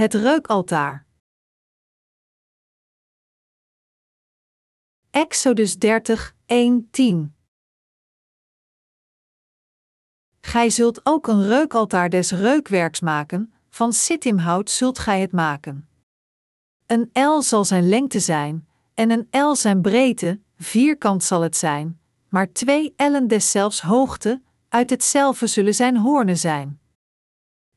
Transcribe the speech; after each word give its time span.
Het 0.00 0.14
reukaltaar. 0.14 1.06
Exodus 5.10 5.78
30, 5.78 6.34
1, 6.46 6.88
10. 6.90 7.34
Gij 10.40 10.70
zult 10.70 11.00
ook 11.06 11.26
een 11.26 11.42
reukaltaar 11.46 12.10
des 12.10 12.30
reukwerks 12.30 13.00
maken, 13.00 13.52
van 13.68 13.92
sittimhout 13.92 14.70
zult 14.70 14.98
gij 14.98 15.20
het 15.20 15.32
maken. 15.32 15.88
Een 16.86 17.10
L 17.12 17.40
zal 17.40 17.64
zijn 17.64 17.88
lengte 17.88 18.20
zijn, 18.20 18.68
en 18.94 19.10
een 19.10 19.28
L 19.30 19.54
zijn 19.54 19.80
breedte, 19.80 20.40
vierkant 20.56 21.24
zal 21.24 21.40
het 21.40 21.56
zijn, 21.56 22.00
maar 22.28 22.52
twee 22.52 22.92
ellen 22.96 23.28
deszelfs 23.28 23.80
hoogte, 23.80 24.42
uit 24.68 24.90
hetzelfde 24.90 25.46
zullen 25.46 25.74
zijn 25.74 25.96
hoornen 25.96 26.38
zijn. 26.38 26.79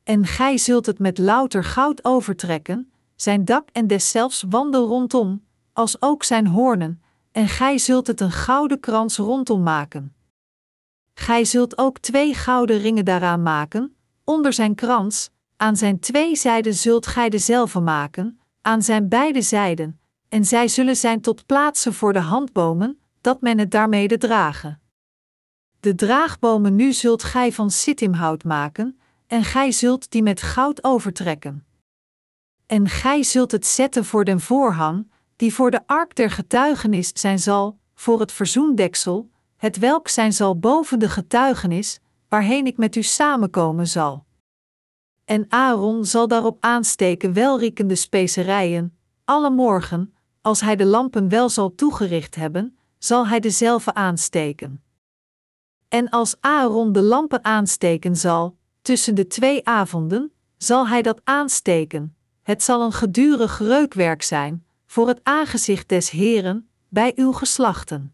En 0.04 0.26
gij 0.26 0.58
zult 0.58 0.86
het 0.86 1.00
met 1.00 1.18
louter 1.18 1.64
goud 1.64 2.06
overtrekken, 2.06 2.92
zijn 3.16 3.46
dak 3.46 3.70
en 3.72 3.88
deszelfs 3.88 4.44
wanden 4.50 4.82
rondom, 4.82 5.44
als 5.74 6.02
ook 6.02 6.24
zijn 6.24 6.48
hoornen, 6.48 7.02
en 7.32 7.48
gij 7.48 7.78
zult 7.78 8.08
het 8.08 8.22
een 8.22 8.32
gouden 8.32 8.80
krans 8.80 9.18
rondom 9.18 9.64
maken. 9.64 10.16
Gij 11.14 11.46
zult 11.46 11.78
ook 11.78 12.00
twee 12.00 12.34
gouden 12.34 12.78
ringen 12.78 13.06
daaraan 13.06 13.42
maken, 13.42 13.96
onder 14.24 14.54
zijn 14.54 14.76
krans, 14.76 15.30
aan 15.58 15.78
zijn 15.78 16.00
twee 16.00 16.36
zijden 16.36 16.74
zult 16.74 17.08
gij 17.08 17.30
dezelfde 17.30 17.80
maken, 17.80 18.40
aan 18.62 18.82
zijn 18.82 19.10
beide 19.10 19.42
zijden, 19.42 20.00
en 20.30 20.46
zij 20.46 20.68
zullen 20.68 20.96
zijn 20.96 21.22
tot 21.22 21.46
plaatsen 21.46 21.94
voor 21.94 22.14
de 22.14 22.20
handbomen, 22.20 23.00
dat 23.22 23.42
men 23.42 23.58
het 23.58 23.72
daarmede 23.72 24.18
dragen. 24.18 24.82
De 25.80 25.96
draagbomen 25.96 26.76
nu 26.76 26.94
zult 26.94 27.24
gij 27.24 27.52
van 27.52 27.72
sittimhout 27.72 28.44
maken, 28.44 29.00
en 29.34 29.44
gij 29.44 29.72
zult 29.72 30.12
die 30.12 30.24
met 30.24 30.42
goud 30.42 30.84
overtrekken. 30.84 31.66
En 32.66 32.90
gij 32.90 33.24
zult 33.24 33.52
het 33.52 33.66
zetten 33.66 34.06
voor 34.06 34.26
den 34.26 34.40
voorhang, 34.40 35.12
die 35.36 35.54
voor 35.54 35.72
de 35.72 35.88
ark 35.88 36.16
der 36.16 36.32
getuigenis 36.32 37.12
zijn 37.14 37.40
zal, 37.40 37.80
voor 37.94 38.20
het 38.20 38.32
verzoendeksel, 38.32 39.30
het 39.58 39.78
welk 39.78 40.08
zijn 40.08 40.34
zal 40.34 40.60
boven 40.60 41.00
de 41.00 41.10
getuigenis, 41.10 42.00
waarheen 42.30 42.66
ik 42.66 42.78
met 42.78 42.96
u 42.96 43.04
samenkomen 43.04 43.88
zal. 43.88 44.26
En 45.26 45.46
Aaron 45.50 46.06
zal 46.06 46.28
daarop 46.28 46.58
aansteken 46.60 47.34
welriekende 47.34 47.96
specerijen, 47.96 48.98
alle 49.26 49.50
morgen, 49.50 50.14
als 50.42 50.62
hij 50.62 50.76
de 50.76 50.86
lampen 50.86 51.30
wel 51.30 51.50
zal 51.50 51.76
toegericht 51.76 52.36
hebben, 52.36 52.78
zal 52.98 53.28
hij 53.28 53.40
dezelfde 53.40 53.94
aansteken. 53.94 54.84
En 55.88 56.10
als 56.10 56.36
Aaron 56.40 56.92
de 56.92 57.02
lampen 57.02 57.44
aansteken 57.44 58.16
zal, 58.16 58.58
tussen 58.84 59.16
de 59.16 59.28
twee 59.28 59.68
avonden, 59.68 60.32
zal 60.58 60.88
hij 60.88 61.02
dat 61.02 61.22
aansteken. 61.24 62.16
Het 62.42 62.64
zal 62.64 62.82
een 62.82 62.92
gedurig 62.92 63.60
reukwerk 63.60 64.22
zijn, 64.22 64.66
voor 64.86 65.08
het 65.08 65.20
aangezicht 65.24 65.90
des 65.90 66.10
Heren, 66.10 66.70
bij 66.90 67.12
uw 67.16 67.32
geslachten. 67.32 68.14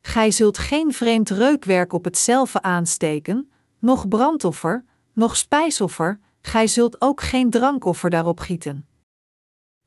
Gij 0.00 0.30
zult 0.30 0.58
geen 0.58 0.92
vreemd 0.92 1.30
reukwerk 1.30 1.92
op 1.92 2.04
hetzelfde 2.04 2.62
aansteken, 2.62 3.50
noch 3.78 4.08
brandoffer, 4.08 4.84
noch 5.12 5.36
spijsoffer, 5.36 6.20
gij 6.40 6.66
zult 6.66 7.00
ook 7.00 7.20
geen 7.20 7.50
drankoffer 7.50 8.10
daarop 8.10 8.40
gieten. 8.40 8.88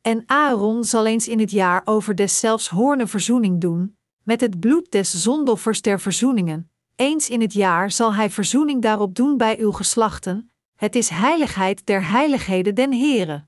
En 0.02 0.24
Aaron 0.26 0.84
zal 0.84 1.06
eens 1.06 1.28
in 1.28 1.40
het 1.40 1.52
jaar 1.52 1.82
over 1.86 2.16
deszelfs 2.16 2.70
hoornen 2.70 3.08
verzoening 3.08 3.62
doen, 3.62 3.98
met 4.24 4.42
het 4.42 4.60
bloed 4.60 4.92
des 4.92 5.22
zondoffers 5.22 5.82
der 5.82 6.00
verzoeningen. 6.00 6.72
Eens 6.96 7.30
in 7.30 7.42
het 7.42 7.54
jaar 7.54 7.92
zal 7.92 8.14
hij 8.14 8.30
verzoening 8.30 8.82
daarop 8.82 9.16
doen 9.16 9.38
bij 9.38 9.60
uw 9.60 9.72
geslachten, 9.72 10.52
het 10.76 10.96
is 10.96 11.10
heiligheid 11.10 11.86
der 11.86 12.10
heiligheden 12.10 12.76
den 12.76 12.94
Here. 12.94 13.46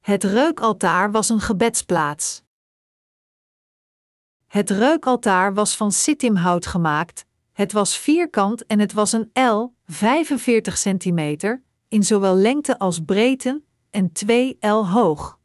Het 0.00 0.24
reukaltaar 0.24 1.10
was 1.10 1.28
een 1.28 1.40
gebedsplaats. 1.40 2.42
Het 4.46 4.70
reukaltaar 4.70 5.54
was 5.54 5.76
van 5.76 5.92
sittimhout 5.92 6.66
gemaakt, 6.66 7.24
het 7.52 7.72
was 7.72 7.96
vierkant 7.96 8.66
en 8.66 8.78
het 8.78 8.92
was 8.92 9.12
een 9.12 9.30
L, 9.32 9.74
45 9.84 10.78
centimeter, 10.78 11.62
in 11.88 12.02
zowel 12.02 12.34
lengte 12.34 12.78
als 12.78 13.00
breedte, 13.04 13.62
en 13.90 14.12
2 14.12 14.56
L 14.60 14.86
hoog. 14.86 15.37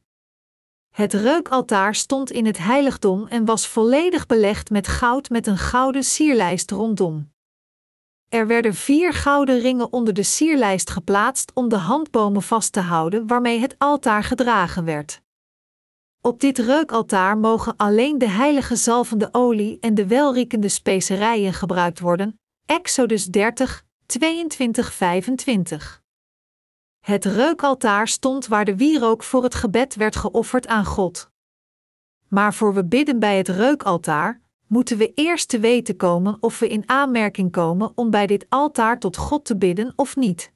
Het 0.94 1.14
reukaltaar 1.14 1.96
stond 1.96 2.32
in 2.32 2.46
het 2.46 2.58
heiligdom 2.58 3.28
en 3.28 3.46
was 3.46 3.68
volledig 3.68 4.26
belegd 4.26 4.70
met 4.70 4.88
goud 4.88 5.30
met 5.30 5.48
een 5.48 5.58
gouden 5.58 6.04
sierlijst 6.04 6.72
rondom. 6.72 7.32
Er 8.30 8.48
werden 8.48 8.74
vier 8.74 9.14
gouden 9.14 9.60
ringen 9.60 9.94
onder 9.94 10.14
de 10.14 10.24
sierlijst 10.24 10.90
geplaatst 10.90 11.52
om 11.54 11.70
de 11.70 11.76
handbomen 11.76 12.42
vast 12.42 12.72
te 12.72 12.80
houden 12.80 13.28
waarmee 13.28 13.60
het 13.60 13.76
altaar 13.78 14.24
gedragen 14.24 14.86
werd. 14.86 15.22
Op 16.22 16.40
dit 16.40 16.58
reukaltaar 16.58 17.38
mogen 17.38 17.76
alleen 17.78 18.18
de 18.18 18.30
heilige 18.30 18.76
zalvende 18.76 19.30
olie 19.32 19.78
en 19.80 19.94
de 19.94 20.08
welriekende 20.08 20.70
specerijen 20.70 21.54
gebruikt 21.54 22.00
worden. 22.00 22.40
Exodus 22.66 23.26
30, 23.26 23.86
22, 24.06 24.94
25. 24.94 26.03
Het 27.04 27.26
reukaltaar 27.26 28.08
stond 28.08 28.48
waar 28.48 28.66
de 28.66 28.76
wierook 28.76 29.24
voor 29.24 29.44
het 29.44 29.56
gebed 29.56 29.96
werd 29.96 30.16
geofferd 30.16 30.68
aan 30.68 30.86
God. 30.86 31.30
Maar 32.28 32.54
voor 32.54 32.74
we 32.74 32.86
bidden 32.86 33.20
bij 33.20 33.38
het 33.38 33.48
reukaltaar, 33.48 34.42
moeten 34.68 34.98
we 34.98 35.12
eerst 35.14 35.50
te 35.50 35.60
weten 35.60 35.96
komen 35.96 36.38
of 36.40 36.60
we 36.60 36.68
in 36.68 36.84
aanmerking 36.86 37.52
komen 37.52 37.92
om 37.96 38.10
bij 38.10 38.28
dit 38.28 38.46
altaar 38.50 39.00
tot 39.00 39.18
God 39.18 39.46
te 39.46 39.58
bidden 39.58 39.94
of 39.96 40.16
niet. 40.16 40.52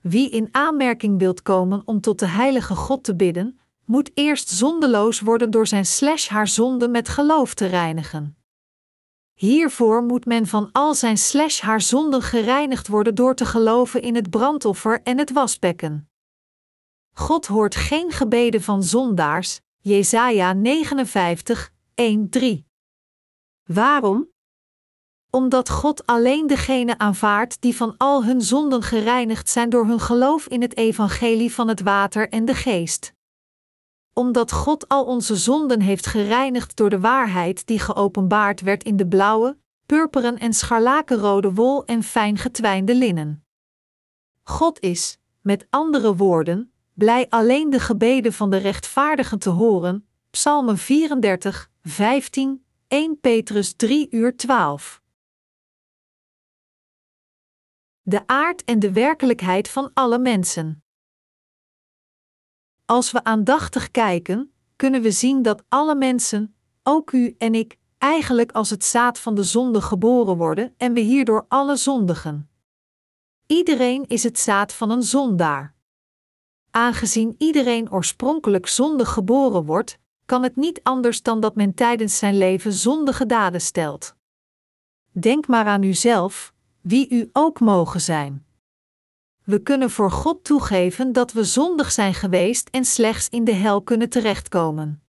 Wie 0.00 0.30
in 0.30 0.48
aanmerking 0.50 1.18
wilt 1.18 1.42
komen 1.42 1.82
om 1.84 2.00
tot 2.00 2.18
de 2.18 2.28
heilige 2.28 2.74
God 2.74 3.04
te 3.04 3.16
bidden, 3.16 3.60
moet 3.84 4.10
eerst 4.14 4.48
zondeloos 4.48 5.20
worden 5.20 5.50
door 5.50 5.66
zijn 5.66 5.86
slash 5.86 6.28
haar 6.28 6.48
zonde 6.48 6.88
met 6.88 7.08
geloof 7.08 7.54
te 7.54 7.66
reinigen. 7.66 8.36
Hiervoor 9.34 10.02
moet 10.02 10.24
men 10.24 10.46
van 10.46 10.68
al 10.72 10.94
zijn 10.94 11.18
slash 11.18 11.60
haar 11.60 11.80
zonden 11.80 12.22
gereinigd 12.22 12.88
worden 12.88 13.14
door 13.14 13.34
te 13.34 13.44
geloven 13.44 14.02
in 14.02 14.14
het 14.14 14.30
brandoffer 14.30 15.02
en 15.02 15.18
het 15.18 15.32
wasbekken. 15.32 16.08
God 17.12 17.46
hoort 17.46 17.74
geen 17.74 18.10
gebeden 18.10 18.62
van 18.62 18.82
zondaars, 18.82 19.60
Jesaja 19.78 20.52
59, 20.52 21.70
1-3. 22.38 22.44
Waarom? 23.64 24.28
Omdat 25.30 25.70
God 25.70 26.06
alleen 26.06 26.46
degene 26.46 26.98
aanvaardt 26.98 27.60
die 27.60 27.76
van 27.76 27.94
al 27.96 28.24
hun 28.24 28.42
zonden 28.42 28.82
gereinigd 28.82 29.48
zijn 29.48 29.70
door 29.70 29.86
hun 29.86 30.00
geloof 30.00 30.46
in 30.46 30.62
het 30.62 30.76
evangelie 30.76 31.54
van 31.54 31.68
het 31.68 31.80
water 31.80 32.28
en 32.28 32.44
de 32.44 32.54
geest 32.54 33.14
omdat 34.14 34.52
God 34.52 34.88
al 34.88 35.04
onze 35.04 35.36
zonden 35.36 35.80
heeft 35.80 36.06
gereinigd 36.06 36.76
door 36.76 36.90
de 36.90 37.00
waarheid 37.00 37.66
die 37.66 37.78
geopenbaard 37.78 38.60
werd 38.60 38.84
in 38.84 38.96
de 38.96 39.06
blauwe, 39.06 39.58
purperen 39.86 40.38
en 40.38 40.52
scharlakenrode 40.52 41.52
wol 41.52 41.84
en 41.84 42.02
fijn 42.02 42.38
getwijnde 42.38 42.94
linnen. 42.94 43.44
God 44.42 44.80
is, 44.80 45.18
met 45.40 45.66
andere 45.70 46.16
woorden, 46.16 46.72
blij 46.92 47.26
alleen 47.28 47.70
de 47.70 47.80
gebeden 47.80 48.32
van 48.32 48.50
de 48.50 48.56
rechtvaardigen 48.56 49.38
te 49.38 49.50
horen. 49.50 50.08
Psalmen 50.30 50.78
34, 50.78 51.70
15, 51.82 52.64
1 52.88 53.20
Petrus 53.20 53.74
3 53.74 54.06
uur 54.10 54.36
12. 54.36 55.02
De 58.02 58.26
aard 58.26 58.64
en 58.64 58.78
de 58.78 58.92
werkelijkheid 58.92 59.68
van 59.68 59.90
alle 59.94 60.18
mensen. 60.18 60.83
Als 62.86 63.12
we 63.12 63.24
aandachtig 63.24 63.90
kijken, 63.90 64.52
kunnen 64.76 65.02
we 65.02 65.10
zien 65.10 65.42
dat 65.42 65.62
alle 65.68 65.94
mensen, 65.94 66.54
ook 66.82 67.12
u 67.12 67.34
en 67.38 67.54
ik, 67.54 67.78
eigenlijk 67.98 68.52
als 68.52 68.70
het 68.70 68.84
zaad 68.84 69.18
van 69.18 69.34
de 69.34 69.42
zonde 69.42 69.80
geboren 69.80 70.36
worden 70.36 70.74
en 70.76 70.92
we 70.92 71.00
hierdoor 71.00 71.44
alle 71.48 71.76
zondigen. 71.76 72.48
Iedereen 73.46 74.04
is 74.06 74.22
het 74.22 74.38
zaad 74.38 74.72
van 74.72 74.90
een 74.90 75.02
zondaar. 75.02 75.74
Aangezien 76.70 77.34
iedereen 77.38 77.92
oorspronkelijk 77.92 78.66
zondig 78.66 79.12
geboren 79.12 79.64
wordt, 79.64 79.98
kan 80.24 80.42
het 80.42 80.56
niet 80.56 80.80
anders 80.82 81.22
dan 81.22 81.40
dat 81.40 81.54
men 81.54 81.74
tijdens 81.74 82.18
zijn 82.18 82.38
leven 82.38 82.72
zondige 82.72 83.26
daden 83.26 83.60
stelt. 83.60 84.16
Denk 85.10 85.46
maar 85.46 85.66
aan 85.66 85.82
uzelf, 85.82 86.52
wie 86.80 87.08
u 87.10 87.30
ook 87.32 87.60
mogen 87.60 88.00
zijn. 88.00 88.46
We 89.44 89.58
kunnen 89.58 89.90
voor 89.90 90.10
God 90.10 90.44
toegeven 90.44 91.12
dat 91.12 91.32
we 91.32 91.44
zondig 91.44 91.92
zijn 91.92 92.14
geweest 92.14 92.68
en 92.68 92.84
slechts 92.84 93.28
in 93.28 93.44
de 93.44 93.52
hel 93.52 93.82
kunnen 93.82 94.08
terechtkomen. 94.08 95.02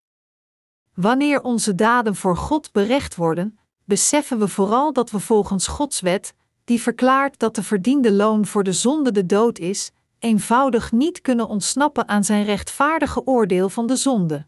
Wanneer 0.94 1.42
onze 1.42 1.74
daden 1.74 2.14
voor 2.14 2.36
God 2.36 2.72
berecht 2.72 3.14
worden, 3.14 3.58
beseffen 3.84 4.38
we 4.38 4.48
vooral 4.48 4.92
dat 4.92 5.10
we 5.10 5.20
volgens 5.20 5.66
Gods 5.66 6.00
wet, 6.00 6.34
die 6.64 6.82
verklaart 6.82 7.38
dat 7.38 7.54
de 7.54 7.62
verdiende 7.62 8.12
loon 8.12 8.46
voor 8.46 8.62
de 8.62 8.72
zonde 8.72 9.12
de 9.12 9.26
dood 9.26 9.58
is, 9.58 9.92
eenvoudig 10.18 10.92
niet 10.92 11.20
kunnen 11.20 11.48
ontsnappen 11.48 12.08
aan 12.08 12.24
zijn 12.24 12.44
rechtvaardige 12.44 13.26
oordeel 13.26 13.68
van 13.68 13.86
de 13.86 13.96
zonde. 13.96 14.46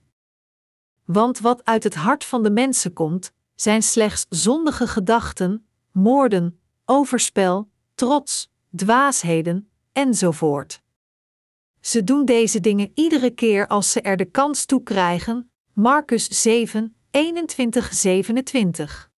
Want 1.05 1.38
wat 1.38 1.64
uit 1.64 1.84
het 1.84 1.94
hart 1.94 2.25
van 2.25 2.43
de 2.43 2.50
mensen 2.50 2.93
komt, 2.93 3.32
zijn 3.55 3.82
slechts 3.82 4.26
zondige 4.29 4.87
gedachten, 4.87 5.67
moorden, 5.93 6.61
overspel, 6.84 7.69
trots, 7.94 8.50
dwaasheden, 8.76 9.68
enzovoort. 9.98 10.82
Ze 11.80 12.04
doen 12.04 12.24
deze 12.24 12.60
dingen 12.60 12.90
iedere 12.94 13.30
keer 13.30 13.66
als 13.66 13.92
ze 13.92 14.00
er 14.00 14.16
de 14.16 14.24
kans 14.24 14.64
toe 14.64 14.82
krijgen. 14.82 15.50
Marcus 15.72 16.42
7, 16.42 16.96
21, 17.10 17.94
27. 17.94 19.10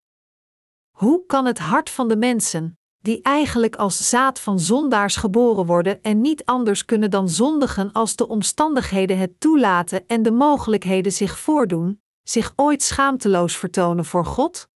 Hoe 0.90 1.26
kan 1.26 1.46
het 1.46 1.58
hart 1.58 1.90
van 1.90 2.08
de 2.08 2.16
mensen, 2.16 2.78
die 2.98 3.22
eigenlijk 3.22 3.76
als 3.76 4.08
zaad 4.08 4.40
van 4.40 4.60
zondaars 4.60 5.16
geboren 5.16 5.66
worden 5.66 6.02
en 6.02 6.20
niet 6.20 6.44
anders 6.44 6.84
kunnen 6.84 7.10
dan 7.10 7.28
zondigen 7.28 7.92
als 7.92 8.16
de 8.16 8.28
omstandigheden 8.28 9.18
het 9.18 9.40
toelaten 9.40 10.06
en 10.06 10.22
de 10.22 10.32
mogelijkheden 10.32 11.12
zich 11.12 11.38
voordoen, 11.38 12.02
zich 12.22 12.52
ooit 12.56 12.82
schaamteloos 12.82 13.56
vertonen 13.56 14.04
voor 14.04 14.24
God? 14.24 14.68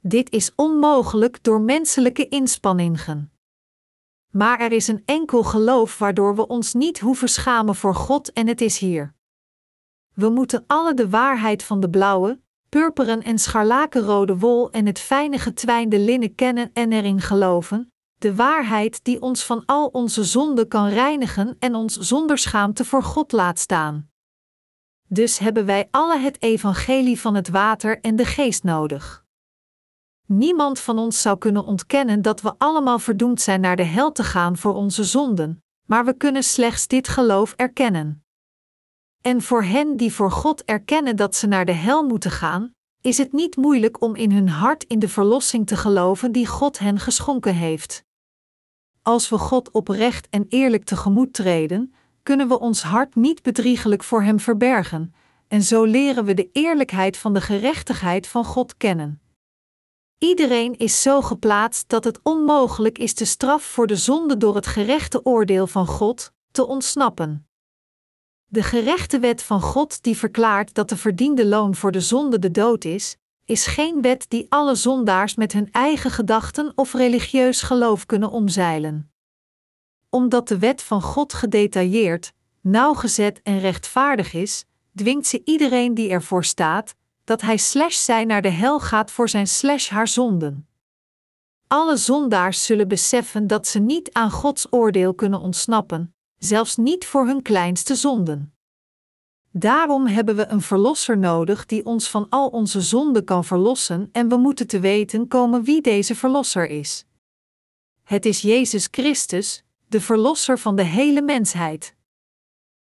Dit 0.00 0.30
is 0.30 0.52
onmogelijk 0.54 1.42
door 1.42 1.60
menselijke 1.60 2.28
inspanningen. 2.28 3.35
Maar 4.36 4.60
er 4.60 4.72
is 4.72 4.88
een 4.88 5.02
enkel 5.04 5.42
geloof 5.42 5.98
waardoor 5.98 6.36
we 6.36 6.46
ons 6.46 6.74
niet 6.74 7.00
hoeven 7.00 7.28
schamen 7.28 7.74
voor 7.74 7.94
God 7.94 8.32
en 8.32 8.46
het 8.46 8.60
is 8.60 8.78
hier. 8.78 9.14
We 10.14 10.28
moeten 10.28 10.64
alle 10.66 10.94
de 10.94 11.08
waarheid 11.08 11.62
van 11.62 11.80
de 11.80 11.90
blauwe, 11.90 12.40
purperen 12.68 13.22
en 13.22 13.38
scharlakenrode 13.38 14.38
wol 14.38 14.70
en 14.70 14.86
het 14.86 14.98
fijne 14.98 15.38
getwijnde 15.38 15.98
linnen 15.98 16.34
kennen 16.34 16.70
en 16.72 16.92
erin 16.92 17.20
geloven, 17.20 17.92
de 18.18 18.34
waarheid 18.34 19.04
die 19.04 19.22
ons 19.22 19.44
van 19.44 19.62
al 19.66 19.86
onze 19.86 20.24
zonden 20.24 20.68
kan 20.68 20.88
reinigen 20.88 21.56
en 21.58 21.74
ons 21.74 21.96
zonder 21.96 22.38
schaamte 22.38 22.84
voor 22.84 23.02
God 23.02 23.32
laat 23.32 23.58
staan. 23.58 24.10
Dus 25.08 25.38
hebben 25.38 25.66
wij 25.66 25.88
alle 25.90 26.18
het 26.18 26.42
evangelie 26.42 27.20
van 27.20 27.34
het 27.34 27.48
water 27.48 28.00
en 28.00 28.16
de 28.16 28.24
geest 28.24 28.62
nodig. 28.62 29.25
Niemand 30.26 30.80
van 30.80 30.98
ons 30.98 31.22
zou 31.22 31.38
kunnen 31.38 31.64
ontkennen 31.64 32.22
dat 32.22 32.40
we 32.40 32.54
allemaal 32.58 32.98
verdoemd 32.98 33.40
zijn 33.40 33.60
naar 33.60 33.76
de 33.76 33.82
hel 33.82 34.12
te 34.12 34.24
gaan 34.24 34.56
voor 34.56 34.74
onze 34.74 35.04
zonden, 35.04 35.62
maar 35.86 36.04
we 36.04 36.16
kunnen 36.16 36.42
slechts 36.42 36.86
dit 36.86 37.08
geloof 37.08 37.52
erkennen. 37.56 38.24
En 39.20 39.42
voor 39.42 39.62
hen 39.62 39.96
die 39.96 40.12
voor 40.12 40.30
God 40.30 40.64
erkennen 40.64 41.16
dat 41.16 41.34
ze 41.34 41.46
naar 41.46 41.64
de 41.64 41.72
hel 41.72 42.04
moeten 42.06 42.30
gaan, 42.30 42.74
is 43.00 43.18
het 43.18 43.32
niet 43.32 43.56
moeilijk 43.56 44.00
om 44.02 44.14
in 44.14 44.32
hun 44.32 44.48
hart 44.48 44.84
in 44.84 44.98
de 44.98 45.08
verlossing 45.08 45.66
te 45.66 45.76
geloven 45.76 46.32
die 46.32 46.46
God 46.46 46.78
hen 46.78 46.98
geschonken 46.98 47.54
heeft. 47.54 48.04
Als 49.02 49.28
we 49.28 49.38
God 49.38 49.70
oprecht 49.70 50.28
en 50.30 50.46
eerlijk 50.48 50.84
tegemoet 50.84 51.32
treden, 51.32 51.94
kunnen 52.22 52.48
we 52.48 52.58
ons 52.58 52.82
hart 52.82 53.14
niet 53.14 53.42
bedriegelijk 53.42 54.02
voor 54.02 54.22
Hem 54.22 54.40
verbergen, 54.40 55.14
en 55.48 55.62
zo 55.62 55.84
leren 55.84 56.24
we 56.24 56.34
de 56.34 56.48
eerlijkheid 56.52 57.16
van 57.16 57.34
de 57.34 57.40
gerechtigheid 57.40 58.26
van 58.26 58.44
God 58.44 58.76
kennen. 58.76 59.20
Iedereen 60.18 60.76
is 60.76 61.02
zo 61.02 61.22
geplaatst 61.22 61.88
dat 61.88 62.04
het 62.04 62.20
onmogelijk 62.22 62.98
is 62.98 63.14
de 63.14 63.24
straf 63.24 63.62
voor 63.62 63.86
de 63.86 63.96
zonde 63.96 64.36
door 64.36 64.54
het 64.54 64.66
gerechte 64.66 65.24
oordeel 65.24 65.66
van 65.66 65.86
God 65.86 66.32
te 66.50 66.66
ontsnappen. 66.66 67.48
De 68.46 68.62
gerechte 68.62 69.18
wet 69.18 69.42
van 69.42 69.60
God 69.60 70.02
die 70.02 70.16
verklaart 70.16 70.74
dat 70.74 70.88
de 70.88 70.96
verdiende 70.96 71.46
loon 71.46 71.74
voor 71.74 71.92
de 71.92 72.00
zonde 72.00 72.38
de 72.38 72.50
dood 72.50 72.84
is, 72.84 73.16
is 73.44 73.66
geen 73.66 74.02
wet 74.02 74.24
die 74.28 74.46
alle 74.48 74.74
zondaars 74.74 75.34
met 75.34 75.52
hun 75.52 75.68
eigen 75.72 76.10
gedachten 76.10 76.72
of 76.74 76.92
religieus 76.92 77.62
geloof 77.62 78.06
kunnen 78.06 78.30
omzeilen. 78.30 79.10
Omdat 80.10 80.48
de 80.48 80.58
wet 80.58 80.82
van 80.82 81.02
God 81.02 81.32
gedetailleerd, 81.32 82.32
nauwgezet 82.60 83.40
en 83.42 83.58
rechtvaardig 83.58 84.32
is, 84.32 84.64
dwingt 84.94 85.26
ze 85.26 85.42
iedereen 85.44 85.94
die 85.94 86.10
ervoor 86.10 86.44
staat, 86.44 86.94
dat 87.26 87.40
hij 87.40 87.56
slash 87.56 87.96
zij 87.96 88.24
naar 88.24 88.42
de 88.42 88.48
hel 88.48 88.80
gaat 88.80 89.10
voor 89.10 89.28
zijn 89.28 89.46
slash 89.46 89.88
haar 89.88 90.08
zonden. 90.08 90.68
Alle 91.66 91.96
zondaars 91.96 92.64
zullen 92.64 92.88
beseffen 92.88 93.46
dat 93.46 93.66
ze 93.66 93.78
niet 93.78 94.12
aan 94.12 94.30
Gods 94.30 94.66
oordeel 94.72 95.14
kunnen 95.14 95.40
ontsnappen, 95.40 96.14
zelfs 96.38 96.76
niet 96.76 97.06
voor 97.06 97.26
hun 97.26 97.42
kleinste 97.42 97.94
zonden. 97.94 98.54
Daarom 99.50 100.06
hebben 100.06 100.36
we 100.36 100.46
een 100.46 100.60
verlosser 100.60 101.18
nodig 101.18 101.66
die 101.66 101.84
ons 101.84 102.10
van 102.10 102.26
al 102.28 102.48
onze 102.48 102.80
zonden 102.80 103.24
kan 103.24 103.44
verlossen 103.44 104.08
en 104.12 104.28
we 104.28 104.36
moeten 104.36 104.66
te 104.66 104.80
weten 104.80 105.28
komen 105.28 105.62
wie 105.62 105.80
deze 105.80 106.14
verlosser 106.14 106.68
is. 106.68 107.06
Het 108.02 108.26
is 108.26 108.40
Jezus 108.40 108.88
Christus, 108.90 109.64
de 109.88 110.00
verlosser 110.00 110.58
van 110.58 110.76
de 110.76 110.84
hele 110.84 111.22
mensheid. 111.22 111.94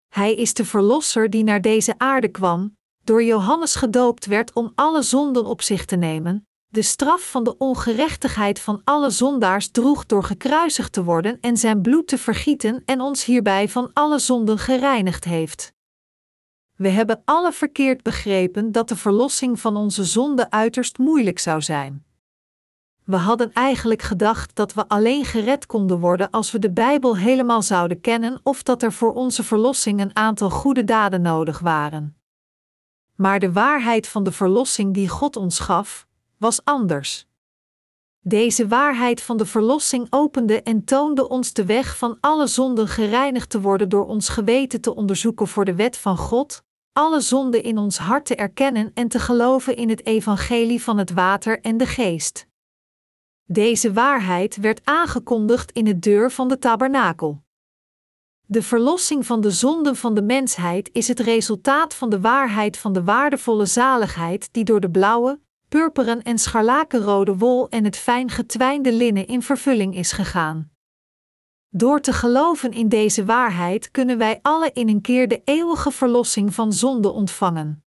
Hij 0.10 0.36
is 0.36 0.54
de 0.54 0.66
verlosser 0.66 1.30
die 1.30 1.44
naar 1.44 1.62
deze 1.62 1.94
aarde 1.98 2.28
kwam, 2.28 2.78
door 3.04 3.24
Johannes 3.24 3.76
gedoopt 3.76 4.26
werd 4.26 4.54
om 4.54 4.72
alle 4.76 5.02
zonden 5.02 5.46
op 5.46 5.62
zich 5.62 5.86
te 5.86 5.96
nemen, 5.96 6.48
de 6.68 6.82
straf 6.82 7.30
van 7.30 7.44
de 7.44 7.58
ongerechtigheid 7.58 8.60
van 8.60 8.82
alle 8.84 9.10
zondaars 9.10 9.72
droeg 9.72 10.06
door 10.06 10.24
gekruisigd 10.24 10.92
te 10.92 11.04
worden 11.04 11.38
en 11.42 11.58
zijn 11.58 11.82
bloed 11.82 12.08
te 12.08 12.18
vergieten 12.18 12.82
en 12.86 13.02
ons 13.02 13.26
hierbij 13.26 13.70
van 13.70 13.90
alle 13.94 14.20
zonden 14.20 14.58
gereinigd 14.58 15.24
heeft. 15.24 15.74
We 16.76 16.90
hebben 16.90 17.22
alle 17.26 17.52
verkeerd 17.52 18.04
begrepen 18.04 18.72
dat 18.72 18.88
de 18.90 18.96
verlossing 18.96 19.60
van 19.60 19.76
onze 19.76 20.04
zonden 20.04 20.52
uiterst 20.52 20.98
moeilijk 20.98 21.40
zou 21.40 21.62
zijn. 21.62 22.06
We 23.04 23.16
hadden 23.16 23.54
eigenlijk 23.54 24.02
gedacht 24.02 24.56
dat 24.56 24.74
we 24.74 24.88
alleen 24.88 25.26
gered 25.26 25.66
konden 25.66 26.00
worden 26.00 26.30
als 26.30 26.52
we 26.52 26.60
de 26.60 26.72
Bijbel 26.72 27.18
helemaal 27.18 27.62
zouden 27.62 28.02
kennen 28.02 28.40
of 28.44 28.64
dat 28.64 28.84
er 28.84 28.94
voor 28.94 29.14
onze 29.14 29.44
verlossing 29.44 30.02
een 30.02 30.16
aantal 30.16 30.50
goede 30.50 30.84
daden 30.84 31.22
nodig 31.22 31.60
waren. 31.60 32.23
Maar 33.16 33.40
de 33.40 33.52
waarheid 33.52 34.08
van 34.08 34.24
de 34.24 34.32
verlossing 34.32 34.94
die 34.94 35.10
God 35.10 35.36
ons 35.36 35.60
gaf, 35.60 36.08
was 36.38 36.64
anders. 36.64 37.28
Deze 38.20 38.68
waarheid 38.68 39.22
van 39.22 39.38
de 39.38 39.46
verlossing 39.46 40.08
opende 40.10 40.62
en 40.62 40.84
toonde 40.84 41.30
ons 41.30 41.54
de 41.54 41.66
weg 41.66 41.98
van 41.98 42.18
alle 42.20 42.48
zonden 42.48 42.88
gereinigd 42.88 43.50
te 43.50 43.62
worden 43.62 43.90
door 43.90 44.06
ons 44.06 44.30
geweten 44.30 44.82
te 44.82 44.96
onderzoeken 44.96 45.48
voor 45.48 45.66
de 45.66 45.76
wet 45.76 45.98
van 45.98 46.18
God, 46.18 46.64
alle 46.94 47.22
zonden 47.22 47.64
in 47.64 47.78
ons 47.78 47.98
hart 47.98 48.26
te 48.26 48.36
erkennen 48.36 48.92
en 48.94 49.08
te 49.08 49.20
geloven 49.20 49.76
in 49.76 49.90
het 49.90 50.06
evangelie 50.06 50.84
van 50.84 50.98
het 50.98 51.14
water 51.14 51.62
en 51.62 51.78
de 51.78 51.86
geest. 51.86 52.48
Deze 53.46 53.94
waarheid 53.94 54.56
werd 54.56 54.82
aangekondigd 54.84 55.72
in 55.72 55.86
de 55.86 56.00
deur 56.00 56.32
van 56.32 56.48
de 56.48 56.60
tabernakel. 56.60 57.43
De 58.54 58.62
verlossing 58.62 59.26
van 59.26 59.42
de 59.42 59.52
zonden 59.52 59.96
van 59.96 60.14
de 60.14 60.22
mensheid 60.22 60.90
is 60.92 61.08
het 61.08 61.20
resultaat 61.20 61.94
van 61.94 62.10
de 62.10 62.20
waarheid 62.20 62.78
van 62.78 62.94
de 62.94 63.04
waardevolle 63.04 63.66
zaligheid 63.66 64.50
die 64.52 64.64
door 64.64 64.80
de 64.80 64.90
blauwe, 64.90 65.40
purperen 65.70 66.22
en 66.22 66.38
scharlakenrode 66.38 67.38
wol 67.38 67.70
en 67.70 67.84
het 67.84 67.98
fijn 67.98 68.30
getwijnde 68.30 68.92
linnen 68.92 69.28
in 69.28 69.42
vervulling 69.42 69.96
is 69.96 70.12
gegaan. 70.12 70.72
Door 71.70 72.02
te 72.02 72.14
geloven 72.14 72.72
in 72.72 72.90
deze 72.90 73.26
waarheid 73.26 73.92
kunnen 73.92 74.18
wij 74.18 74.40
alle 74.42 74.72
in 74.74 74.90
een 74.90 75.02
keer 75.02 75.28
de 75.28 75.42
eeuwige 75.44 75.92
verlossing 75.92 76.54
van 76.54 76.74
zonde 76.74 77.12
ontvangen. 77.12 77.84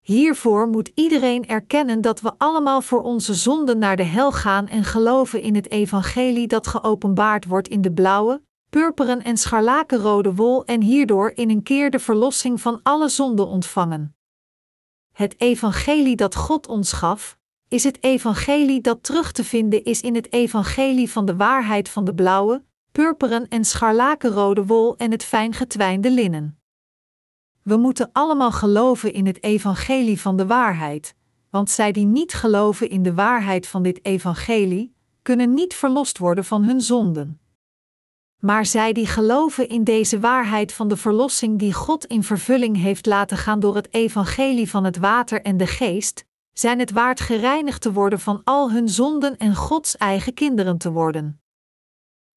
Hiervoor 0.00 0.68
moet 0.68 0.90
iedereen 0.94 1.46
erkennen 1.46 2.00
dat 2.00 2.20
we 2.20 2.32
allemaal 2.38 2.82
voor 2.82 3.02
onze 3.02 3.34
zonden 3.34 3.78
naar 3.78 3.96
de 3.96 4.02
hel 4.02 4.32
gaan 4.32 4.68
en 4.68 4.84
geloven 4.84 5.42
in 5.42 5.54
het 5.54 5.70
evangelie 5.70 6.46
dat 6.46 6.66
geopenbaard 6.66 7.44
wordt 7.44 7.68
in 7.68 7.80
de 7.80 7.92
blauwe, 7.92 8.42
purperen 8.74 9.22
en 9.22 9.36
scharlakenrode 9.36 10.34
wol 10.34 10.64
en 10.64 10.80
hierdoor 10.82 11.32
in 11.34 11.50
een 11.50 11.62
keer 11.62 11.90
de 11.90 11.98
verlossing 11.98 12.60
van 12.60 12.80
alle 12.82 13.08
zonden 13.08 13.46
ontvangen. 13.46 14.16
Het 15.12 15.40
evangelie 15.40 16.16
dat 16.16 16.34
God 16.34 16.66
ons 16.66 16.92
gaf, 16.92 17.38
is 17.68 17.84
het 17.84 18.02
evangelie 18.02 18.80
dat 18.80 19.02
terug 19.02 19.32
te 19.32 19.44
vinden 19.44 19.84
is 19.84 20.00
in 20.00 20.14
het 20.14 20.32
evangelie 20.32 21.10
van 21.10 21.24
de 21.24 21.36
waarheid 21.36 21.88
van 21.88 22.04
de 22.04 22.14
blauwe, 22.14 22.64
purperen 22.92 23.48
en 23.48 23.64
scharlakenrode 23.64 24.66
wol 24.66 24.96
en 24.96 25.10
het 25.10 25.24
fijn 25.24 25.52
getwijnde 25.52 26.10
linnen. 26.10 26.58
We 27.62 27.76
moeten 27.76 28.10
allemaal 28.12 28.52
geloven 28.52 29.12
in 29.12 29.26
het 29.26 29.42
evangelie 29.42 30.20
van 30.20 30.36
de 30.36 30.46
waarheid, 30.46 31.14
want 31.50 31.70
zij 31.70 31.92
die 31.92 32.06
niet 32.06 32.32
geloven 32.32 32.88
in 32.88 33.02
de 33.02 33.14
waarheid 33.14 33.66
van 33.66 33.82
dit 33.82 34.04
evangelie, 34.04 34.94
kunnen 35.22 35.54
niet 35.54 35.74
verlost 35.74 36.18
worden 36.18 36.44
van 36.44 36.64
hun 36.64 36.80
zonden. 36.80 37.38
Maar 38.44 38.66
zij 38.66 38.92
die 38.92 39.06
geloven 39.06 39.68
in 39.68 39.84
deze 39.84 40.20
waarheid 40.20 40.72
van 40.72 40.88
de 40.88 40.96
verlossing 40.96 41.58
die 41.58 41.72
God 41.72 42.04
in 42.04 42.22
vervulling 42.22 42.76
heeft 42.76 43.06
laten 43.06 43.36
gaan 43.36 43.60
door 43.60 43.74
het 43.74 43.94
evangelie 43.94 44.70
van 44.70 44.84
het 44.84 44.96
water 44.96 45.42
en 45.42 45.56
de 45.56 45.66
geest, 45.66 46.24
zijn 46.52 46.78
het 46.78 46.90
waard 46.90 47.20
gereinigd 47.20 47.80
te 47.80 47.92
worden 47.92 48.20
van 48.20 48.40
al 48.44 48.70
hun 48.70 48.88
zonden 48.88 49.36
en 49.36 49.54
Gods 49.54 49.96
eigen 49.96 50.34
kinderen 50.34 50.78
te 50.78 50.90
worden. 50.90 51.40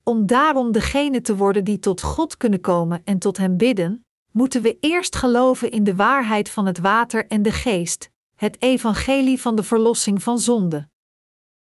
Om 0.04 0.26
daarom 0.26 0.72
degene 0.72 1.22
te 1.22 1.36
worden 1.36 1.64
die 1.64 1.80
tot 1.80 2.02
God 2.02 2.38
kunnen 2.38 2.62
komen 2.62 3.02
en 3.04 3.20
tot 3.20 3.38
Hem 3.38 3.58
bidden, 3.58 4.06
moeten 4.32 4.62
we 4.62 4.78
eerst 4.80 5.16
geloven 5.16 5.72
in 5.72 5.84
de 5.84 5.96
waarheid 5.96 6.50
van 6.50 6.66
het 6.66 6.80
water 6.80 7.28
en 7.28 7.42
de 7.42 7.52
geest, 7.52 8.10
het 8.36 8.62
evangelie 8.62 9.42
van 9.42 9.56
de 9.56 9.64
verlossing 9.64 10.24
van 10.24 10.40
zonde. 10.40 10.90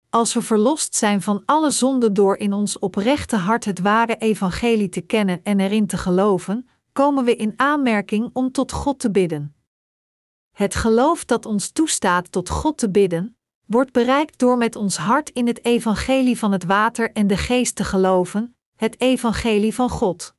Als 0.10 0.34
we 0.34 0.42
verlost 0.42 0.96
zijn 0.96 1.22
van 1.22 1.42
alle 1.46 1.72
zonden 1.72 2.14
door 2.14 2.38
in 2.38 2.54
ons 2.54 2.80
oprechte 2.80 3.36
hart 3.36 3.66
het 3.66 3.80
ware 3.80 4.18
evangelie 4.18 4.90
te 4.90 5.02
kennen 5.02 5.44
en 5.44 5.60
erin 5.60 5.88
te 5.88 5.98
geloven, 5.98 6.70
komen 6.94 7.26
we 7.26 7.36
in 7.36 7.54
aanmerking 7.56 8.30
om 8.34 8.52
tot 8.52 8.72
God 8.72 9.00
te 9.00 9.12
bidden. 9.12 9.56
Het 10.52 10.76
geloof 10.76 11.26
dat 11.26 11.46
ons 11.46 11.72
toestaat 11.72 12.32
tot 12.32 12.50
God 12.50 12.78
te 12.78 12.90
bidden, 12.90 13.38
wordt 13.66 13.92
bereikt 13.92 14.40
door 14.40 14.58
met 14.58 14.76
ons 14.76 14.98
hart 14.98 15.30
in 15.30 15.48
het 15.48 15.66
evangelie 15.66 16.38
van 16.38 16.52
het 16.52 16.64
water 16.64 17.12
en 17.12 17.28
de 17.28 17.38
geest 17.38 17.76
te 17.76 17.84
geloven, 17.84 18.56
het 18.76 19.02
evangelie 19.02 19.74
van 19.74 19.90
God. 19.90 20.36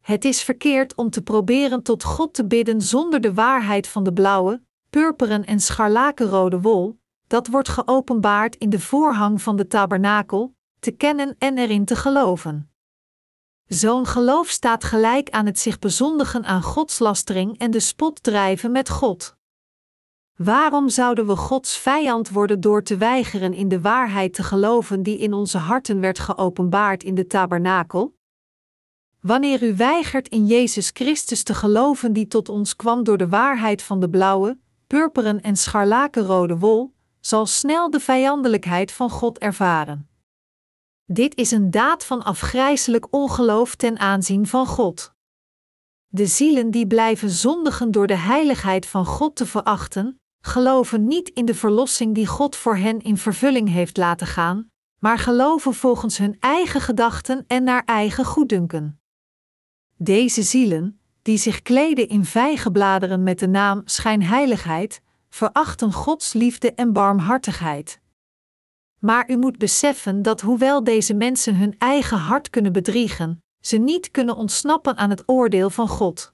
Het 0.00 0.24
is 0.24 0.42
verkeerd 0.42 0.94
om 0.94 1.10
te 1.10 1.22
proberen 1.22 1.82
tot 1.82 2.04
God 2.04 2.34
te 2.34 2.46
bidden 2.46 2.80
zonder 2.80 3.20
de 3.20 3.34
waarheid 3.34 3.86
van 3.86 4.04
de 4.04 4.12
blauwe, 4.12 4.62
purperen 4.90 5.44
en 5.44 5.60
scharlakenrode 5.60 6.60
wol, 6.60 7.00
dat 7.32 7.46
wordt 7.46 7.68
geopenbaard 7.68 8.56
in 8.56 8.70
de 8.70 8.80
voorhang 8.80 9.42
van 9.42 9.56
de 9.56 9.66
tabernakel, 9.66 10.54
te 10.78 10.90
kennen 10.90 11.36
en 11.38 11.58
erin 11.58 11.84
te 11.84 11.96
geloven. 11.96 12.70
Zo'n 13.66 14.06
geloof 14.06 14.48
staat 14.48 14.84
gelijk 14.84 15.30
aan 15.30 15.46
het 15.46 15.58
zich 15.58 15.78
bezondigen 15.78 16.44
aan 16.44 16.62
godslastering 16.62 17.58
en 17.58 17.70
de 17.70 17.80
spot 17.80 18.22
drijven 18.22 18.72
met 18.72 18.88
God. 18.88 19.36
Waarom 20.36 20.88
zouden 20.88 21.26
we 21.26 21.36
Gods 21.36 21.78
vijand 21.78 22.30
worden 22.30 22.60
door 22.60 22.82
te 22.82 22.96
weigeren 22.96 23.54
in 23.54 23.68
de 23.68 23.80
waarheid 23.80 24.34
te 24.34 24.42
geloven 24.42 25.02
die 25.02 25.18
in 25.18 25.32
onze 25.32 25.58
harten 25.58 26.00
werd 26.00 26.18
geopenbaard 26.18 27.02
in 27.02 27.14
de 27.14 27.26
tabernakel? 27.26 28.14
Wanneer 29.20 29.62
u 29.62 29.76
weigert 29.76 30.28
in 30.28 30.46
Jezus 30.46 30.90
Christus 30.94 31.42
te 31.42 31.54
geloven 31.54 32.12
die 32.12 32.26
tot 32.26 32.48
ons 32.48 32.76
kwam 32.76 33.04
door 33.04 33.18
de 33.18 33.28
waarheid 33.28 33.82
van 33.82 34.00
de 34.00 34.10
blauwe, 34.10 34.58
purperen 34.86 35.40
en 35.40 35.56
scharlakenrode 35.56 36.58
wol, 36.58 36.92
zal 37.22 37.46
snel 37.46 37.90
de 37.90 38.00
vijandelijkheid 38.00 38.92
van 38.92 39.10
God 39.10 39.38
ervaren. 39.38 40.08
Dit 41.04 41.36
is 41.36 41.50
een 41.50 41.70
daad 41.70 42.04
van 42.04 42.22
afgrijselijk 42.22 43.06
ongeloof 43.10 43.74
ten 43.74 43.98
aanzien 43.98 44.46
van 44.46 44.66
God. 44.66 45.12
De 46.06 46.26
zielen 46.26 46.70
die 46.70 46.86
blijven 46.86 47.30
zondigen 47.30 47.90
door 47.90 48.06
de 48.06 48.16
heiligheid 48.16 48.86
van 48.86 49.06
God 49.06 49.36
te 49.36 49.46
verachten, 49.46 50.20
geloven 50.40 51.06
niet 51.06 51.28
in 51.28 51.44
de 51.44 51.54
verlossing 51.54 52.14
die 52.14 52.26
God 52.26 52.56
voor 52.56 52.76
hen 52.76 52.98
in 52.98 53.16
vervulling 53.16 53.68
heeft 53.68 53.96
laten 53.96 54.26
gaan, 54.26 54.70
maar 54.98 55.18
geloven 55.18 55.74
volgens 55.74 56.18
hun 56.18 56.36
eigen 56.40 56.80
gedachten 56.80 57.44
en 57.46 57.64
naar 57.64 57.84
eigen 57.84 58.24
goeddunken. 58.24 59.00
Deze 59.96 60.42
zielen, 60.42 61.00
die 61.22 61.36
zich 61.36 61.62
kleden 61.62 62.08
in 62.08 62.24
vijgenbladeren 62.24 63.22
met 63.22 63.38
de 63.38 63.48
naam 63.48 63.82
schijnheiligheid, 63.84 65.02
verachten 65.34 65.92
Gods 65.92 66.32
liefde 66.32 66.74
en 66.74 66.92
barmhartigheid. 66.92 68.00
Maar 68.98 69.30
u 69.30 69.36
moet 69.36 69.58
beseffen 69.58 70.22
dat 70.22 70.40
hoewel 70.40 70.84
deze 70.84 71.14
mensen 71.14 71.56
hun 71.56 71.74
eigen 71.78 72.18
hart 72.18 72.50
kunnen 72.50 72.72
bedriegen, 72.72 73.44
ze 73.60 73.76
niet 73.76 74.10
kunnen 74.10 74.36
ontsnappen 74.36 74.96
aan 74.96 75.10
het 75.10 75.22
oordeel 75.26 75.70
van 75.70 75.88
God. 75.88 76.32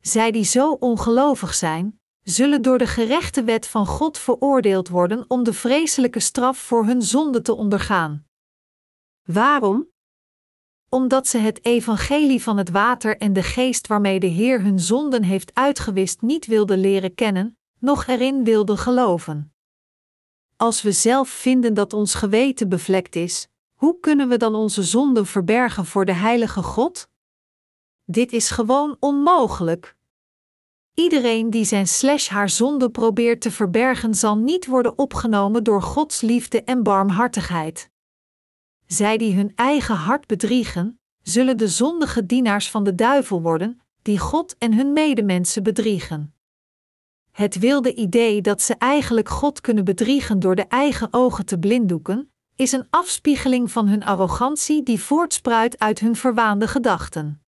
Zij 0.00 0.30
die 0.30 0.44
zo 0.44 0.72
ongelovig 0.72 1.54
zijn, 1.54 2.00
zullen 2.22 2.62
door 2.62 2.78
de 2.78 2.86
gerechte 2.86 3.44
wet 3.44 3.66
van 3.66 3.86
God 3.86 4.18
veroordeeld 4.18 4.88
worden 4.88 5.24
om 5.28 5.44
de 5.44 5.52
vreselijke 5.52 6.20
straf 6.20 6.58
voor 6.58 6.84
hun 6.84 7.02
zonde 7.02 7.42
te 7.42 7.54
ondergaan. 7.54 8.26
Waarom? 9.22 9.88
Omdat 10.88 11.26
ze 11.26 11.38
het 11.38 11.64
evangelie 11.64 12.42
van 12.42 12.56
het 12.56 12.70
water 12.70 13.16
en 13.16 13.32
de 13.32 13.42
geest 13.42 13.86
waarmee 13.86 14.20
de 14.20 14.26
Heer 14.26 14.62
hun 14.62 14.80
zonden 14.80 15.22
heeft 15.22 15.54
uitgewist 15.54 16.22
niet 16.22 16.46
wilden 16.46 16.78
leren 16.78 17.14
kennen, 17.14 17.58
noch 17.84 18.06
erin 18.06 18.44
wilden 18.44 18.78
geloven. 18.78 19.52
Als 20.56 20.82
we 20.82 20.92
zelf 20.92 21.28
vinden 21.28 21.74
dat 21.74 21.92
ons 21.92 22.14
geweten 22.14 22.68
bevlekt 22.68 23.16
is, 23.16 23.48
hoe 23.74 24.00
kunnen 24.00 24.28
we 24.28 24.36
dan 24.36 24.54
onze 24.54 24.82
zonden 24.82 25.26
verbergen 25.26 25.86
voor 25.86 26.04
de 26.04 26.12
heilige 26.12 26.62
God? 26.62 27.08
Dit 28.04 28.32
is 28.32 28.50
gewoon 28.50 28.96
onmogelijk. 29.00 29.96
Iedereen 30.94 31.50
die 31.50 31.64
zijn 31.64 31.86
slash 31.86 32.28
haar 32.28 32.48
zonde 32.48 32.90
probeert 32.90 33.40
te 33.40 33.50
verbergen, 33.50 34.14
zal 34.14 34.36
niet 34.36 34.66
worden 34.66 34.98
opgenomen 34.98 35.64
door 35.64 35.82
Gods 35.82 36.20
liefde 36.20 36.62
en 36.62 36.82
barmhartigheid. 36.82 37.90
Zij 38.86 39.16
die 39.16 39.34
hun 39.34 39.52
eigen 39.54 39.96
hart 39.96 40.26
bedriegen, 40.26 41.00
zullen 41.22 41.56
de 41.56 41.68
zondige 41.68 42.26
dienaars 42.26 42.70
van 42.70 42.84
de 42.84 42.94
duivel 42.94 43.42
worden, 43.42 43.80
die 44.02 44.18
God 44.18 44.58
en 44.58 44.74
hun 44.74 44.92
medemensen 44.92 45.62
bedriegen. 45.62 46.33
Het 47.34 47.58
wilde 47.58 47.94
idee 47.94 48.40
dat 48.40 48.62
ze 48.62 48.74
eigenlijk 48.78 49.28
God 49.28 49.60
kunnen 49.60 49.84
bedriegen 49.84 50.38
door 50.38 50.54
de 50.54 50.66
eigen 50.66 51.08
ogen 51.10 51.46
te 51.46 51.58
blinddoeken, 51.58 52.32
is 52.56 52.72
een 52.72 52.86
afspiegeling 52.90 53.70
van 53.70 53.88
hun 53.88 54.04
arrogantie 54.04 54.82
die 54.82 55.00
voortspruit 55.00 55.78
uit 55.78 55.98
hun 55.98 56.16
verwaande 56.16 56.68
gedachten. 56.68 57.42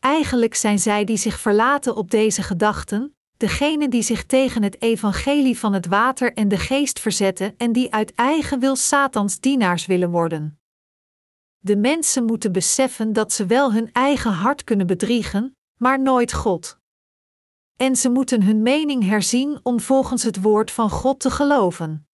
Eigenlijk 0.00 0.54
zijn 0.54 0.78
zij 0.78 1.04
die 1.04 1.16
zich 1.16 1.40
verlaten 1.40 1.96
op 1.96 2.10
deze 2.10 2.42
gedachten, 2.42 3.16
degenen 3.36 3.90
die 3.90 4.02
zich 4.02 4.24
tegen 4.24 4.62
het 4.62 4.82
evangelie 4.82 5.58
van 5.58 5.72
het 5.72 5.86
water 5.86 6.32
en 6.34 6.48
de 6.48 6.58
geest 6.58 7.00
verzetten 7.00 7.54
en 7.56 7.72
die 7.72 7.92
uit 7.92 8.14
eigen 8.14 8.60
wil 8.60 8.76
Satans 8.76 9.40
dienaars 9.40 9.86
willen 9.86 10.10
worden. 10.10 10.58
De 11.58 11.76
mensen 11.76 12.24
moeten 12.24 12.52
beseffen 12.52 13.12
dat 13.12 13.32
ze 13.32 13.46
wel 13.46 13.72
hun 13.72 13.92
eigen 13.92 14.32
hart 14.32 14.64
kunnen 14.64 14.86
bedriegen, 14.86 15.56
maar 15.78 16.02
nooit 16.02 16.32
God. 16.32 16.78
En 17.76 17.96
ze 17.96 18.10
moeten 18.10 18.42
hun 18.42 18.62
mening 18.62 19.04
herzien 19.04 19.60
om 19.62 19.80
volgens 19.80 20.22
het 20.22 20.42
woord 20.42 20.70
van 20.70 20.90
God 20.90 21.20
te 21.20 21.30
geloven. 21.30 22.08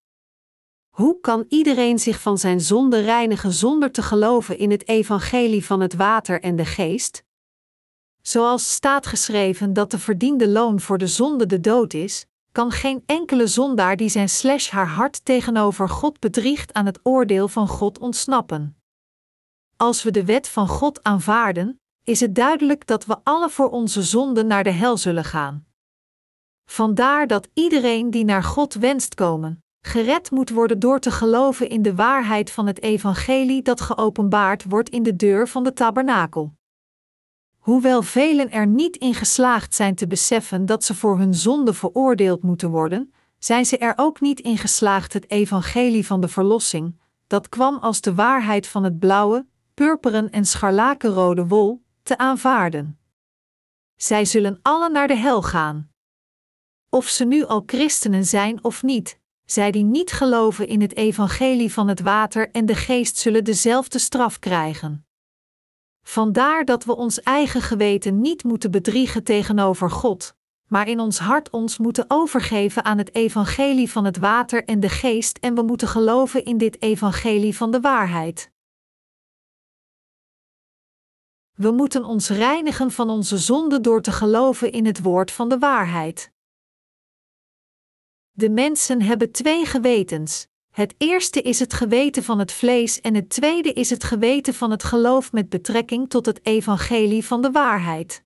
Hoe 0.91 1.21
kan 1.21 1.45
iedereen 1.49 1.99
zich 1.99 2.21
van 2.21 2.39
zijn 2.39 2.61
zonde 2.61 3.01
reinigen 3.01 3.53
zonder 3.53 3.93
te 3.93 4.03
geloven 4.03 4.59
in 4.59 4.71
het 4.71 4.89
evangelie 4.89 5.65
van 5.65 5.81
het 5.81 5.95
water 5.95 6.41
en 6.41 6.57
de 6.57 6.65
geest? 6.65 7.25
Zoals 8.23 8.73
staat 8.73 9.07
geschreven 9.07 9.73
dat 9.73 9.91
de 9.91 9.99
verdiende 9.99 10.49
loon 10.49 10.81
voor 10.81 10.99
de 10.99 11.07
zonde 11.07 11.47
de 11.47 11.61
dood 11.61 11.95
is, 11.95 12.27
kan 12.53 12.71
geen 12.71 13.03
enkele 13.07 13.47
zondaar 13.47 13.97
die 13.97 14.09
zijn 14.09 14.29
slash 14.29 14.71
haar 14.71 14.89
hart 14.89 15.25
tegenover 15.25 15.89
God 15.89 16.21
bedriegt 16.21 16.73
aan 16.73 16.87
het 16.87 17.01
oordeel 17.03 17.49
van 17.49 17.69
God 17.69 17.99
ontsnappen. 17.99 18.77
Als 19.77 20.03
we 20.03 20.11
de 20.11 20.25
wet 20.25 20.49
van 20.49 20.69
God 20.69 21.03
aanvaarden, 21.03 21.82
is 22.05 22.21
het 22.21 22.35
duidelijk 22.35 22.87
dat 22.87 23.07
we 23.07 23.17
alle 23.23 23.51
voor 23.51 23.71
onze 23.71 24.03
zonden 24.03 24.47
naar 24.47 24.65
de 24.65 24.71
hel 24.71 24.97
zullen 24.97 25.25
gaan. 25.25 25.67
Vandaar 26.65 27.27
dat 27.27 27.49
iedereen 27.55 28.11
die 28.11 28.25
naar 28.25 28.45
God 28.45 28.75
wenst 28.75 29.15
komen, 29.15 29.63
gered 29.81 30.31
moet 30.31 30.51
worden 30.51 30.79
door 30.79 30.99
te 30.99 31.11
geloven 31.11 31.69
in 31.69 31.83
de 31.83 31.95
waarheid 31.95 32.51
van 32.51 32.67
het 32.67 32.83
evangelie 32.83 33.63
dat 33.63 33.81
geopenbaard 33.81 34.65
wordt 34.65 34.89
in 34.89 35.03
de 35.03 35.17
deur 35.17 35.49
van 35.49 35.65
de 35.65 35.73
tabernakel. 35.73 36.55
Hoewel 37.59 38.03
velen 38.03 38.51
er 38.51 38.67
niet 38.67 38.97
in 38.97 39.15
geslaagd 39.15 39.75
zijn 39.75 39.95
te 39.95 40.07
beseffen 40.07 40.67
dat 40.67 40.85
ze 40.85 40.95
voor 40.95 41.19
hun 41.19 41.35
zonde 41.35 41.75
veroordeeld 41.75 42.43
moeten 42.43 42.71
worden, 42.71 43.13
zijn 43.39 43.67
ze 43.67 43.79
er 43.79 43.93
ook 43.97 44.21
niet 44.21 44.41
in 44.41 44.59
geslaagd 44.59 45.13
het 45.13 45.31
evangelie 45.31 46.07
van 46.07 46.21
de 46.21 46.29
verlossing, 46.29 47.01
dat 47.27 47.49
kwam 47.49 47.77
als 47.77 48.01
de 48.01 48.15
waarheid 48.15 48.67
van 48.67 48.85
het 48.85 48.99
blauwe, 48.99 49.47
purperen 49.75 50.31
en 50.31 50.45
scharlakenrode 50.45 51.47
wol, 51.47 51.82
te 52.03 52.19
aanvaarden. 52.19 52.99
Zij 53.97 54.25
zullen 54.25 54.59
alle 54.63 54.91
naar 54.91 55.09
de 55.09 55.17
hel 55.17 55.43
gaan. 55.43 55.91
Of 56.89 57.09
ze 57.09 57.25
nu 57.25 57.45
al 57.45 57.63
christenen 57.67 58.25
zijn 58.25 58.65
of 58.65 58.83
niet, 58.83 59.21
zij 59.45 59.71
die 59.71 59.85
niet 59.85 60.13
geloven 60.13 60.67
in 60.67 60.81
het 60.81 60.97
evangelie 60.97 61.73
van 61.73 61.89
het 61.89 62.01
water 62.01 62.51
en 62.51 62.67
de 62.67 62.75
geest 62.75 63.17
zullen 63.17 63.45
dezelfde 63.45 63.99
straf 63.99 64.39
krijgen. 64.39 65.07
Vandaar 66.03 66.65
dat 66.65 66.85
we 66.85 66.97
ons 66.97 67.21
eigen 67.21 67.63
geweten 67.63 68.21
niet 68.21 68.45
moeten 68.45 68.71
bedriegen 68.71 69.25
tegenover 69.25 69.91
God, 69.91 70.35
maar 70.69 70.89
in 70.89 71.01
ons 71.01 71.19
hart 71.19 71.51
ons 71.51 71.79
moeten 71.79 72.05
overgeven 72.09 72.85
aan 72.85 72.99
het 72.99 73.15
evangelie 73.15 73.91
van 73.91 74.05
het 74.05 74.17
water 74.17 74.65
en 74.65 74.81
de 74.81 74.89
geest 74.89 75.39
en 75.39 75.55
we 75.55 75.63
moeten 75.63 75.89
geloven 75.89 76.45
in 76.45 76.59
dit 76.59 76.83
evangelie 76.83 77.57
van 77.57 77.71
de 77.71 77.81
waarheid. 77.81 78.52
We 81.55 81.71
moeten 81.71 82.05
ons 82.05 82.29
reinigen 82.29 82.91
van 82.91 83.11
onze 83.11 83.39
zonde 83.39 83.81
door 83.81 84.03
te 84.03 84.13
geloven 84.13 84.73
in 84.73 84.87
het 84.87 85.03
woord 85.03 85.31
van 85.31 85.49
de 85.49 85.59
waarheid. 85.59 86.33
De 88.31 88.51
mensen 88.51 89.03
hebben 89.03 89.33
twee 89.33 89.67
gewetens, 89.67 90.47
het 90.71 90.95
eerste 90.99 91.43
is 91.43 91.59
het 91.59 91.73
geweten 91.73 92.23
van 92.23 92.39
het 92.39 92.53
vlees 92.53 93.01
en 93.01 93.15
het 93.15 93.29
tweede 93.29 93.73
is 93.73 93.91
het 93.91 94.05
geweten 94.05 94.55
van 94.55 94.71
het 94.71 94.85
geloof 94.85 95.33
met 95.33 95.49
betrekking 95.49 96.11
tot 96.11 96.27
het 96.27 96.47
evangelie 96.47 97.25
van 97.25 97.43
de 97.43 97.51
waarheid. 97.51 98.25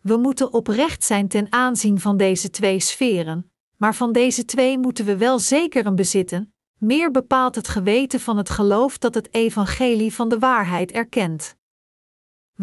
We 0.00 0.16
moeten 0.16 0.52
oprecht 0.52 1.04
zijn 1.04 1.28
ten 1.28 1.52
aanzien 1.52 2.00
van 2.00 2.16
deze 2.16 2.50
twee 2.50 2.80
sferen, 2.80 3.52
maar 3.76 3.94
van 3.94 4.12
deze 4.12 4.44
twee 4.44 4.78
moeten 4.78 5.04
we 5.04 5.16
wel 5.16 5.38
zeker 5.38 5.86
een 5.86 5.94
bezitten, 5.94 6.54
meer 6.78 7.10
bepaalt 7.10 7.54
het 7.54 7.68
geweten 7.68 8.20
van 8.20 8.36
het 8.36 8.50
geloof 8.50 8.98
dat 8.98 9.14
het 9.14 9.34
evangelie 9.34 10.14
van 10.14 10.28
de 10.28 10.38
waarheid 10.38 10.92
erkent. 10.92 11.56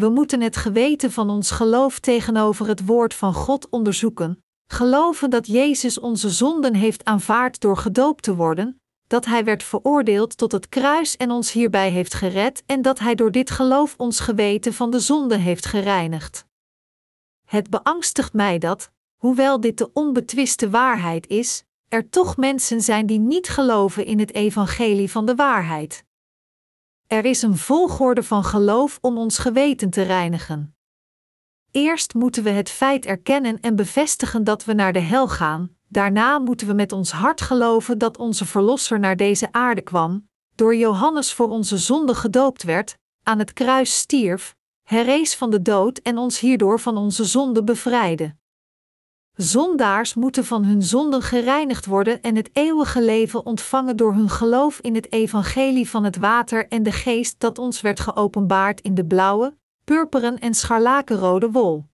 We 0.00 0.08
moeten 0.08 0.40
het 0.40 0.56
geweten 0.56 1.12
van 1.12 1.30
ons 1.30 1.50
geloof 1.50 1.98
tegenover 1.98 2.68
het 2.68 2.86
woord 2.86 3.14
van 3.14 3.34
God 3.34 3.68
onderzoeken, 3.68 4.44
geloven 4.66 5.30
dat 5.30 5.46
Jezus 5.46 5.98
onze 5.98 6.30
zonden 6.30 6.74
heeft 6.74 7.04
aanvaard 7.04 7.60
door 7.60 7.76
gedoopt 7.76 8.22
te 8.22 8.34
worden, 8.34 8.80
dat 9.06 9.24
Hij 9.24 9.44
werd 9.44 9.62
veroordeeld 9.62 10.36
tot 10.36 10.52
het 10.52 10.68
kruis 10.68 11.16
en 11.16 11.30
ons 11.30 11.52
hierbij 11.52 11.90
heeft 11.90 12.14
gered 12.14 12.62
en 12.66 12.82
dat 12.82 12.98
Hij 12.98 13.14
door 13.14 13.30
dit 13.30 13.50
geloof 13.50 13.94
ons 13.96 14.20
geweten 14.20 14.74
van 14.74 14.90
de 14.90 15.00
zonde 15.00 15.36
heeft 15.36 15.66
gereinigd. 15.66 16.46
Het 17.46 17.70
beangstigt 17.70 18.32
mij 18.32 18.58
dat, 18.58 18.90
hoewel 19.16 19.60
dit 19.60 19.78
de 19.78 19.90
onbetwiste 19.92 20.70
waarheid 20.70 21.26
is, 21.26 21.64
er 21.88 22.10
toch 22.10 22.36
mensen 22.36 22.80
zijn 22.80 23.06
die 23.06 23.18
niet 23.18 23.48
geloven 23.48 24.04
in 24.04 24.18
het 24.18 24.34
evangelie 24.34 25.10
van 25.10 25.26
de 25.26 25.34
waarheid. 25.34 26.04
Er 27.12 27.24
is 27.24 27.42
een 27.42 27.56
volgorde 27.56 28.22
van 28.22 28.44
geloof 28.44 28.98
om 29.00 29.18
ons 29.18 29.38
geweten 29.38 29.90
te 29.90 30.02
reinigen. 30.02 30.76
Eerst 31.70 32.14
moeten 32.14 32.42
we 32.42 32.50
het 32.50 32.70
feit 32.70 33.06
erkennen 33.06 33.60
en 33.60 33.76
bevestigen 33.76 34.44
dat 34.44 34.64
we 34.64 34.72
naar 34.72 34.92
de 34.92 34.98
hel 34.98 35.28
gaan, 35.28 35.76
daarna 35.88 36.38
moeten 36.38 36.66
we 36.66 36.72
met 36.72 36.92
ons 36.92 37.10
hart 37.10 37.40
geloven 37.40 37.98
dat 37.98 38.18
onze 38.18 38.46
Verlosser 38.46 38.98
naar 38.98 39.16
deze 39.16 39.52
aarde 39.52 39.80
kwam, 39.80 40.28
door 40.54 40.76
Johannes 40.76 41.32
voor 41.32 41.48
onze 41.48 41.78
zonde 41.78 42.14
gedoopt 42.14 42.62
werd, 42.62 42.96
aan 43.22 43.38
het 43.38 43.52
kruis 43.52 43.98
stierf, 43.98 44.56
herrees 44.82 45.36
van 45.36 45.50
de 45.50 45.62
dood 45.62 45.98
en 45.98 46.18
ons 46.18 46.40
hierdoor 46.40 46.80
van 46.80 46.96
onze 46.96 47.24
zonde 47.24 47.64
bevrijdde. 47.64 48.34
Zondaars 49.40 50.14
moeten 50.14 50.44
van 50.44 50.64
hun 50.64 50.82
zonden 50.82 51.22
gereinigd 51.22 51.86
worden 51.86 52.22
en 52.22 52.36
het 52.36 52.50
eeuwige 52.52 53.02
leven 53.02 53.46
ontvangen 53.46 53.96
door 53.96 54.14
hun 54.14 54.28
geloof 54.28 54.80
in 54.80 54.94
het 54.94 55.12
evangelie 55.12 55.88
van 55.88 56.04
het 56.04 56.16
water 56.16 56.68
en 56.68 56.82
de 56.82 56.92
geest 56.92 57.40
dat 57.40 57.58
ons 57.58 57.80
werd 57.80 58.00
geopenbaard 58.00 58.80
in 58.80 58.94
de 58.94 59.04
blauwe, 59.04 59.56
purperen 59.84 60.38
en 60.38 60.54
scharlakenrode 60.54 61.50
wol. 61.50 61.84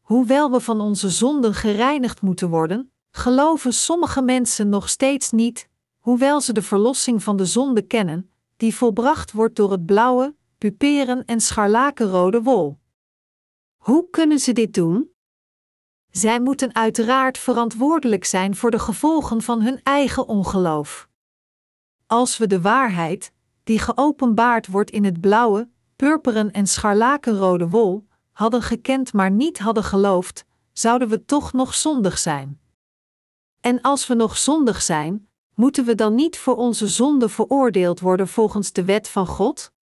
Hoewel 0.00 0.50
we 0.50 0.60
van 0.60 0.80
onze 0.80 1.08
zonden 1.08 1.54
gereinigd 1.54 2.22
moeten 2.22 2.48
worden, 2.48 2.92
geloven 3.10 3.72
sommige 3.72 4.22
mensen 4.22 4.68
nog 4.68 4.88
steeds 4.88 5.30
niet, 5.30 5.68
hoewel 5.98 6.40
ze 6.40 6.52
de 6.52 6.62
verlossing 6.62 7.22
van 7.22 7.36
de 7.36 7.46
zonde 7.46 7.82
kennen, 7.82 8.30
die 8.56 8.74
volbracht 8.74 9.32
wordt 9.32 9.56
door 9.56 9.70
het 9.70 9.86
blauwe, 9.86 10.34
puperen 10.58 11.24
en 11.24 11.40
scharlakenrode 11.40 12.42
wol. 12.42 12.78
Hoe 13.76 14.10
kunnen 14.10 14.38
ze 14.38 14.52
dit 14.52 14.74
doen? 14.74 15.16
Zij 16.18 16.40
moeten 16.40 16.74
uiteraard 16.74 17.38
verantwoordelijk 17.38 18.24
zijn 18.24 18.56
voor 18.56 18.70
de 18.70 18.78
gevolgen 18.78 19.42
van 19.42 19.62
hun 19.62 19.80
eigen 19.82 20.28
ongeloof. 20.28 21.08
Als 22.06 22.38
we 22.38 22.46
de 22.46 22.60
waarheid, 22.60 23.32
die 23.64 23.78
geopenbaard 23.78 24.66
wordt 24.66 24.90
in 24.90 25.04
het 25.04 25.20
blauwe, 25.20 25.68
purperen 25.96 26.50
en 26.50 26.66
scharlakenrode 26.66 27.68
wol, 27.68 28.06
hadden 28.32 28.62
gekend 28.62 29.12
maar 29.12 29.30
niet 29.30 29.58
hadden 29.58 29.84
geloofd, 29.84 30.44
zouden 30.72 31.08
we 31.08 31.24
toch 31.24 31.52
nog 31.52 31.74
zondig 31.74 32.18
zijn. 32.18 32.60
En 33.60 33.80
als 33.80 34.06
we 34.06 34.14
nog 34.14 34.36
zondig 34.36 34.82
zijn, 34.82 35.28
moeten 35.54 35.84
we 35.84 35.94
dan 35.94 36.14
niet 36.14 36.38
voor 36.38 36.56
onze 36.56 36.88
zonde 36.88 37.28
veroordeeld 37.28 38.00
worden 38.00 38.28
volgens 38.28 38.72
de 38.72 38.84
wet 38.84 39.08
van 39.08 39.26
God? 39.26 39.72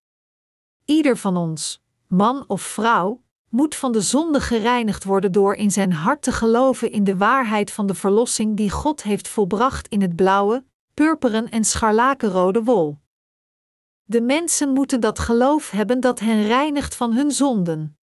Ieder 0.85 1.17
van 1.17 1.37
ons, 1.37 1.83
man 2.07 2.45
of 2.47 2.63
vrouw, 2.63 3.25
moet 3.57 3.75
van 3.75 3.93
de 3.93 4.01
zonde 4.01 4.41
gereinigd 4.41 5.05
worden 5.05 5.33
door 5.33 5.55
in 5.55 5.71
zijn 5.71 5.93
hart 5.93 6.23
te 6.23 6.33
geloven 6.33 6.91
in 6.91 7.05
de 7.05 7.17
waarheid 7.17 7.71
van 7.71 7.87
de 7.87 7.95
verlossing 7.95 8.57
die 8.57 8.71
God 8.71 9.03
heeft 9.03 9.29
volbracht 9.29 9.89
in 9.89 10.03
het 10.03 10.17
blauwe, 10.17 10.65
purperen 10.95 11.49
en 11.49 11.65
scharlakenrode 11.65 12.63
wol. 12.63 12.99
De 14.05 14.21
mensen 14.21 14.73
moeten 14.73 15.01
dat 15.01 15.19
geloof 15.19 15.71
hebben 15.71 16.01
dat 16.01 16.21
hen 16.21 16.47
reinigt 16.47 16.95
van 16.95 17.13
hun 17.13 17.31
zonden. 17.31 17.99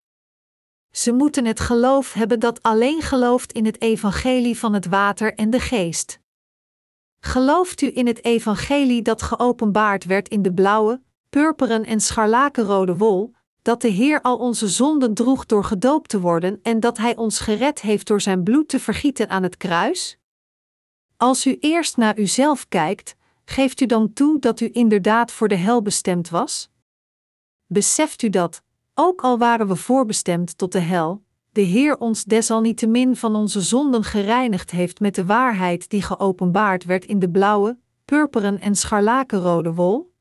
Ze 0.92 1.12
moeten 1.12 1.46
het 1.46 1.60
geloof 1.60 2.14
hebben 2.14 2.40
dat 2.40 2.62
alleen 2.62 3.02
gelooft 3.02 3.52
in 3.52 3.66
het 3.66 3.82
evangelie 3.82 4.58
van 4.58 4.74
het 4.74 4.86
water 4.86 5.34
en 5.34 5.50
de 5.50 5.60
geest. 5.60 6.20
Gelooft 7.20 7.82
u 7.82 7.92
in 7.94 8.08
het 8.08 8.24
evangelie 8.24 9.02
dat 9.02 9.22
geopenbaard 9.22 10.06
werd 10.06 10.30
in 10.30 10.42
de 10.42 10.54
blauwe, 10.54 11.02
purperen 11.30 11.86
en 11.86 12.00
scharlakenrode 12.00 12.98
wol, 12.98 13.34
dat 13.64 13.82
de 13.82 13.88
Heer 13.88 14.22
al 14.22 14.38
onze 14.38 14.68
zonden 14.68 15.14
droeg 15.14 15.46
door 15.46 15.64
gedoopt 15.64 16.10
te 16.10 16.20
worden 16.20 16.60
en 16.64 16.80
dat 16.80 16.98
Hij 16.98 17.16
ons 17.16 17.40
gered 17.40 17.82
heeft 17.82 18.08
door 18.08 18.22
Zijn 18.22 18.44
bloed 18.44 18.68
te 18.70 18.80
vergieten 18.80 19.30
aan 19.30 19.44
het 19.44 19.58
kruis? 19.58 20.18
Als 21.18 21.46
u 21.46 21.58
eerst 21.60 21.98
naar 21.98 22.20
uzelf 22.20 22.68
kijkt, 22.68 23.16
geeft 23.46 23.82
u 23.82 23.86
dan 23.86 24.14
toe 24.14 24.40
dat 24.40 24.60
u 24.60 24.70
inderdaad 24.72 25.32
voor 25.32 25.48
de 25.48 25.56
hel 25.56 25.82
bestemd 25.82 26.30
was? 26.30 26.70
Beseft 27.66 28.22
u 28.22 28.30
dat, 28.30 28.62
ook 28.94 29.22
al 29.22 29.38
waren 29.38 29.68
we 29.68 29.76
voorbestemd 29.76 30.58
tot 30.58 30.72
de 30.72 30.80
hel, 30.80 31.24
de 31.52 31.62
Heer 31.62 31.98
ons 31.98 32.24
desalniettemin 32.24 33.16
van 33.16 33.36
onze 33.36 33.62
zonden 33.62 34.04
gereinigd 34.04 34.72
heeft 34.72 35.00
met 35.00 35.16
de 35.16 35.26
waarheid 35.26 35.90
die 35.90 36.02
geopenbaard 36.02 36.84
werd 36.84 37.06
in 37.06 37.20
de 37.20 37.30
blauwe, 37.30 37.78
purperen 38.06 38.60
en 38.60 38.76
scharlakenrode 38.76 39.74
wol? 39.74 40.13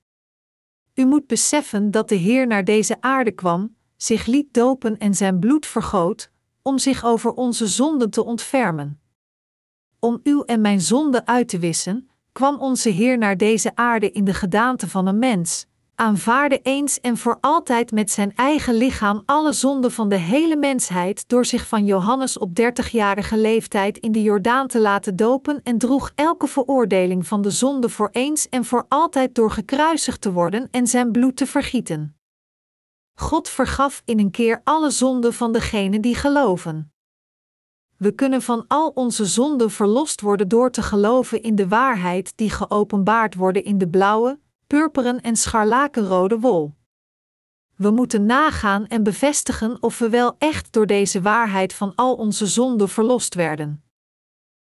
U 0.95 1.05
moet 1.05 1.27
beseffen 1.27 1.91
dat 1.91 2.09
de 2.09 2.15
Heer 2.15 2.47
naar 2.47 2.65
deze 2.65 2.97
aarde 3.01 3.33
kwam, 3.33 3.77
zich 3.97 4.27
liet 4.27 4.55
dopen 4.55 4.99
en 4.99 5.15
zijn 5.15 5.39
bloed 5.39 5.67
vergoot, 5.67 6.31
om 6.63 6.79
zich 6.79 7.05
over 7.05 7.33
onze 7.33 7.67
zonden 7.67 8.11
te 8.11 8.25
ontfermen. 8.25 9.01
Om 9.99 10.21
uw 10.23 10.45
en 10.45 10.61
mijn 10.61 10.81
zonde 10.81 11.27
uit 11.27 11.49
te 11.49 11.59
wissen, 11.59 12.11
kwam 12.33 12.61
onze 12.61 12.89
Heer 12.89 13.19
naar 13.19 13.37
deze 13.37 13.77
aarde 13.77 14.11
in 14.11 14.25
de 14.25 14.35
gedaante 14.35 14.89
van 14.89 15.07
een 15.07 15.19
mens, 15.19 15.67
aanvaarde 15.95 16.61
eens 16.63 17.01
en 17.01 17.17
voor 17.17 17.39
altijd 17.41 17.91
met 17.91 18.11
zijn 18.11 18.35
eigen 18.35 18.75
lichaam 18.75 19.23
alle 19.27 19.53
zonden 19.53 19.93
van 19.93 20.09
de 20.09 20.17
hele 20.17 20.57
mensheid 20.57 21.29
door 21.29 21.45
zich 21.45 21.67
van 21.67 21.85
Johannes 21.85 22.39
op 22.39 22.55
dertigjarige 22.55 23.37
leeftijd 23.37 23.99
in 23.99 24.13
de 24.13 24.23
Jordaan 24.23 24.67
te 24.67 24.81
laten 24.81 25.17
dopen 25.17 25.61
en 25.63 25.79
droeg 25.79 26.13
elke 26.15 26.47
veroordeling 26.47 27.27
van 27.27 27.43
de 27.43 27.51
zonde 27.51 27.89
voor 27.89 28.09
eens 28.13 28.49
en 28.49 28.65
voor 28.65 28.85
altijd 28.89 29.35
door 29.35 29.51
gekruisigd 29.51 30.21
te 30.21 30.33
worden 30.33 30.69
en 30.71 30.87
zijn 30.87 31.13
bloed 31.13 31.37
te 31.37 31.47
vergieten. 31.47 32.17
God 33.15 33.49
vergaf 33.49 34.03
in 34.05 34.19
een 34.19 34.31
keer 34.31 34.61
alle 34.65 34.91
zonden 34.91 35.33
van 35.33 35.53
degenen 35.53 36.01
die 36.01 36.15
geloven. 36.15 36.93
We 37.97 38.13
kunnen 38.13 38.43
van 38.43 38.65
al 38.69 38.89
onze 38.89 39.25
zonden 39.25 39.71
verlost 39.71 40.21
worden 40.21 40.49
door 40.49 40.71
te 40.71 40.83
geloven 40.83 41.43
in 41.43 41.55
de 41.55 41.69
waarheid 41.69 42.33
die 42.37 42.51
geopenbaard 42.51 43.35
worden 43.35 43.65
in 43.65 43.79
de 43.79 43.89
blauwe, 43.89 44.39
purperen 44.73 45.21
en 45.21 45.37
scharlakenrode 45.37 46.39
wol. 46.39 46.75
We 47.77 47.91
moeten 47.91 48.27
nagaan 48.27 48.87
en 48.87 49.03
bevestigen 49.03 49.83
of 49.83 49.99
we 49.99 50.09
wel 50.09 50.35
echt 50.39 50.73
door 50.73 50.87
deze 50.87 51.21
waarheid 51.23 51.75
van 51.75 51.95
al 51.95 52.15
onze 52.15 52.47
zonden 52.47 52.89
verlost 52.89 53.35
werden. 53.35 53.83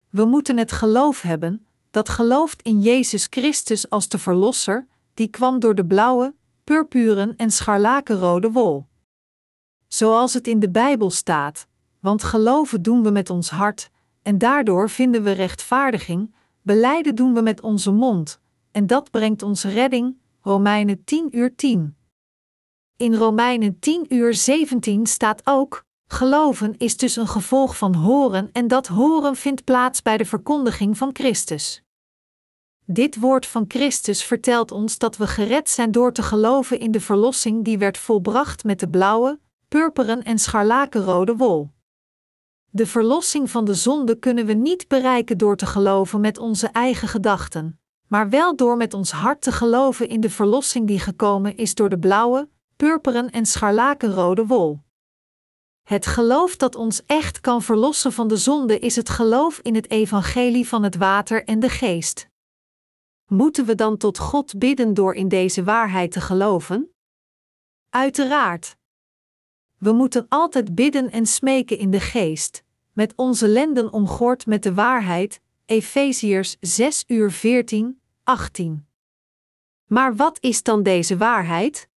We 0.09 0.25
moeten 0.25 0.57
het 0.57 0.71
geloof 0.71 1.21
hebben, 1.21 1.67
dat 1.91 2.09
gelooft 2.09 2.61
in 2.61 2.81
Jezus 2.81 3.27
Christus 3.29 3.89
als 3.89 4.07
de 4.07 4.17
Verlosser, 4.17 4.87
die 5.13 5.27
kwam 5.27 5.59
door 5.59 5.75
de 5.75 5.85
blauwe, 5.85 6.35
purpuren 6.63 7.35
en 7.35 7.51
scharlakenrode 7.51 8.51
wol. 8.51 8.85
Zoals 9.87 10.33
het 10.33 10.47
in 10.47 10.59
de 10.59 10.69
Bijbel 10.69 11.09
staat, 11.09 11.67
want 11.99 12.23
geloven 12.23 12.81
doen 12.81 13.03
we 13.03 13.11
met 13.11 13.29
ons 13.29 13.49
hart, 13.49 13.89
en 14.21 14.37
daardoor 14.37 14.89
vinden 14.89 15.23
we 15.23 15.31
rechtvaardiging, 15.31 16.35
beleiden 16.61 17.15
doen 17.15 17.33
we 17.33 17.41
met 17.41 17.61
onze 17.61 17.91
mond, 17.91 18.39
en 18.71 18.87
dat 18.87 19.11
brengt 19.11 19.43
ons 19.43 19.63
redding, 19.63 20.17
Romeinen 20.41 21.03
10 21.03 21.37
uur 21.37 21.55
10. 21.55 21.97
In 22.97 23.15
Romeinen 23.15 23.79
10 23.79 24.05
uur 24.13 24.33
17 24.33 25.05
staat 25.05 25.41
ook: 25.43 25.85
geloven 26.07 26.77
is 26.77 26.97
dus 26.97 27.15
een 27.15 27.27
gevolg 27.27 27.77
van 27.77 27.95
horen 27.95 28.49
en 28.51 28.67
dat 28.67 28.87
horen 28.87 29.35
vindt 29.35 29.63
plaats 29.63 30.01
bij 30.01 30.17
de 30.17 30.25
verkondiging 30.25 30.97
van 30.97 31.09
Christus. 31.13 31.83
Dit 32.85 33.19
woord 33.19 33.45
van 33.45 33.65
Christus 33.67 34.23
vertelt 34.23 34.71
ons 34.71 34.97
dat 34.97 35.17
we 35.17 35.27
gered 35.27 35.69
zijn 35.69 35.91
door 35.91 36.13
te 36.13 36.23
geloven 36.23 36.79
in 36.79 36.91
de 36.91 37.01
verlossing 37.01 37.63
die 37.63 37.77
werd 37.77 37.97
volbracht 37.97 38.63
met 38.63 38.79
de 38.79 38.89
blauwe, 38.89 39.39
purperen 39.67 40.23
en 40.23 40.39
scharlakenrode 40.39 41.35
wol. 41.35 41.69
De 42.69 42.85
verlossing 42.85 43.49
van 43.49 43.65
de 43.65 43.73
zonde 43.73 44.19
kunnen 44.19 44.45
we 44.45 44.53
niet 44.53 44.87
bereiken 44.87 45.37
door 45.37 45.55
te 45.55 45.65
geloven 45.65 46.21
met 46.21 46.37
onze 46.37 46.67
eigen 46.67 47.07
gedachten 47.07 47.78
maar 48.09 48.29
wel 48.29 48.55
door 48.55 48.77
met 48.77 48.93
ons 48.93 49.11
hart 49.11 49.41
te 49.41 49.51
geloven 49.51 50.09
in 50.09 50.21
de 50.21 50.29
verlossing 50.29 50.87
die 50.87 50.99
gekomen 50.99 51.57
is 51.57 51.75
door 51.75 51.89
de 51.89 51.99
blauwe, 51.99 52.49
purperen 52.75 53.29
en 53.29 53.45
scharlakenrode 53.45 54.45
wol. 54.45 54.79
Het 55.83 56.05
geloof 56.05 56.55
dat 56.55 56.75
ons 56.75 57.05
echt 57.05 57.41
kan 57.41 57.61
verlossen 57.61 58.11
van 58.11 58.27
de 58.27 58.37
zonde 58.37 58.79
is 58.79 58.95
het 58.95 59.09
geloof 59.09 59.59
in 59.59 59.75
het 59.75 59.89
evangelie 59.89 60.67
van 60.67 60.83
het 60.83 60.95
water 60.95 61.43
en 61.43 61.59
de 61.59 61.69
geest. 61.69 62.29
Moeten 63.27 63.65
we 63.65 63.75
dan 63.75 63.97
tot 63.97 64.17
God 64.17 64.59
bidden 64.59 64.93
door 64.93 65.13
in 65.13 65.27
deze 65.27 65.63
waarheid 65.63 66.11
te 66.11 66.21
geloven? 66.21 66.93
Uiteraard. 67.89 68.77
We 69.77 69.91
moeten 69.91 70.25
altijd 70.29 70.75
bidden 70.75 71.11
en 71.11 71.25
smeken 71.25 71.77
in 71.77 71.91
de 71.91 71.99
geest, 71.99 72.63
met 72.93 73.13
onze 73.15 73.47
lenden 73.47 73.93
omgord 73.93 74.45
met 74.45 74.63
de 74.63 74.73
waarheid, 74.73 75.41
Efeziërs 75.65 76.57
6 76.59 77.03
uur 77.07 77.31
14, 77.31 77.98
18. 78.29 78.87
Maar 79.85 80.15
wat 80.15 80.37
is 80.39 80.63
dan 80.63 80.83
deze 80.83 81.17
waarheid? 81.17 81.89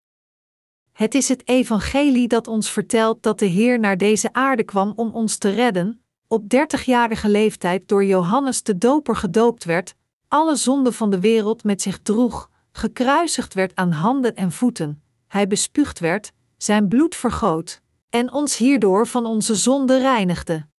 Het 0.92 1.16
is 1.16 1.30
het 1.30 1.48
evangelie 1.48 2.28
dat 2.28 2.48
ons 2.48 2.72
vertelt 2.72 3.24
dat 3.24 3.40
de 3.40 3.46
Heer 3.46 3.80
naar 3.80 3.98
deze 3.98 4.34
aarde 4.34 4.64
kwam 4.64 4.94
om 4.96 5.12
ons 5.12 5.38
te 5.38 5.50
redden, 5.50 6.04
op 6.28 6.50
dertigjarige 6.50 7.30
leeftijd 7.30 7.88
door 7.88 8.06
Johannes 8.06 8.64
de 8.64 8.78
Doper 8.78 9.16
gedoopt 9.16 9.64
werd, 9.64 9.96
alle 10.28 10.56
zonden 10.56 10.94
van 10.94 11.10
de 11.10 11.20
wereld 11.20 11.64
met 11.64 11.82
zich 11.82 12.00
droeg, 12.00 12.50
gekruisigd 12.72 13.54
werd 13.54 13.76
aan 13.76 13.92
handen 13.92 14.36
en 14.36 14.52
voeten, 14.52 15.04
hij 15.28 15.48
bespuugd 15.48 16.00
werd, 16.00 16.32
zijn 16.58 16.88
bloed 16.88 17.16
vergoot, 17.16 17.82
en 18.10 18.32
ons 18.32 18.58
hierdoor 18.58 19.08
van 19.08 19.26
onze 19.26 19.56
zonde 19.56 19.98
reinigde. 19.98 20.70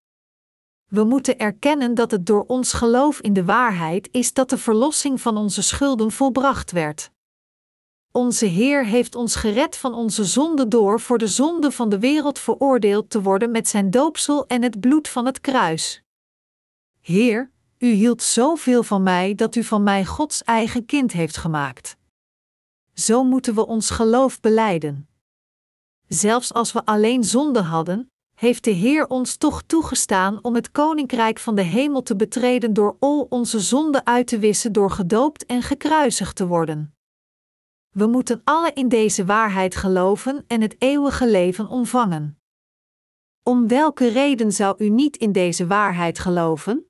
We 0.93 1.05
moeten 1.05 1.39
erkennen 1.39 1.95
dat 1.95 2.11
het 2.11 2.27
door 2.27 2.45
ons 2.47 2.73
geloof 2.73 3.21
in 3.21 3.33
de 3.33 3.45
waarheid 3.45 4.09
is 4.11 4.33
dat 4.33 4.51
de 4.51 4.59
verlossing 4.59 5.21
van 5.21 5.37
onze 5.37 5.63
schulden 5.63 6.11
volbracht 6.11 6.71
werd. 6.71 7.11
Onze 8.11 8.47
Heer 8.47 8.87
heeft 8.87 9.15
ons 9.15 9.35
gered 9.37 9.77
van 9.77 9.95
onze 9.95 10.25
zonde 10.25 10.69
door 10.69 11.01
voor 11.01 11.19
de 11.19 11.27
zonde 11.27 11.71
van 11.71 11.89
de 11.89 11.99
wereld 11.99 12.39
veroordeeld 12.39 13.11
te 13.11 13.23
worden 13.23 13.51
met 13.51 13.69
zijn 13.69 13.91
doopsel 13.91 14.47
en 14.47 14.63
het 14.63 14.81
bloed 14.81 15.09
van 15.09 15.27
het 15.27 15.41
kruis. 15.41 16.03
Heer, 17.01 17.51
u 17.79 17.91
hield 17.91 18.23
zoveel 18.23 18.83
van 18.83 19.03
mij 19.03 19.35
dat 19.35 19.55
u 19.55 19.65
van 19.65 19.83
mij 19.83 20.05
Gods 20.05 20.43
eigen 20.43 20.87
kind 20.87 21.13
heeft 21.13 21.37
gemaakt. 21.37 21.97
Zo 22.95 23.25
moeten 23.25 23.55
we 23.55 23.67
ons 23.67 23.91
geloof 23.91 24.41
beleiden. 24.41 25.09
Zelfs 26.09 26.53
als 26.53 26.73
we 26.73 26.85
alleen 26.85 27.25
zonde 27.25 27.61
hadden, 27.63 28.12
heeft 28.43 28.65
de 28.65 28.71
Heer 28.71 29.07
ons 29.07 29.37
toch 29.37 29.63
toegestaan 29.63 30.39
om 30.45 30.55
het 30.55 30.71
koninkrijk 30.71 31.39
van 31.39 31.55
de 31.55 31.63
hemel 31.63 32.03
te 32.03 32.17
betreden 32.17 32.73
door 32.73 32.97
al 32.99 33.27
onze 33.29 33.61
zonden 33.61 34.07
uit 34.07 34.27
te 34.27 34.39
wissen 34.39 34.73
door 34.73 34.91
gedoopt 34.91 35.47
en 35.47 35.63
gekruisigd 35.63 36.37
te 36.37 36.47
worden. 36.47 36.95
We 37.91 38.07
moeten 38.07 38.41
alle 38.45 38.73
in 38.73 38.89
deze 38.89 39.25
waarheid 39.25 39.77
geloven 39.77 40.45
en 40.47 40.61
het 40.61 40.77
eeuwige 40.79 41.31
leven 41.31 41.69
ontvangen. 41.69 42.39
Om 43.43 43.69
welke 43.69 44.09
reden 44.09 44.53
zou 44.53 44.85
u 44.85 44.89
niet 44.89 45.17
in 45.17 45.33
deze 45.33 45.67
waarheid 45.67 46.19
geloven? 46.19 46.87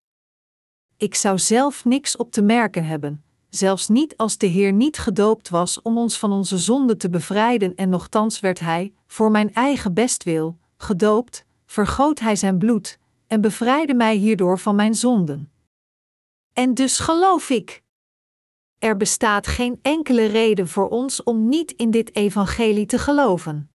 Ik 0.96 1.14
zou 1.14 1.38
zelf 1.38 1.84
niks 1.84 2.16
op 2.16 2.30
te 2.30 2.42
merken 2.42 2.84
hebben, 2.84 3.24
zelfs 3.48 3.88
niet 3.88 4.16
als 4.16 4.38
de 4.38 4.46
Heer 4.46 4.72
niet 4.72 4.98
gedoopt 4.98 5.48
was 5.48 5.82
om 5.82 5.98
ons 5.98 6.18
van 6.18 6.32
onze 6.32 6.58
zonde 6.58 6.96
te 6.96 7.10
bevrijden 7.10 7.74
en 7.74 7.88
nochtans 7.88 8.40
werd 8.40 8.60
Hij, 8.60 8.94
voor 9.06 9.30
mijn 9.30 9.54
eigen 9.54 9.94
bestwil, 9.94 10.60
gedoopt, 10.82 11.44
vergoot 11.66 12.20
Hij 12.20 12.36
zijn 12.36 12.58
bloed 12.58 12.98
en 13.26 13.40
bevrijdde 13.40 13.94
mij 13.94 14.16
hierdoor 14.16 14.58
van 14.58 14.74
mijn 14.74 14.94
zonden. 14.94 15.52
En 16.52 16.74
dus 16.74 16.98
geloof 16.98 17.50
ik. 17.50 17.82
Er 18.78 18.96
bestaat 18.96 19.46
geen 19.46 19.78
enkele 19.82 20.26
reden 20.26 20.68
voor 20.68 20.88
ons 20.88 21.22
om 21.22 21.48
niet 21.48 21.72
in 21.72 21.90
dit 21.90 22.16
evangelie 22.16 22.86
te 22.86 22.98
geloven. 22.98 23.70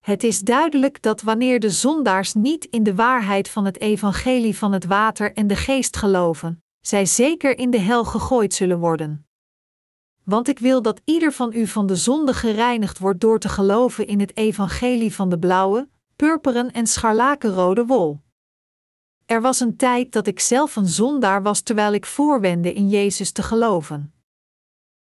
Het 0.00 0.24
is 0.24 0.40
duidelijk 0.40 1.02
dat 1.02 1.22
wanneer 1.22 1.60
de 1.60 1.70
zondaars 1.70 2.34
niet 2.34 2.64
in 2.64 2.82
de 2.82 2.94
waarheid 2.94 3.48
van 3.48 3.64
het 3.64 3.80
evangelie 3.80 4.56
van 4.56 4.72
het 4.72 4.84
water 4.84 5.32
en 5.32 5.46
de 5.46 5.56
geest 5.56 5.96
geloven, 5.96 6.62
zij 6.80 7.06
zeker 7.06 7.58
in 7.58 7.70
de 7.70 7.78
hel 7.78 8.04
gegooid 8.04 8.54
zullen 8.54 8.78
worden. 8.78 9.26
Want 10.22 10.48
ik 10.48 10.58
wil 10.58 10.82
dat 10.82 11.00
ieder 11.04 11.32
van 11.32 11.52
u 11.54 11.66
van 11.66 11.86
de 11.86 11.96
zonde 11.96 12.34
gereinigd 12.34 12.98
wordt 12.98 13.20
door 13.20 13.38
te 13.38 13.48
geloven 13.48 14.06
in 14.06 14.20
het 14.20 14.36
evangelie 14.36 15.14
van 15.14 15.28
de 15.28 15.38
blauwe, 15.38 15.88
purperen 16.16 16.72
en 16.72 16.86
scharlakenrode 16.86 17.86
wol. 17.86 18.20
Er 19.26 19.40
was 19.40 19.60
een 19.60 19.76
tijd 19.76 20.12
dat 20.12 20.26
ik 20.26 20.40
zelf 20.40 20.76
een 20.76 20.86
zondaar 20.86 21.42
was 21.42 21.60
terwijl 21.60 21.92
ik 21.92 22.06
voorwende 22.06 22.72
in 22.72 22.88
Jezus 22.88 23.32
te 23.32 23.42
geloven. 23.42 24.14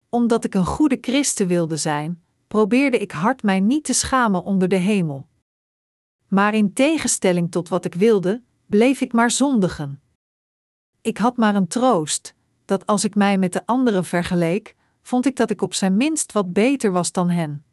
Omdat 0.08 0.44
ik 0.44 0.54
een 0.54 0.66
goede 0.66 0.98
christen 1.00 1.46
wilde 1.46 1.76
zijn, 1.76 2.22
probeerde 2.48 2.98
ik 2.98 3.10
hard 3.10 3.42
mij 3.42 3.60
niet 3.60 3.84
te 3.84 3.92
schamen 3.92 4.44
onder 4.44 4.68
de 4.68 4.76
hemel. 4.76 5.28
Maar 6.28 6.54
in 6.54 6.72
tegenstelling 6.72 7.50
tot 7.50 7.68
wat 7.68 7.84
ik 7.84 7.94
wilde, 7.94 8.42
bleef 8.66 9.00
ik 9.00 9.12
maar 9.12 9.30
zondigen. 9.30 10.02
Ik 11.00 11.18
had 11.18 11.36
maar 11.36 11.54
een 11.54 11.68
troost, 11.68 12.34
dat 12.64 12.86
als 12.86 13.04
ik 13.04 13.14
mij 13.14 13.38
met 13.38 13.52
de 13.52 13.66
anderen 13.66 14.04
vergeleek, 14.04 14.76
vond 15.02 15.26
ik 15.26 15.36
dat 15.36 15.50
ik 15.50 15.62
op 15.62 15.74
zijn 15.74 15.96
minst 15.96 16.32
wat 16.32 16.52
beter 16.52 16.92
was 16.92 17.12
dan 17.12 17.30
hen. 17.30 17.64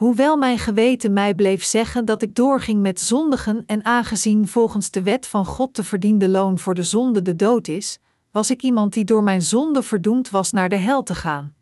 Hoewel 0.00 0.36
mijn 0.36 0.58
geweten 0.58 1.12
mij 1.12 1.34
bleef 1.34 1.64
zeggen 1.64 2.04
dat 2.04 2.22
ik 2.22 2.34
doorging 2.34 2.80
met 2.80 3.00
zondigen 3.00 3.62
en 3.66 3.84
aangezien 3.84 4.48
volgens 4.48 4.90
de 4.90 5.02
wet 5.02 5.26
van 5.26 5.46
God 5.46 5.74
te 5.74 5.84
verdiende 5.84 6.28
loon 6.28 6.58
voor 6.58 6.74
de 6.74 6.82
zonde 6.82 7.22
de 7.22 7.36
dood 7.36 7.68
is, 7.68 7.98
was 8.30 8.50
ik 8.50 8.62
iemand 8.62 8.92
die 8.92 9.04
door 9.04 9.22
mijn 9.22 9.42
zonde 9.42 9.82
verdoemd 9.82 10.30
was 10.30 10.52
naar 10.52 10.68
de 10.68 10.76
hel 10.76 11.02
te 11.02 11.14
gaan. 11.14 11.54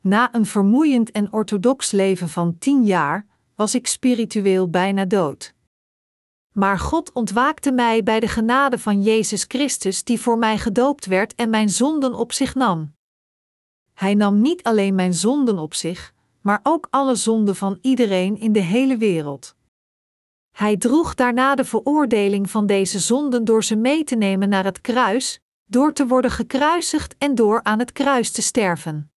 Na 0.00 0.34
een 0.34 0.46
vermoeiend 0.46 1.10
en 1.10 1.32
orthodox 1.32 1.90
leven 1.90 2.28
van 2.28 2.58
tien 2.58 2.84
jaar 2.84 3.26
was 3.54 3.74
ik 3.74 3.86
spiritueel 3.86 4.70
bijna 4.70 5.04
dood. 5.04 5.54
Maar 6.52 6.78
God 6.78 7.12
ontwaakte 7.12 7.72
mij 7.72 8.02
bij 8.02 8.20
de 8.20 8.28
genade 8.28 8.78
van 8.78 9.02
Jezus 9.02 9.44
Christus, 9.48 10.04
die 10.04 10.20
voor 10.20 10.38
mij 10.38 10.58
gedoopt 10.58 11.06
werd 11.06 11.34
en 11.34 11.50
mijn 11.50 11.68
zonden 11.68 12.14
op 12.14 12.32
zich 12.32 12.54
nam. 12.54 12.94
Hij 13.94 14.14
nam 14.14 14.40
niet 14.40 14.62
alleen 14.62 14.94
mijn 14.94 15.14
zonden 15.14 15.58
op 15.58 15.74
zich, 15.74 16.14
maar 16.42 16.60
ook 16.62 16.86
alle 16.90 17.14
zonden 17.14 17.56
van 17.56 17.78
iedereen 17.80 18.38
in 18.38 18.52
de 18.52 18.60
hele 18.60 18.96
wereld. 18.96 19.54
Hij 20.50 20.76
droeg 20.76 21.14
daarna 21.14 21.54
de 21.54 21.64
veroordeling 21.64 22.50
van 22.50 22.66
deze 22.66 22.98
zonden 22.98 23.44
door 23.44 23.64
ze 23.64 23.76
mee 23.76 24.04
te 24.04 24.16
nemen 24.16 24.48
naar 24.48 24.64
het 24.64 24.80
kruis, 24.80 25.40
door 25.64 25.92
te 25.92 26.06
worden 26.06 26.30
gekruisigd 26.30 27.14
en 27.18 27.34
door 27.34 27.62
aan 27.62 27.78
het 27.78 27.92
kruis 27.92 28.30
te 28.30 28.42
sterven. 28.42 29.10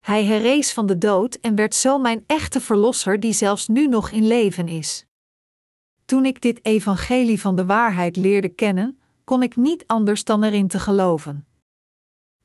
Hij 0.00 0.24
herrees 0.24 0.72
van 0.72 0.86
de 0.86 0.98
dood 0.98 1.34
en 1.34 1.54
werd 1.54 1.74
zo 1.74 1.98
mijn 1.98 2.24
echte 2.26 2.60
verlosser 2.60 3.20
die 3.20 3.32
zelfs 3.32 3.68
nu 3.68 3.86
nog 3.86 4.10
in 4.10 4.26
leven 4.26 4.68
is. 4.68 5.06
Toen 6.04 6.24
ik 6.24 6.40
dit 6.40 6.64
evangelie 6.64 7.40
van 7.40 7.56
de 7.56 7.66
waarheid 7.66 8.16
leerde 8.16 8.48
kennen, 8.48 8.98
kon 9.24 9.42
ik 9.42 9.56
niet 9.56 9.84
anders 9.86 10.24
dan 10.24 10.42
erin 10.42 10.68
te 10.68 10.78
geloven. 10.78 11.46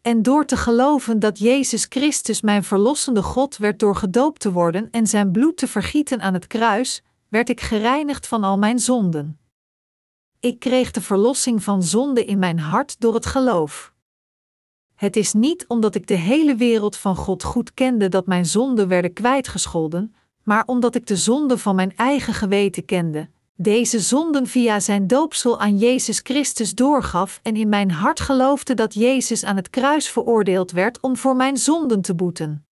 En 0.01 0.21
door 0.21 0.45
te 0.45 0.57
geloven 0.57 1.19
dat 1.19 1.39
Jezus 1.39 1.85
Christus 1.89 2.41
mijn 2.41 2.63
verlossende 2.63 3.23
God 3.23 3.57
werd 3.57 3.79
door 3.79 3.95
gedoopt 3.95 4.39
te 4.39 4.51
worden 4.51 4.87
en 4.91 5.07
zijn 5.07 5.31
bloed 5.31 5.57
te 5.57 5.67
vergieten 5.67 6.21
aan 6.21 6.33
het 6.33 6.47
kruis, 6.47 7.03
werd 7.27 7.49
ik 7.49 7.61
gereinigd 7.61 8.27
van 8.27 8.43
al 8.43 8.57
mijn 8.57 8.79
zonden. 8.79 9.39
Ik 10.39 10.59
kreeg 10.59 10.91
de 10.91 11.01
verlossing 11.01 11.63
van 11.63 11.83
zonde 11.83 12.25
in 12.25 12.39
mijn 12.39 12.59
hart 12.59 12.99
door 12.99 13.13
het 13.13 13.25
geloof. 13.25 13.93
Het 14.95 15.15
is 15.15 15.33
niet 15.33 15.67
omdat 15.67 15.95
ik 15.95 16.07
de 16.07 16.13
hele 16.13 16.55
wereld 16.55 16.95
van 16.97 17.15
God 17.15 17.43
goed 17.43 17.73
kende 17.73 18.09
dat 18.09 18.25
mijn 18.25 18.45
zonden 18.45 18.87
werden 18.87 19.13
kwijtgescholden, 19.13 20.15
maar 20.43 20.63
omdat 20.65 20.95
ik 20.95 21.07
de 21.07 21.15
zonde 21.15 21.57
van 21.57 21.75
mijn 21.75 21.95
eigen 21.95 22.33
geweten 22.33 22.85
kende, 22.85 23.29
deze 23.61 23.99
zonden 23.99 24.47
via 24.47 24.79
zijn 24.79 25.07
doopsel 25.07 25.59
aan 25.59 25.77
Jezus 25.77 26.19
Christus 26.23 26.75
doorgaf 26.75 27.39
en 27.43 27.55
in 27.55 27.69
mijn 27.69 27.91
hart 27.91 28.19
geloofde 28.19 28.73
dat 28.73 28.93
Jezus 28.93 29.43
aan 29.43 29.55
het 29.55 29.69
kruis 29.69 30.09
veroordeeld 30.09 30.71
werd 30.71 30.99
om 30.99 31.17
voor 31.17 31.35
mijn 31.35 31.57
zonden 31.57 32.01
te 32.01 32.15
boeten. 32.15 32.65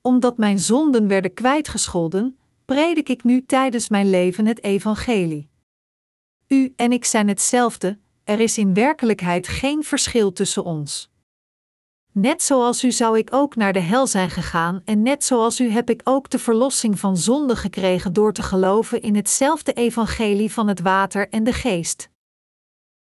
Omdat 0.00 0.36
mijn 0.36 0.58
zonden 0.58 1.08
werden 1.08 1.34
kwijtgescholden, 1.34 2.38
predik 2.64 3.08
ik 3.08 3.24
nu 3.24 3.46
tijdens 3.46 3.88
mijn 3.88 4.10
leven 4.10 4.46
het 4.46 4.62
evangelie. 4.62 5.48
U 6.48 6.72
en 6.76 6.92
ik 6.92 7.04
zijn 7.04 7.28
hetzelfde, 7.28 7.98
er 8.24 8.40
is 8.40 8.58
in 8.58 8.74
werkelijkheid 8.74 9.48
geen 9.48 9.84
verschil 9.84 10.32
tussen 10.32 10.64
ons. 10.64 11.10
Net 12.18 12.42
zoals 12.42 12.84
u 12.84 12.92
zou 12.92 13.18
ik 13.18 13.28
ook 13.32 13.56
naar 13.56 13.72
de 13.72 13.80
hel 13.80 14.06
zijn 14.06 14.30
gegaan, 14.30 14.82
en 14.84 15.02
net 15.02 15.24
zoals 15.24 15.60
u 15.60 15.68
heb 15.68 15.90
ik 15.90 16.00
ook 16.04 16.30
de 16.30 16.38
verlossing 16.38 16.98
van 16.98 17.16
zonde 17.16 17.56
gekregen 17.56 18.12
door 18.12 18.32
te 18.32 18.42
geloven 18.42 19.02
in 19.02 19.16
hetzelfde 19.16 19.72
evangelie 19.72 20.52
van 20.52 20.68
het 20.68 20.80
water 20.80 21.28
en 21.28 21.44
de 21.44 21.52
geest. 21.52 22.10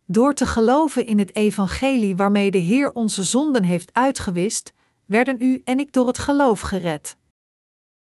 Door 0.06 0.34
te 0.34 0.46
geloven 0.46 1.06
in 1.06 1.18
het 1.18 1.36
evangelie 1.36 2.16
waarmee 2.16 2.50
de 2.50 2.58
Heer 2.58 2.92
onze 2.92 3.22
zonden 3.22 3.62
heeft 3.62 3.92
uitgewist, 3.92 4.72
werden 5.04 5.36
u 5.38 5.60
en 5.64 5.78
ik 5.78 5.92
door 5.92 6.06
het 6.06 6.18
geloof 6.18 6.60
gered. 6.60 7.16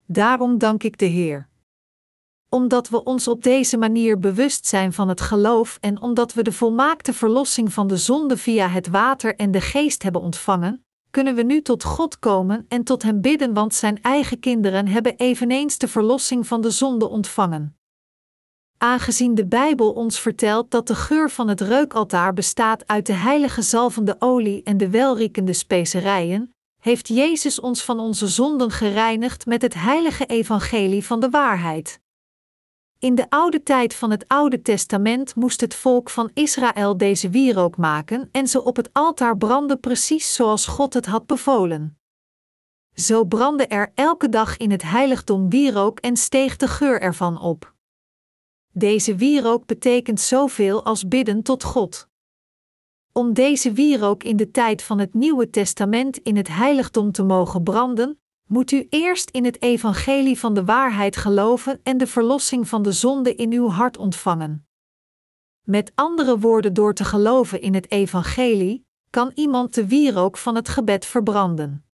Daarom 0.07 0.59
dank 0.59 0.83
ik 0.83 0.99
de 0.99 1.05
Heer. 1.05 1.49
Omdat 2.49 2.89
we 2.89 3.05
ons 3.05 3.29
op 3.29 3.43
deze 3.43 3.77
manier 3.77 4.19
bewust 4.19 4.67
zijn 4.67 4.93
van 4.93 5.09
het 5.09 5.21
geloof 5.21 5.79
en 5.81 6.01
omdat 6.01 6.35
we 6.35 6.43
de 6.43 6.53
volmaakte 6.53 7.13
verlossing 7.13 7.73
van 7.73 7.87
de 7.87 7.97
zonde 7.97 8.37
via 8.37 8.69
het 8.69 8.87
water 8.87 9.37
en 9.37 9.51
de 9.51 9.61
geest 9.61 10.03
hebben 10.03 10.23
ontvangen, 10.23 10.86
kunnen 11.11 11.35
we 11.35 11.43
nu 11.43 11.63
tot 11.63 11.85
God 11.85 12.19
komen 12.19 12.67
en 12.69 12.85
tot 12.85 13.03
Hem 13.03 13.21
bidden, 13.21 13.55
want 13.55 13.75
Zijn 13.75 14.03
eigen 14.03 14.41
kinderen 14.41 14.87
hebben 14.87 15.17
eveneens 15.17 15.79
de 15.79 15.89
verlossing 15.89 16.47
van 16.47 16.61
de 16.61 16.71
zonde 16.71 17.09
ontvangen. 17.09 17.77
Aangezien 18.79 19.35
de 19.35 19.47
Bijbel 19.47 19.93
ons 19.93 20.21
vertelt 20.21 20.71
dat 20.71 20.87
de 20.87 20.95
geur 20.95 21.31
van 21.31 21.49
het 21.49 21.61
reukaltaar 21.61 22.33
bestaat 22.33 22.87
uit 22.87 23.07
de 23.07 23.13
heilige 23.13 23.63
zalvende 23.63 24.17
olie 24.19 24.63
en 24.63 24.77
de 24.77 24.91
welriekende 24.91 25.53
specerijen, 25.53 26.55
heeft 26.83 27.09
Jezus 27.09 27.61
ons 27.61 27.83
van 27.83 28.01
onze 28.01 28.29
zonden 28.29 28.71
gereinigd 28.71 29.47
met 29.47 29.63
het 29.63 29.75
heilige 29.75 30.27
evangelie 30.27 31.05
van 31.05 31.21
de 31.21 31.31
waarheid. 31.31 32.01
In 32.99 33.15
de 33.15 33.31
oude 33.31 33.63
tijd 33.63 33.95
van 33.95 34.11
het 34.11 34.29
Oude 34.29 34.63
Testament 34.63 35.35
moest 35.35 35.61
het 35.61 35.75
volk 35.75 36.11
van 36.11 36.31
Israël 36.35 36.97
deze 36.97 37.31
wierook 37.31 37.77
maken 37.77 38.29
en 38.33 38.49
ze 38.49 38.65
op 38.65 38.77
het 38.77 38.93
altaar 38.93 39.37
branden 39.37 39.81
precies 39.81 40.35
zoals 40.35 40.67
God 40.67 40.95
het 40.95 41.07
had 41.07 41.27
bevolen. 41.27 41.99
Zo 42.95 43.25
brandde 43.25 43.67
er 43.67 43.93
elke 43.95 44.29
dag 44.29 44.57
in 44.57 44.71
het 44.71 44.83
heiligdom 44.83 45.51
wierook 45.51 45.99
en 45.99 46.17
steeg 46.17 46.57
de 46.57 46.69
geur 46.69 47.01
ervan 47.01 47.41
op. 47.41 47.75
Deze 48.73 49.15
wierook 49.15 49.67
betekent 49.67 50.21
zoveel 50.21 50.85
als 50.85 51.09
bidden 51.09 51.43
tot 51.43 51.65
God. 51.65 52.09
Om 53.13 53.33
deze 53.33 53.73
wierook 53.73 54.23
in 54.23 54.37
de 54.37 54.51
tijd 54.51 54.83
van 54.83 54.99
het 54.99 55.15
Nieuwe 55.15 55.51
Testament 55.51 56.17
in 56.17 56.37
het 56.37 56.49
heiligdom 56.49 57.13
te 57.13 57.23
mogen 57.23 57.63
branden, 57.63 58.21
moet 58.47 58.71
u 58.71 58.87
eerst 58.91 59.31
in 59.31 59.45
het 59.45 59.63
evangelie 59.63 60.39
van 60.39 60.55
de 60.55 60.65
waarheid 60.65 61.17
geloven 61.17 61.81
en 61.83 61.99
de 61.99 62.07
verlossing 62.07 62.69
van 62.69 62.83
de 62.83 62.93
zonde 62.93 63.35
in 63.35 63.53
uw 63.53 63.69
hart 63.69 63.97
ontvangen. 63.97 64.67
Met 65.63 65.93
andere 65.95 66.39
woorden, 66.39 66.75
door 66.75 66.95
te 66.95 67.05
geloven 67.05 67.61
in 67.61 67.75
het 67.75 67.91
evangelie, 67.91 68.87
kan 69.11 69.33
iemand 69.35 69.75
de 69.75 69.87
wierook 69.87 70.37
van 70.37 70.55
het 70.55 70.69
gebed 70.69 71.05
verbranden. 71.05 71.85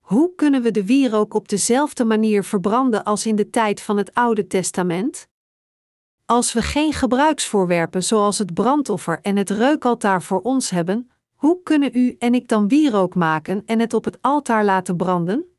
Hoe 0.00 0.34
kunnen 0.34 0.62
we 0.62 0.70
de 0.70 0.84
wierook 0.84 1.34
op 1.34 1.48
dezelfde 1.48 2.04
manier 2.04 2.44
verbranden 2.44 3.04
als 3.04 3.26
in 3.26 3.36
de 3.36 3.50
tijd 3.50 3.80
van 3.80 3.96
het 3.96 4.14
Oude 4.14 4.46
Testament? 4.46 5.28
Als 6.24 6.52
we 6.52 6.62
geen 6.62 6.92
gebruiksvoorwerpen 6.92 8.02
zoals 8.02 8.38
het 8.38 8.54
brandoffer 8.54 9.20
en 9.20 9.36
het 9.36 9.50
reukaltaar 9.50 10.22
voor 10.22 10.40
ons 10.40 10.70
hebben, 10.70 11.10
hoe 11.34 11.62
kunnen 11.62 11.90
u 11.92 12.16
en 12.18 12.34
ik 12.34 12.48
dan 12.48 12.68
wierook 12.68 13.14
maken 13.14 13.62
en 13.66 13.80
het 13.80 13.94
op 13.94 14.04
het 14.04 14.18
altaar 14.20 14.64
laten 14.64 14.96
branden? 14.96 15.53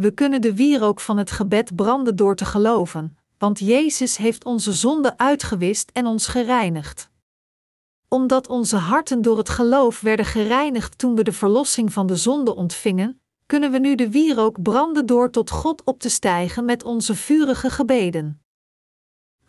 We 0.00 0.10
kunnen 0.10 0.40
de 0.40 0.54
wierook 0.54 1.00
van 1.00 1.16
het 1.16 1.30
gebed 1.30 1.76
branden 1.76 2.16
door 2.16 2.36
te 2.36 2.44
geloven, 2.44 3.16
want 3.38 3.58
Jezus 3.58 4.16
heeft 4.16 4.44
onze 4.44 4.72
zonde 4.72 5.18
uitgewist 5.18 5.90
en 5.92 6.06
ons 6.06 6.26
gereinigd. 6.26 7.10
Omdat 8.08 8.48
onze 8.48 8.76
harten 8.76 9.22
door 9.22 9.38
het 9.38 9.48
geloof 9.48 10.00
werden 10.00 10.24
gereinigd 10.24 10.98
toen 10.98 11.14
we 11.14 11.22
de 11.22 11.32
verlossing 11.32 11.92
van 11.92 12.06
de 12.06 12.16
zonde 12.16 12.54
ontvingen, 12.54 13.20
kunnen 13.46 13.70
we 13.70 13.78
nu 13.78 13.94
de 13.94 14.10
wierook 14.10 14.62
branden 14.62 15.06
door 15.06 15.30
tot 15.30 15.50
God 15.50 15.84
op 15.84 16.00
te 16.00 16.08
stijgen 16.08 16.64
met 16.64 16.84
onze 16.84 17.14
vurige 17.14 17.70
gebeden. 17.70 18.42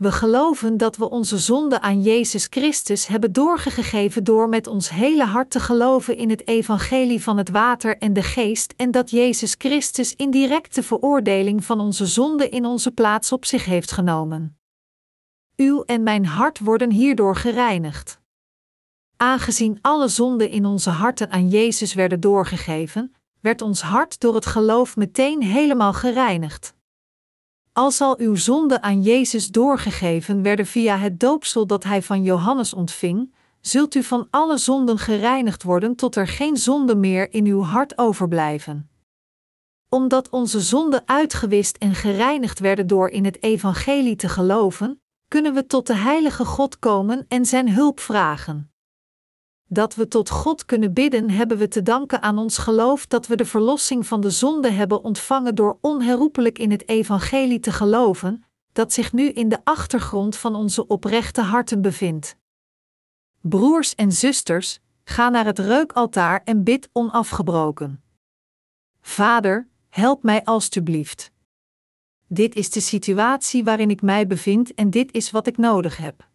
We 0.01 0.11
geloven 0.11 0.77
dat 0.77 0.97
we 0.97 1.09
onze 1.09 1.37
zonde 1.37 1.81
aan 1.81 2.01
Jezus 2.01 2.47
Christus 2.49 3.07
hebben 3.07 3.31
doorgegeven 3.31 4.23
door 4.23 4.49
met 4.49 4.67
ons 4.67 4.89
hele 4.89 5.25
hart 5.25 5.49
te 5.49 5.59
geloven 5.59 6.17
in 6.17 6.29
het 6.29 6.47
evangelie 6.47 7.23
van 7.23 7.37
het 7.37 7.49
water 7.49 7.97
en 7.97 8.13
de 8.13 8.23
geest 8.23 8.73
en 8.77 8.91
dat 8.91 9.09
Jezus 9.09 9.55
Christus 9.57 10.15
in 10.15 10.31
directe 10.31 10.83
veroordeling 10.83 11.63
van 11.63 11.79
onze 11.79 12.05
zonde 12.05 12.49
in 12.49 12.65
onze 12.65 12.91
plaats 12.91 13.31
op 13.31 13.45
zich 13.45 13.65
heeft 13.65 13.91
genomen. 13.91 14.57
Uw 15.55 15.83
en 15.83 16.03
mijn 16.03 16.25
hart 16.25 16.59
worden 16.59 16.91
hierdoor 16.91 17.35
gereinigd. 17.35 18.19
Aangezien 19.17 19.79
alle 19.81 20.07
zonden 20.07 20.49
in 20.49 20.65
onze 20.65 20.89
harten 20.89 21.31
aan 21.31 21.49
Jezus 21.49 21.93
werden 21.93 22.19
doorgegeven, 22.19 23.15
werd 23.39 23.61
ons 23.61 23.81
hart 23.81 24.19
door 24.19 24.35
het 24.35 24.45
geloof 24.45 24.95
meteen 24.95 25.43
helemaal 25.43 25.93
gereinigd. 25.93 26.79
Als 27.81 28.01
al 28.01 28.19
uw 28.19 28.35
zonden 28.35 28.83
aan 28.83 29.01
Jezus 29.01 29.47
doorgegeven 29.47 30.41
werden 30.41 30.65
via 30.65 30.97
het 30.97 31.19
doopsel 31.19 31.67
dat 31.67 31.83
hij 31.83 32.01
van 32.01 32.23
Johannes 32.23 32.73
ontving, 32.73 33.33
zult 33.61 33.95
u 33.95 34.03
van 34.03 34.27
alle 34.29 34.57
zonden 34.57 34.97
gereinigd 34.97 35.63
worden 35.63 35.95
tot 35.95 36.15
er 36.15 36.27
geen 36.27 36.57
zonde 36.57 36.95
meer 36.95 37.33
in 37.33 37.45
uw 37.45 37.61
hart 37.61 37.97
overblijven. 37.97 38.89
Omdat 39.89 40.29
onze 40.29 40.59
zonden 40.59 41.01
uitgewist 41.05 41.77
en 41.77 41.95
gereinigd 41.95 42.59
werden 42.59 42.87
door 42.87 43.09
in 43.09 43.25
het 43.25 43.43
evangelie 43.43 44.15
te 44.15 44.29
geloven, 44.29 45.01
kunnen 45.27 45.53
we 45.53 45.67
tot 45.67 45.87
de 45.87 45.95
heilige 45.95 46.45
God 46.45 46.79
komen 46.79 47.25
en 47.27 47.45
zijn 47.45 47.73
hulp 47.73 47.99
vragen 47.99 48.70
dat 49.73 49.95
we 49.95 50.07
tot 50.07 50.29
God 50.29 50.65
kunnen 50.65 50.93
bidden, 50.93 51.29
hebben 51.29 51.57
we 51.57 51.67
te 51.67 51.81
danken 51.81 52.21
aan 52.21 52.37
ons 52.37 52.57
geloof 52.57 53.07
dat 53.07 53.27
we 53.27 53.35
de 53.35 53.45
verlossing 53.45 54.07
van 54.07 54.21
de 54.21 54.29
zonde 54.29 54.69
hebben 54.69 55.03
ontvangen 55.03 55.55
door 55.55 55.77
onherroepelijk 55.81 56.59
in 56.59 56.71
het 56.71 56.89
evangelie 56.89 57.59
te 57.59 57.71
geloven, 57.71 58.43
dat 58.71 58.93
zich 58.93 59.13
nu 59.13 59.29
in 59.29 59.49
de 59.49 59.59
achtergrond 59.63 60.35
van 60.35 60.55
onze 60.55 60.87
oprechte 60.87 61.41
harten 61.41 61.81
bevindt. 61.81 62.35
Broers 63.41 63.95
en 63.95 64.11
zusters, 64.11 64.79
ga 65.03 65.29
naar 65.29 65.45
het 65.45 65.59
reukaltaar 65.59 66.41
en 66.43 66.63
bid 66.63 66.89
onafgebroken. 66.91 68.03
Vader, 69.01 69.67
help 69.89 70.23
mij 70.23 70.43
alstublieft. 70.43 71.31
Dit 72.27 72.55
is 72.55 72.69
de 72.69 72.79
situatie 72.81 73.63
waarin 73.63 73.89
ik 73.89 74.01
mij 74.01 74.27
bevind 74.27 74.73
en 74.73 74.89
dit 74.89 75.11
is 75.11 75.31
wat 75.31 75.47
ik 75.47 75.57
nodig 75.57 75.97
heb. 75.97 76.29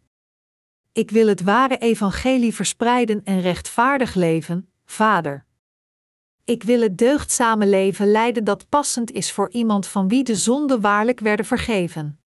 Ik 0.96 1.10
wil 1.10 1.26
het 1.26 1.42
ware 1.42 1.78
evangelie 1.78 2.54
verspreiden 2.54 3.24
en 3.24 3.40
rechtvaardig 3.40 4.14
leven, 4.14 4.70
Vader. 4.84 5.46
Ik 6.44 6.62
wil 6.62 6.80
het 6.80 6.98
deugdzame 6.98 7.66
leven 7.66 8.10
leiden 8.10 8.44
dat 8.44 8.68
passend 8.68 9.10
is 9.10 9.32
voor 9.32 9.50
iemand 9.50 9.86
van 9.86 10.08
wie 10.08 10.24
de 10.24 10.34
zonden 10.34 10.80
waarlijk 10.80 11.20
werden 11.20 11.46
vergeven. 11.46 12.20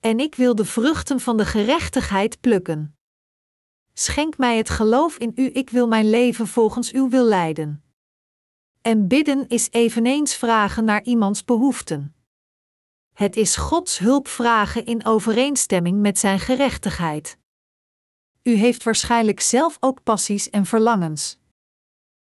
En 0.00 0.18
ik 0.18 0.34
wil 0.34 0.54
de 0.54 0.64
vruchten 0.64 1.20
van 1.20 1.36
de 1.36 1.44
gerechtigheid 1.44 2.40
plukken. 2.40 2.96
Schenk 3.92 4.38
mij 4.38 4.56
het 4.56 4.70
geloof 4.70 5.16
in 5.18 5.32
U, 5.34 5.50
ik 5.52 5.70
wil 5.70 5.88
mijn 5.88 6.10
leven 6.10 6.46
volgens 6.46 6.92
Uw 6.92 7.08
wil 7.08 7.24
leiden. 7.24 7.82
En 8.82 9.08
bidden 9.08 9.48
is 9.48 9.68
eveneens 9.70 10.34
vragen 10.34 10.84
naar 10.84 11.02
iemands 11.02 11.44
behoeften. 11.44 12.14
Het 13.12 13.36
is 13.36 13.56
Gods 13.56 13.98
hulp 13.98 14.28
vragen 14.28 14.84
in 14.84 15.04
overeenstemming 15.04 16.00
met 16.00 16.18
Zijn 16.18 16.40
gerechtigheid. 16.40 17.38
U 18.42 18.54
heeft 18.54 18.82
waarschijnlijk 18.82 19.40
zelf 19.40 19.76
ook 19.80 20.02
passies 20.02 20.50
en 20.50 20.66
verlangens. 20.66 21.38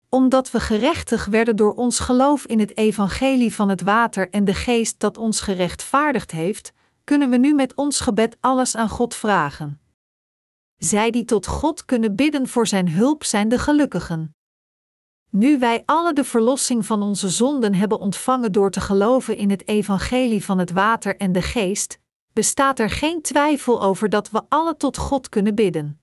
Omdat 0.09 0.51
we 0.51 0.59
gerechtig 0.59 1.25
werden 1.25 1.55
door 1.55 1.73
ons 1.73 1.99
geloof 1.99 2.45
in 2.45 2.59
het 2.59 2.77
evangelie 2.77 3.55
van 3.55 3.69
het 3.69 3.81
water 3.81 4.29
en 4.29 4.45
de 4.45 4.53
geest 4.53 4.99
dat 4.99 5.17
ons 5.17 5.41
gerechtvaardigd 5.41 6.31
heeft, 6.31 6.73
kunnen 7.03 7.29
we 7.29 7.37
nu 7.37 7.53
met 7.53 7.75
ons 7.75 7.99
gebed 7.99 8.37
alles 8.39 8.75
aan 8.75 8.89
God 8.89 9.15
vragen. 9.15 9.81
Zij 10.77 11.11
die 11.11 11.25
tot 11.25 11.47
God 11.47 11.85
kunnen 11.85 12.15
bidden 12.15 12.47
voor 12.47 12.67
Zijn 12.67 12.89
hulp 12.89 13.23
zijn 13.23 13.49
de 13.49 13.59
gelukkigen. 13.59 14.35
Nu 15.29 15.59
wij 15.59 15.83
alle 15.85 16.13
de 16.13 16.23
verlossing 16.23 16.85
van 16.85 17.01
onze 17.01 17.29
zonden 17.29 17.73
hebben 17.73 17.99
ontvangen 17.99 18.51
door 18.51 18.71
te 18.71 18.81
geloven 18.81 19.37
in 19.37 19.49
het 19.49 19.67
evangelie 19.67 20.45
van 20.45 20.57
het 20.57 20.71
water 20.71 21.17
en 21.17 21.31
de 21.31 21.41
geest, 21.41 21.99
bestaat 22.33 22.79
er 22.79 22.89
geen 22.89 23.21
twijfel 23.21 23.81
over 23.81 24.09
dat 24.09 24.29
we 24.29 24.41
alle 24.49 24.77
tot 24.77 24.97
God 24.97 25.29
kunnen 25.29 25.55
bidden. 25.55 26.00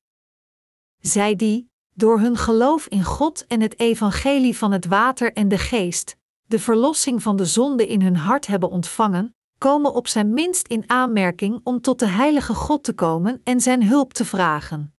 Zij 1.01 1.37
die, 1.37 1.71
door 1.95 2.21
hun 2.21 2.37
geloof 2.37 2.87
in 2.87 3.05
God 3.05 3.47
en 3.47 3.61
het 3.61 3.79
evangelie 3.81 4.57
van 4.57 4.73
het 4.73 4.87
water 4.87 5.33
en 5.33 5.49
de 5.49 5.59
geest, 5.59 6.17
de 6.45 6.59
verlossing 6.59 7.23
van 7.23 7.37
de 7.37 7.45
zonde 7.45 7.87
in 7.87 8.03
hun 8.03 8.17
hart 8.17 8.47
hebben 8.47 8.71
ontvangen, 8.71 9.35
komen 9.59 9.95
op 9.95 10.09
zijn 10.09 10.33
minst 10.33 10.69
in 10.69 10.85
aanmerking 10.87 11.61
om 11.65 11.81
tot 11.81 11.99
de 11.99 12.07
heilige 12.07 12.55
God 12.55 12.85
te 12.85 12.93
komen 12.93 13.41
en 13.45 13.61
zijn 13.61 13.87
hulp 13.87 14.13
te 14.13 14.25
vragen. 14.25 14.93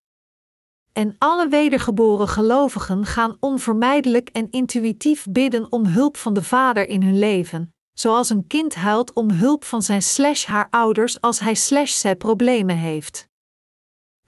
En 0.93 1.15
alle 1.17 1.47
wedergeboren 1.47 2.27
gelovigen 2.27 3.05
gaan 3.05 3.37
onvermijdelijk 3.39 4.29
en 4.29 4.51
intuïtief 4.51 5.25
bidden 5.29 5.71
om 5.71 5.85
hulp 5.85 6.17
van 6.17 6.33
de 6.33 6.43
Vader 6.43 6.87
in 6.87 7.03
hun 7.03 7.19
leven, 7.19 7.73
zoals 7.93 8.29
een 8.29 8.47
kind 8.47 8.75
huilt 8.75 9.13
om 9.13 9.31
hulp 9.31 9.63
van 9.63 9.81
zijn 9.81 10.01
slash 10.01 10.45
haar 10.45 10.67
ouders 10.69 11.21
als 11.21 11.39
hij 11.39 11.53
slash 11.53 11.93
zij 11.93 12.15
problemen 12.15 12.77
heeft. 12.77 13.27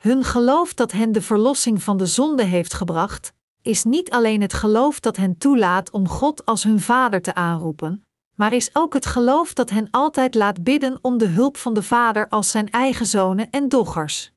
Hun 0.01 0.23
geloof 0.23 0.73
dat 0.73 0.91
hen 0.91 1.11
de 1.11 1.21
verlossing 1.21 1.83
van 1.83 1.97
de 1.97 2.05
zonde 2.05 2.43
heeft 2.43 2.73
gebracht, 2.73 3.33
is 3.61 3.83
niet 3.83 4.11
alleen 4.11 4.41
het 4.41 4.53
geloof 4.53 4.99
dat 4.99 5.17
hen 5.17 5.37
toelaat 5.37 5.91
om 5.91 6.07
God 6.07 6.45
als 6.45 6.63
hun 6.63 6.79
Vader 6.79 7.21
te 7.21 7.33
aanroepen, 7.33 8.05
maar 8.35 8.53
is 8.53 8.69
ook 8.73 8.93
het 8.93 9.05
geloof 9.05 9.53
dat 9.53 9.69
hen 9.69 9.87
altijd 9.91 10.35
laat 10.35 10.63
bidden 10.63 10.99
om 11.01 11.17
de 11.17 11.25
hulp 11.25 11.57
van 11.57 11.73
de 11.73 11.83
Vader 11.83 12.29
als 12.29 12.51
zijn 12.51 12.69
eigen 12.69 13.05
zonen 13.05 13.49
en 13.49 13.69
dochters. 13.69 14.31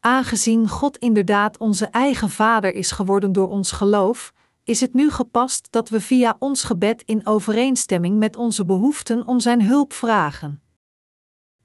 Aangezien 0.00 0.68
God 0.68 0.96
inderdaad 0.96 1.58
onze 1.58 1.86
eigen 1.86 2.30
Vader 2.30 2.74
is 2.74 2.90
geworden 2.90 3.32
door 3.32 3.48
ons 3.48 3.72
geloof, 3.72 4.32
is 4.64 4.80
het 4.80 4.94
nu 4.94 5.10
gepast 5.10 5.68
dat 5.70 5.88
we 5.88 6.00
via 6.00 6.36
ons 6.38 6.64
gebed 6.64 7.02
in 7.02 7.26
overeenstemming 7.26 8.18
met 8.18 8.36
onze 8.36 8.64
behoeften 8.64 9.26
om 9.26 9.40
Zijn 9.40 9.62
hulp 9.62 9.92
vragen. 9.92 10.62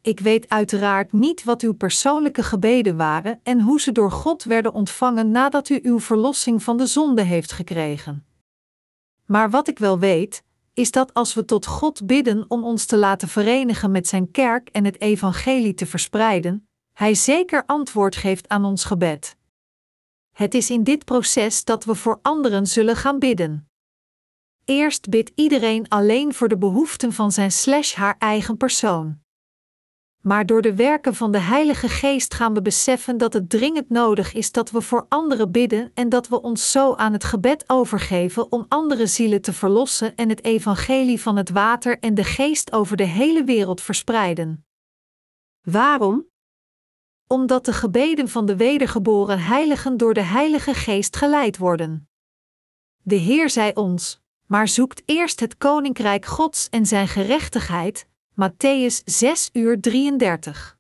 Ik 0.08 0.20
weet 0.20 0.50
uiteraard 0.50 1.12
niet 1.12 1.44
wat 1.44 1.62
uw 1.62 1.74
persoonlijke 1.74 2.44
gebeden 2.44 2.98
waren 2.98 3.40
en 3.44 3.62
hoe 3.62 3.82
ze 3.82 3.92
door 3.92 4.12
God 4.12 4.44
werden 4.44 4.74
ontvangen 4.74 5.32
nadat 5.32 5.70
u 5.70 5.80
uw 5.84 6.00
verlossing 6.00 6.64
van 6.64 6.78
de 6.78 6.86
zonde 6.86 7.22
heeft 7.22 7.52
gekregen. 7.52 8.26
Maar 9.26 9.50
wat 9.50 9.68
ik 9.68 9.80
wel 9.80 10.00
weet, 10.00 10.44
is 10.74 10.92
dat 10.92 11.14
als 11.14 11.34
we 11.34 11.46
tot 11.46 11.66
God 11.66 12.06
bidden 12.06 12.46
om 12.48 12.64
ons 12.64 12.86
te 12.86 12.98
laten 12.98 13.28
verenigen 13.28 13.92
met 13.92 14.08
Zijn 14.08 14.32
kerk 14.32 14.70
en 14.70 14.86
het 14.86 15.02
evangelie 15.02 15.74
te 15.74 15.86
verspreiden, 15.86 16.68
Hij 16.94 17.14
zeker 17.14 17.64
antwoord 17.66 18.16
geeft 18.16 18.48
aan 18.48 18.66
ons 18.66 18.84
gebed. 18.84 19.36
Het 20.32 20.54
is 20.54 20.70
in 20.70 20.84
dit 20.84 21.06
proces 21.06 21.64
dat 21.64 21.86
we 21.86 21.96
voor 21.96 22.20
anderen 22.22 22.68
zullen 22.68 22.96
gaan 22.96 23.20
bidden. 23.20 23.70
Eerst 24.66 25.10
bidt 25.10 25.32
iedereen 25.36 25.90
alleen 25.90 26.34
voor 26.34 26.48
de 26.48 26.58
behoeften 26.58 27.14
van 27.14 27.32
zijn 27.32 27.52
slash 27.52 27.94
haar 27.94 28.16
eigen 28.18 28.58
persoon 28.58 29.26
maar 30.28 30.46
door 30.46 30.62
de 30.62 30.76
werken 30.76 31.16
van 31.16 31.32
de 31.32 31.40
Heilige 31.40 31.90
Geest 31.90 32.34
gaan 32.34 32.54
we 32.54 32.62
beseffen 32.62 33.18
dat 33.18 33.34
het 33.34 33.50
dringend 33.50 33.90
nodig 33.90 34.34
is 34.34 34.52
dat 34.52 34.72
we 34.72 34.82
voor 34.82 35.06
anderen 35.10 35.52
bidden 35.52 35.92
en 35.94 36.10
dat 36.10 36.28
we 36.28 36.42
ons 36.42 36.72
zo 36.72 36.96
aan 36.96 37.14
het 37.14 37.24
gebed 37.24 37.64
overgeven 37.68 38.52
om 38.52 38.66
andere 38.68 39.08
zielen 39.08 39.42
te 39.42 39.54
verlossen 39.54 40.16
en 40.16 40.30
het 40.30 40.44
evangelie 40.44 41.22
van 41.22 41.36
het 41.36 41.50
water 41.50 42.00
en 42.00 42.14
de 42.14 42.24
geest 42.24 42.72
over 42.72 42.98
de 42.98 43.04
hele 43.04 43.44
wereld 43.44 43.82
verspreiden. 43.82 44.66
Waarom? 45.62 46.28
Omdat 47.28 47.66
de 47.66 47.74
gebeden 47.74 48.30
van 48.30 48.46
de 48.46 48.56
wedergeboren 48.56 49.40
heiligen 49.40 49.98
door 49.98 50.14
de 50.14 50.24
Heilige 50.24 50.74
Geest 50.74 51.16
geleid 51.16 51.58
worden. 51.58 52.10
De 53.04 53.16
Heer 53.16 53.50
zei 53.50 53.72
ons: 53.74 54.22
Maar 54.46 54.68
zoekt 54.68 55.02
eerst 55.06 55.40
het 55.40 55.58
koninkrijk 55.58 56.26
Gods 56.26 56.70
en 56.70 56.86
zijn 56.86 57.08
gerechtigheid, 57.08 58.08
Matthäus 58.42 59.02
6 59.06 59.50
uur 59.54 59.82
33. 59.82 60.78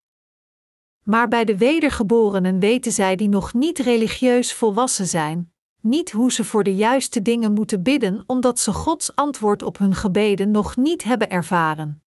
Maar 1.04 1.28
bij 1.28 1.46
de 1.46 1.58
wedergeborenen 1.58 2.60
weten 2.60 2.91
zij 2.91 3.15
die 3.15 3.30
nog 3.30 3.54
niet 3.54 3.80
religieus 3.80 4.54
volwassen 4.54 5.08
zijn, 5.08 5.54
niet 5.82 6.12
hoe 6.12 6.32
ze 6.32 6.43
voor 6.43 6.63
de 6.63 6.76
juiste 6.76 7.22
dingen 7.22 7.54
moeten 7.54 7.84
bidden, 7.84 8.24
omdat 8.28 8.60
ze 8.60 8.74
Gods 8.74 9.15
antwoord 9.15 9.63
op 9.63 9.78
hun 9.78 9.96
gebeden 9.96 10.52
nog 10.52 10.76
niet 10.76 11.04
hebben 11.04 11.30
ervaren. 11.30 12.04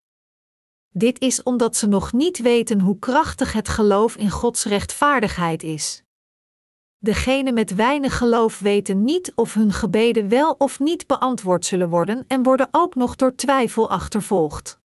Dit 0.92 1.20
is 1.20 1.42
omdat 1.42 1.76
ze 1.76 1.86
nog 1.86 2.12
niet 2.12 2.38
weten 2.38 2.80
hoe 2.80 2.98
krachtig 2.98 3.52
het 3.52 3.68
geloof 3.68 4.16
in 4.16 4.30
Gods 4.30 4.64
rechtvaardigheid 4.64 5.62
is. 5.62 6.02
Degenen 6.98 7.54
met 7.54 7.74
weinig 7.74 8.16
geloof 8.16 8.58
weten 8.58 9.04
niet 9.04 9.32
of 9.34 9.54
hun 9.54 9.72
gebeden 9.72 10.28
wel 10.28 10.54
of 10.58 10.78
niet 10.78 11.06
beantwoord 11.06 11.64
zullen 11.64 11.88
worden 11.88 12.24
en 12.26 12.42
worden 12.42 12.68
ook 12.70 12.94
nog 12.94 13.16
door 13.16 13.34
twijfel 13.34 13.90
achtervolgd. 13.90 14.79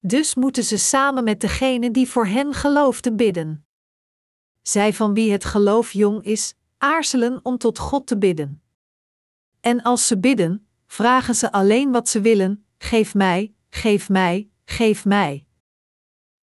Dus 0.00 0.34
moeten 0.34 0.64
ze 0.64 0.76
samen 0.76 1.24
met 1.24 1.40
degene 1.40 1.90
die 1.90 2.08
voor 2.08 2.26
hen 2.26 2.54
geloofde 2.54 3.14
bidden. 3.14 3.66
Zij 4.62 4.92
van 4.92 5.14
wie 5.14 5.32
het 5.32 5.44
geloof 5.44 5.92
jong 5.92 6.24
is, 6.24 6.54
aarzelen 6.78 7.40
om 7.42 7.58
tot 7.58 7.78
God 7.78 8.06
te 8.06 8.18
bidden. 8.18 8.62
En 9.60 9.82
als 9.82 10.06
ze 10.06 10.18
bidden, 10.18 10.66
vragen 10.86 11.34
ze 11.34 11.52
alleen 11.52 11.92
wat 11.92 12.08
ze 12.08 12.20
willen: 12.20 12.66
geef 12.78 13.14
mij, 13.14 13.54
geef 13.70 14.08
mij, 14.08 14.50
geef 14.64 15.04
mij. 15.04 15.46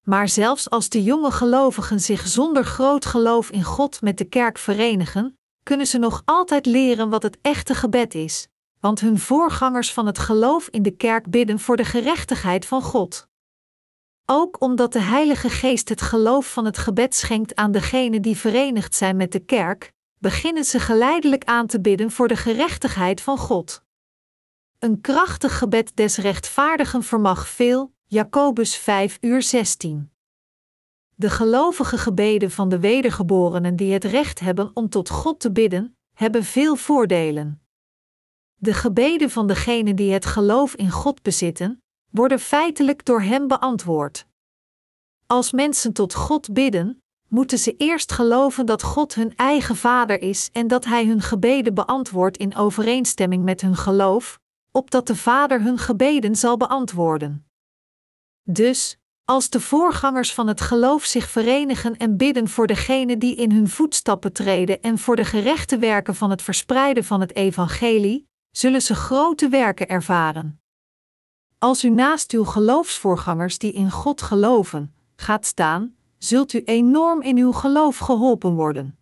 Maar 0.02 0.28
zelfs 0.28 0.70
als 0.70 0.88
de 0.88 1.02
jonge 1.02 1.30
gelovigen 1.30 2.00
zich 2.00 2.26
zonder 2.26 2.64
groot 2.64 3.06
geloof 3.06 3.50
in 3.50 3.62
God 3.62 4.00
met 4.00 4.18
de 4.18 4.24
kerk 4.24 4.58
verenigen, 4.58 5.38
kunnen 5.62 5.86
ze 5.86 5.98
nog 5.98 6.22
altijd 6.24 6.66
leren 6.66 7.10
wat 7.10 7.22
het 7.22 7.38
echte 7.42 7.74
gebed 7.74 8.14
is, 8.14 8.48
want 8.80 9.00
hun 9.00 9.18
voorgangers 9.18 9.92
van 9.92 10.06
het 10.06 10.18
geloof 10.18 10.68
in 10.68 10.82
de 10.82 10.96
kerk 10.96 11.30
bidden 11.30 11.58
voor 11.58 11.76
de 11.76 11.84
gerechtigheid 11.84 12.66
van 12.66 12.82
God. 12.82 13.28
Ook 14.28 14.60
omdat 14.60 14.92
de 14.92 15.00
Heilige 15.00 15.48
Geest 15.48 15.88
het 15.88 16.02
geloof 16.02 16.52
van 16.52 16.64
het 16.64 16.78
gebed 16.78 17.14
schenkt 17.14 17.54
aan 17.54 17.72
degenen 17.72 18.22
die 18.22 18.36
verenigd 18.36 18.94
zijn 18.94 19.16
met 19.16 19.32
de 19.32 19.38
kerk, 19.40 19.92
beginnen 20.18 20.64
ze 20.64 20.80
geleidelijk 20.80 21.44
aan 21.44 21.66
te 21.66 21.80
bidden 21.80 22.10
voor 22.10 22.28
de 22.28 22.36
gerechtigheid 22.36 23.20
van 23.20 23.38
God. 23.38 23.82
Een 24.78 25.00
krachtig 25.00 25.58
gebed 25.58 25.96
des 25.96 26.16
rechtvaardigen 26.16 27.02
vermag 27.02 27.48
veel, 27.48 27.92
Jacobus 28.06 28.76
5 28.76 29.18
uur 29.20 29.42
16. 29.42 30.10
De 31.14 31.30
gelovige 31.30 31.98
gebeden 31.98 32.50
van 32.50 32.68
de 32.68 32.78
wedergeborenen 32.78 33.76
die 33.76 33.92
het 33.92 34.04
recht 34.04 34.40
hebben 34.40 34.70
om 34.74 34.88
tot 34.88 35.10
God 35.10 35.40
te 35.40 35.52
bidden, 35.52 35.96
hebben 36.12 36.44
veel 36.44 36.76
voordelen. 36.76 37.62
De 38.54 38.74
gebeden 38.74 39.30
van 39.30 39.46
degenen 39.46 39.96
die 39.96 40.12
het 40.12 40.26
geloof 40.26 40.74
in 40.74 40.90
God 40.90 41.22
bezitten, 41.22 41.82
worden 42.16 42.40
feitelijk 42.40 43.04
door 43.04 43.22
Hem 43.22 43.48
beantwoord. 43.48 44.26
Als 45.26 45.52
mensen 45.52 45.92
tot 45.92 46.14
God 46.14 46.52
bidden, 46.52 47.02
moeten 47.28 47.58
ze 47.58 47.76
eerst 47.76 48.12
geloven 48.12 48.66
dat 48.66 48.82
God 48.82 49.14
hun 49.14 49.36
eigen 49.36 49.76
Vader 49.76 50.22
is 50.22 50.48
en 50.52 50.66
dat 50.66 50.84
Hij 50.84 51.06
hun 51.06 51.20
gebeden 51.20 51.74
beantwoordt 51.74 52.36
in 52.36 52.56
overeenstemming 52.56 53.44
met 53.44 53.60
hun 53.60 53.76
geloof, 53.76 54.38
opdat 54.70 55.06
de 55.06 55.16
Vader 55.16 55.62
hun 55.62 55.78
gebeden 55.78 56.36
zal 56.36 56.56
beantwoorden. 56.56 57.46
Dus, 58.42 58.98
als 59.24 59.50
de 59.50 59.60
voorgangers 59.60 60.34
van 60.34 60.46
het 60.46 60.60
geloof 60.60 61.04
zich 61.04 61.28
verenigen 61.28 61.96
en 61.96 62.16
bidden 62.16 62.48
voor 62.48 62.66
degenen 62.66 63.18
die 63.18 63.36
in 63.36 63.52
hun 63.52 63.68
voetstappen 63.68 64.32
treden 64.32 64.82
en 64.82 64.98
voor 64.98 65.16
de 65.16 65.24
gerechte 65.24 65.78
werken 65.78 66.14
van 66.14 66.30
het 66.30 66.42
verspreiden 66.42 67.04
van 67.04 67.20
het 67.20 67.34
evangelie, 67.34 68.28
zullen 68.50 68.82
ze 68.82 68.94
grote 68.94 69.48
werken 69.48 69.88
ervaren. 69.88 70.60
Als 71.58 71.84
u 71.84 71.90
naast 71.90 72.32
uw 72.32 72.44
geloofsvoorgangers 72.44 73.58
die 73.58 73.72
in 73.72 73.90
God 73.90 74.22
geloven, 74.22 74.94
gaat 75.16 75.46
staan, 75.46 75.94
zult 76.18 76.52
u 76.52 76.62
enorm 76.64 77.22
in 77.22 77.36
uw 77.36 77.52
geloof 77.52 77.98
geholpen 77.98 78.54
worden. 78.54 78.98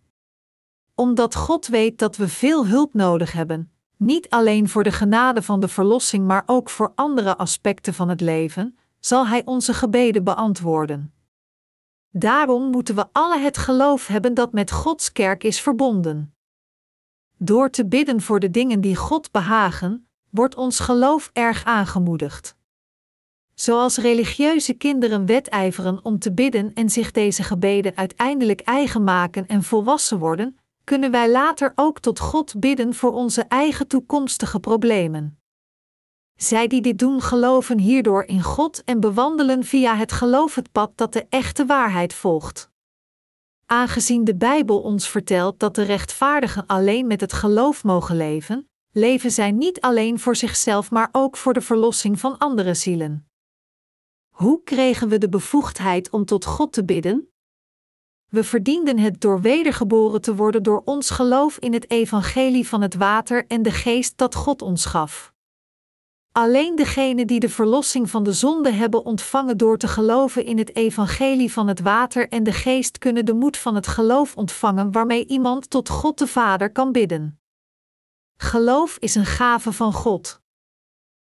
Omdat 0.95 1.35
God 1.35 1.67
weet 1.67 1.99
dat 1.99 2.17
we 2.17 2.29
veel 2.29 2.67
hulp 2.67 2.95
nodig 2.95 3.33
hebben, 3.33 3.73
niet 3.97 4.31
alleen 4.31 4.69
voor 4.69 4.83
de 4.83 4.93
genade 4.93 5.43
van 5.43 5.61
de 5.61 5.69
verlossing, 5.69 6.27
maar 6.27 6.43
ook 6.47 6.71
voor 6.71 6.93
andere 6.95 7.37
aspecten 7.37 7.95
van 7.95 8.09
het 8.09 8.21
leven, 8.21 8.79
zal 9.01 9.27
Hij 9.27 9.43
onze 9.45 9.75
gebeden 9.75 10.25
beantwoorden. 10.25 11.13
Daarom 12.11 12.71
moeten 12.71 12.95
we 12.95 13.07
alle 13.13 13.39
het 13.39 13.59
geloof 13.59 14.07
hebben 14.07 14.35
dat 14.35 14.53
met 14.53 14.71
Gods 14.71 15.13
kerk 15.13 15.45
is 15.45 15.61
verbonden. 15.61 16.35
Door 17.37 17.71
te 17.71 17.87
bidden 17.87 18.21
voor 18.21 18.41
de 18.41 18.51
dingen 18.51 18.81
die 18.81 18.97
God 18.97 19.31
behagen, 19.31 20.04
wordt 20.35 20.55
ons 20.55 20.79
geloof 20.79 21.31
erg 21.33 21.65
aangemoedigd. 21.65 22.57
Zoals 23.55 23.97
religieuze 23.97 24.73
kinderen 24.73 25.27
wedijveren 25.27 26.05
om 26.05 26.19
te 26.19 26.33
bidden 26.33 26.73
en 26.75 26.91
zich 26.91 27.11
deze 27.11 27.43
gebeden 27.43 27.97
uiteindelijk 27.97 28.61
eigen 28.61 29.05
maken 29.05 29.47
en 29.47 29.63
volwassen 29.63 30.19
worden, 30.19 30.59
kunnen 30.85 31.11
wij 31.11 31.31
later 31.31 31.73
ook 31.75 32.01
tot 32.01 32.19
God 32.19 32.61
bidden 32.61 32.95
voor 32.95 33.13
onze 33.13 33.43
eigen 33.43 33.87
toekomstige 33.87 34.61
problemen. 34.61 35.39
Zij 36.37 36.67
die 36.67 36.81
dit 36.81 36.99
doen 36.99 37.21
geloven 37.21 37.79
hierdoor 37.79 38.25
in 38.25 38.43
God 38.43 38.85
en 38.85 39.01
bewandelen 39.01 39.65
via 39.65 39.97
het 39.97 40.13
geloof 40.13 40.55
het 40.55 40.73
pad 40.73 40.93
dat 40.95 41.13
de 41.13 41.27
echte 41.29 41.67
waarheid 41.67 42.15
volgt. 42.15 42.71
Aangezien 43.67 44.25
de 44.25 44.37
Bijbel 44.37 44.81
ons 44.81 45.09
vertelt 45.09 45.61
dat 45.61 45.75
de 45.75 45.83
rechtvaardigen 45.83 46.67
alleen 46.67 47.07
met 47.07 47.21
het 47.21 47.33
geloof 47.33 47.85
mogen 47.85 48.17
leven, 48.17 48.69
leven 48.95 49.31
zij 49.31 49.51
niet 49.51 49.81
alleen 49.81 50.19
voor 50.19 50.37
zichzelf, 50.37 50.91
maar 50.91 51.09
ook 51.13 51.37
voor 51.37 51.53
de 51.53 51.61
verlossing 51.61 52.21
van 52.21 52.39
andere 52.39 52.75
zielen. 52.75 53.29
Hoe 54.29 54.63
kregen 54.63 55.09
we 55.09 55.19
de 55.19 55.29
bevoegdheid 55.29 56.11
om 56.11 56.25
tot 56.25 56.45
God 56.45 56.73
te 56.73 56.85
bidden? 56.85 57.29
We 58.31 58.45
verdienden 58.45 58.99
het 58.99 59.21
door 59.21 59.41
wedergeboren 59.41 60.21
te 60.21 60.35
worden 60.35 60.63
door 60.63 60.83
ons 60.85 61.11
geloof 61.11 61.59
in 61.59 61.73
het 61.73 61.91
evangelie 61.91 62.69
van 62.69 62.83
het 62.83 62.95
water 62.95 63.47
en 63.47 63.63
de 63.63 63.71
geest 63.71 64.19
dat 64.19 64.35
God 64.35 64.63
ons 64.63 64.85
gaf. 64.85 65.33
Alleen 66.33 66.77
degenen 66.77 67.27
die 67.27 67.41
de 67.41 67.49
verlossing 67.49 68.11
van 68.11 68.23
de 68.23 68.33
zonde 68.33 68.71
hebben 68.71 69.05
ontvangen 69.05 69.57
door 69.57 69.79
te 69.79 69.89
geloven 69.89 70.45
in 70.45 70.59
het 70.59 70.77
evangelie 70.77 71.53
van 71.53 71.69
het 71.69 71.81
water 71.81 72.29
en 72.29 72.43
de 72.43 72.53
geest 72.53 72.99
kunnen 72.99 73.25
de 73.25 73.35
moed 73.35 73.57
van 73.57 73.75
het 73.75 73.87
geloof 73.87 74.37
ontvangen 74.37 74.93
waarmee 74.93 75.27
iemand 75.27 75.71
tot 75.71 75.89
God 75.89 76.19
de 76.19 76.27
Vader 76.27 76.73
kan 76.73 76.93
bidden. 76.93 77.39
Geloof 78.45 78.97
is 78.99 79.15
een 79.15 79.27
gave 79.27 79.73
van 79.73 79.93
God. 79.93 80.41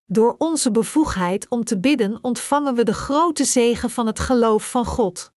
Door 0.06 0.36
onze 0.38 0.72
bevoegdheid 0.72 1.50
om 1.50 1.64
te 1.64 1.80
bidden 1.80 2.20
ontvangen 2.22 2.76
we 2.76 2.84
de 2.84 2.94
grote 2.94 3.44
zegen 3.44 3.90
van 3.90 4.08
het 4.08 4.20
geloof 4.20 4.70
van 4.70 4.86
God. 4.86 5.34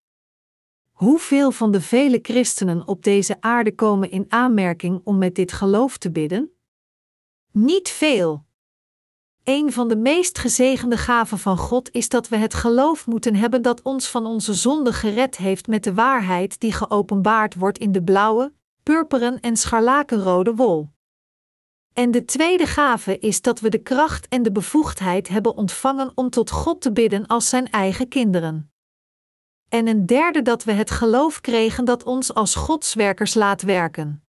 Hoeveel 0.90 1.50
van 1.50 1.70
de 1.70 1.80
vele 1.80 2.18
christenen 2.22 2.86
op 2.86 3.02
deze 3.02 3.36
aarde 3.40 3.74
komen 3.74 4.10
in 4.10 4.24
aanmerking 4.28 5.00
om 5.04 5.18
met 5.18 5.34
dit 5.34 5.52
geloof 5.52 5.98
te 5.98 6.10
bidden? 6.10 6.50
Niet 7.52 7.88
veel. 7.88 8.44
Een 9.44 9.72
van 9.72 9.88
de 9.88 9.96
meest 9.96 10.38
gezegende 10.38 10.96
gaven 10.96 11.38
van 11.38 11.56
God 11.56 11.90
is 11.92 12.08
dat 12.08 12.28
we 12.28 12.36
het 12.36 12.54
geloof 12.54 13.06
moeten 13.06 13.34
hebben 13.34 13.62
dat 13.62 13.82
ons 13.82 14.08
van 14.08 14.26
onze 14.26 14.54
zonde 14.54 14.92
gered 14.92 15.36
heeft 15.36 15.66
met 15.66 15.84
de 15.84 15.94
waarheid 15.94 16.60
die 16.60 16.72
geopenbaard 16.72 17.54
wordt 17.54 17.78
in 17.78 17.92
de 17.92 18.02
blauwe, 18.02 18.52
purperen 18.82 19.40
en 19.40 19.56
scharlakenrode 19.56 20.54
wol. 20.54 20.94
En 21.96 22.11
de 22.11 22.24
tweede 22.24 22.66
gave 22.66 23.18
is 23.18 23.42
dat 23.42 23.61
we 23.61 23.68
de 23.68 23.82
kracht 23.82 24.28
en 24.28 24.42
de 24.42 24.52
bevoegdheid 24.52 25.28
hebben 25.28 25.56
ontvangen 25.56 26.12
om 26.14 26.30
tot 26.30 26.50
God 26.50 26.80
te 26.80 26.92
bidden 26.92 27.26
als 27.26 27.48
zijn 27.48 27.70
eigen 27.70 28.09
kinderen. 28.09 28.72
En 29.68 29.87
een 29.87 30.06
derde 30.06 30.42
dat 30.42 30.64
we 30.64 30.72
het 30.72 30.90
geloof 30.90 31.40
kregen 31.40 31.85
dat 31.85 32.04
ons 32.04 32.35
als 32.35 32.54
Godswerkers 32.54 33.35
laat 33.35 33.62
werken. 33.62 34.24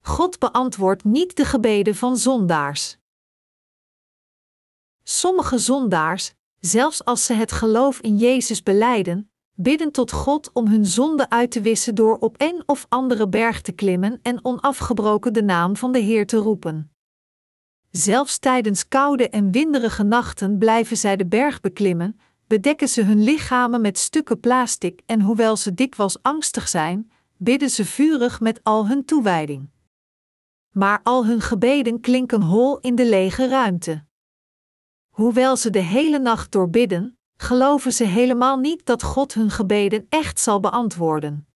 God 0.00 0.38
beantwoordt 0.38 1.04
niet 1.04 1.36
de 1.36 1.44
gebeden 1.44 1.94
van 1.94 2.16
zondaars. 2.16 2.98
Sommige 5.02 5.58
zondaars, 5.58 6.32
zelfs 6.58 7.04
als 7.04 7.26
ze 7.26 7.32
het 7.32 7.52
geloof 7.52 8.00
in 8.00 8.16
Jezus 8.16 8.62
beleiden, 8.62 9.29
bidden 9.62 9.92
tot 9.92 10.12
God 10.12 10.50
om 10.52 10.66
hun 10.66 10.86
zonde 10.86 11.30
uit 11.30 11.50
te 11.50 11.60
wissen 11.60 11.94
door 11.94 12.18
op 12.18 12.34
een 12.38 12.62
of 12.66 12.86
andere 12.88 13.28
berg 13.28 13.60
te 13.60 13.72
klimmen 13.72 14.18
en 14.22 14.44
onafgebroken 14.44 15.32
de 15.32 15.42
naam 15.42 15.76
van 15.76 15.92
de 15.92 15.98
Heer 15.98 16.26
te 16.26 16.36
roepen. 16.36 16.92
Zelfs 17.90 18.38
tijdens 18.38 18.88
koude 18.88 19.28
en 19.28 19.50
winderige 19.50 20.02
nachten 20.02 20.58
blijven 20.58 20.96
zij 20.96 21.16
de 21.16 21.26
berg 21.26 21.60
beklimmen, 21.60 22.20
bedekken 22.46 22.88
ze 22.88 23.02
hun 23.02 23.22
lichamen 23.22 23.80
met 23.80 23.98
stukken 23.98 24.40
plastic 24.40 25.00
en 25.06 25.20
hoewel 25.20 25.56
ze 25.56 25.74
dikwijls 25.74 26.22
angstig 26.22 26.68
zijn, 26.68 27.10
bidden 27.36 27.70
ze 27.70 27.84
vurig 27.84 28.40
met 28.40 28.60
al 28.62 28.88
hun 28.88 29.04
toewijding 29.04 29.68
maar 30.70 31.00
al 31.02 31.26
hun 31.26 31.40
gebeden 31.40 32.00
klinken 32.00 32.42
hol 32.42 32.78
in 32.80 32.94
de 32.94 33.08
lege 33.08 33.48
ruimte. 33.48 34.04
Hoewel 35.08 35.56
ze 35.56 35.70
de 35.70 35.78
hele 35.78 36.18
nacht 36.18 36.52
door 36.52 36.70
bidden, 36.70 37.18
geloven 37.40 37.92
ze 37.92 38.04
helemaal 38.04 38.56
niet 38.58 38.86
dat 38.86 39.02
God 39.02 39.34
hun 39.34 39.50
gebeden 39.50 40.06
echt 40.08 40.40
zal 40.40 40.60
beantwoorden. 40.60 41.46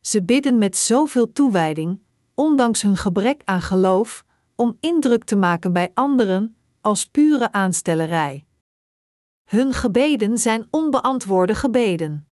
Ze 0.00 0.22
bidden 0.22 0.58
met 0.58 0.76
zoveel 0.76 1.32
toewijding, 1.32 2.02
ondanks 2.34 2.82
hun 2.82 2.96
gebrek 2.96 3.42
aan 3.44 3.62
geloof, 3.62 4.24
om 4.54 4.76
indruk 4.80 5.24
te 5.24 5.36
maken 5.36 5.72
bij 5.72 5.90
anderen, 5.94 6.56
als 6.80 7.06
pure 7.06 7.52
aanstellerij. 7.52 8.46
Hun 9.44 9.72
gebeden 9.72 10.38
zijn 10.38 10.66
onbeantwoorde 10.70 11.54
gebeden. 11.54 12.28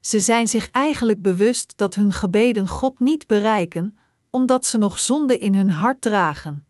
ze 0.00 0.20
zijn 0.20 0.48
zich 0.48 0.70
eigenlijk 0.70 1.22
bewust 1.22 1.72
dat 1.76 1.94
hun 1.94 2.12
gebeden 2.12 2.68
God 2.68 3.00
niet 3.00 3.26
bereiken, 3.26 3.98
omdat 4.30 4.66
ze 4.66 4.78
nog 4.78 4.98
zonde 4.98 5.38
in 5.38 5.54
hun 5.54 5.70
hart 5.70 6.00
dragen. 6.00 6.66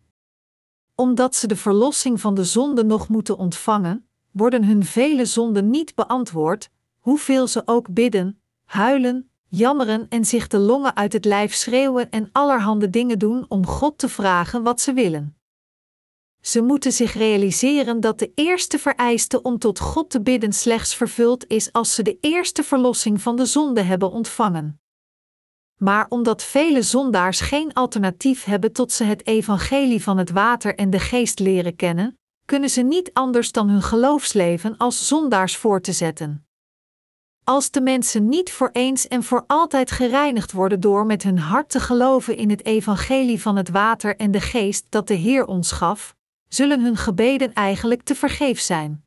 Omdat 0.95 1.35
ze 1.35 1.47
de 1.47 1.57
verlossing 1.57 2.21
van 2.21 2.35
de 2.35 2.45
zonde 2.45 2.85
nog 2.85 3.09
moeten 3.09 3.37
ontvangen, 3.37 4.08
worden 4.31 4.65
hun 4.65 4.85
vele 4.85 5.25
zonden 5.25 5.71
niet 5.71 5.95
beantwoord, 5.95 6.71
hoeveel 6.99 7.47
ze 7.47 7.63
ook 7.65 7.95
bidden, 7.95 8.41
huilen, 8.65 9.31
jammeren 9.49 10.07
en 10.09 10.25
zich 10.25 10.47
de 10.47 10.59
longen 10.59 10.97
uit 10.97 11.13
het 11.13 11.25
lijf 11.25 11.55
schreeuwen 11.55 12.11
en 12.11 12.29
allerhande 12.33 12.91
dingen 12.91 13.19
doen 13.19 13.45
om 13.49 13.67
God 13.67 13.99
te 13.99 14.09
vragen 14.09 14.63
wat 14.63 14.81
ze 14.81 14.93
willen. 14.93 15.37
Ze 16.41 16.63
moeten 16.63 16.93
zich 16.93 17.13
realiseren 17.13 18.01
dat 18.01 18.19
de 18.19 18.33
eerste 18.35 18.79
vereiste 18.79 19.43
om 19.43 19.59
tot 19.59 19.79
God 19.79 20.11
te 20.11 20.21
bidden 20.21 20.53
slechts 20.53 20.95
vervuld 20.95 21.47
is 21.47 21.73
als 21.73 21.95
ze 21.95 22.03
de 22.03 22.19
eerste 22.21 22.63
verlossing 22.63 23.21
van 23.21 23.37
de 23.37 23.47
zonde 23.47 23.83
hebben 23.83 24.11
ontvangen. 24.11 24.81
Maar 25.77 26.07
omdat 26.09 26.43
vele 26.43 26.83
zondaars 26.83 27.41
geen 27.41 27.73
alternatief 27.73 28.45
hebben 28.45 28.73
tot 28.73 28.93
ze 28.93 29.05
het 29.05 29.27
evangelie 29.27 30.03
van 30.03 30.19
het 30.19 30.31
water 30.31 30.75
en 30.75 30.91
de 30.91 30.99
geest 30.99 31.39
leren 31.39 31.77
kennen, 31.77 32.18
kunnen 32.49 32.71
ze 32.71 32.83
niet 32.83 33.11
anders 33.13 33.53
dan 33.53 33.69
hun 33.69 33.83
geloofsleven 33.83 34.77
als 34.77 35.07
zondaars 35.07 35.57
voor 35.57 35.81
te 35.81 35.93
zetten. 35.93 36.47
Als 37.45 37.71
de 37.71 37.81
mensen 37.81 38.29
niet 38.29 38.53
voor 38.53 38.71
eens 38.73 39.09
en 39.09 39.23
voor 39.23 39.45
altijd 39.47 39.91
gereinigd 39.91 40.53
worden 40.53 40.81
door 40.81 41.07
met 41.07 41.23
hun 41.23 41.39
hart 41.39 41.69
te 41.69 41.81
geloven 41.81 42.37
in 42.37 42.51
het 42.51 42.65
evangelie 42.65 43.41
van 43.41 43.57
het 43.57 43.69
water 43.69 44.17
en 44.17 44.31
de 44.31 44.41
geest 44.41 44.87
dat 44.89 45.07
de 45.07 45.15
Heer 45.15 45.47
ons 45.47 45.73
gaf, 45.73 46.17
zullen 46.49 46.81
hun 46.81 46.97
gebeden 46.97 47.53
eigenlijk 47.53 48.03
te 48.03 48.15
vergeef 48.15 48.61
zijn. 48.61 49.05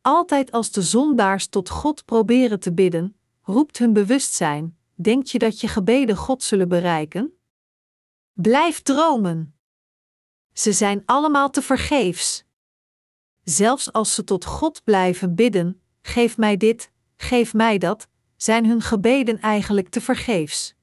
Altijd 0.00 0.52
als 0.52 0.70
de 0.70 0.82
zondaars 0.82 1.46
tot 1.46 1.68
God 1.68 2.04
proberen 2.04 2.60
te 2.60 2.72
bidden, 2.72 3.16
roept 3.42 3.78
hun 3.78 3.92
bewustzijn: 3.92 4.78
Denk 4.94 5.26
je 5.26 5.38
dat 5.38 5.60
je 5.60 5.68
gebeden 5.68 6.16
God 6.16 6.42
zullen 6.42 6.68
bereiken? 6.68 7.38
Blijf 8.32 8.82
dromen. 8.82 9.55
Ze 10.58 10.72
zijn 10.72 11.02
allemaal 11.06 11.50
te 11.50 11.62
vergeefs. 11.62 12.44
Zelfs 13.42 13.92
als 13.92 14.14
ze 14.14 14.24
tot 14.24 14.44
God 14.44 14.84
blijven 14.84 15.34
bidden: 15.34 15.80
Geef 16.02 16.36
mij 16.36 16.56
dit, 16.56 16.90
geef 17.16 17.54
mij 17.54 17.78
dat, 17.78 18.08
zijn 18.36 18.66
hun 18.66 18.80
gebeden 18.80 19.40
eigenlijk 19.40 19.88
te 19.88 20.00
vergeefs. 20.00 20.74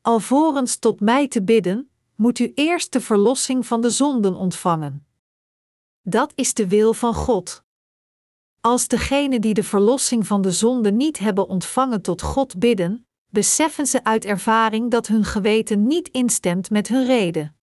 Alvorens 0.00 0.76
tot 0.76 1.00
mij 1.00 1.28
te 1.28 1.42
bidden, 1.42 1.90
moet 2.14 2.38
u 2.38 2.52
eerst 2.54 2.92
de 2.92 3.00
verlossing 3.00 3.66
van 3.66 3.80
de 3.80 3.90
zonden 3.90 4.34
ontvangen. 4.34 5.06
Dat 6.02 6.32
is 6.34 6.54
de 6.54 6.68
wil 6.68 6.94
van 6.94 7.14
God. 7.14 7.62
Als 8.60 8.88
degenen 8.88 9.40
die 9.40 9.54
de 9.54 9.64
verlossing 9.64 10.26
van 10.26 10.42
de 10.42 10.52
zonde 10.52 10.92
niet 10.92 11.18
hebben 11.18 11.48
ontvangen 11.48 12.02
tot 12.02 12.22
God 12.22 12.58
bidden, 12.58 13.06
beseffen 13.26 13.86
ze 13.86 14.04
uit 14.04 14.24
ervaring 14.24 14.90
dat 14.90 15.06
hun 15.06 15.24
geweten 15.24 15.86
niet 15.86 16.08
instemt 16.08 16.70
met 16.70 16.88
hun 16.88 17.06
reden. 17.06 17.57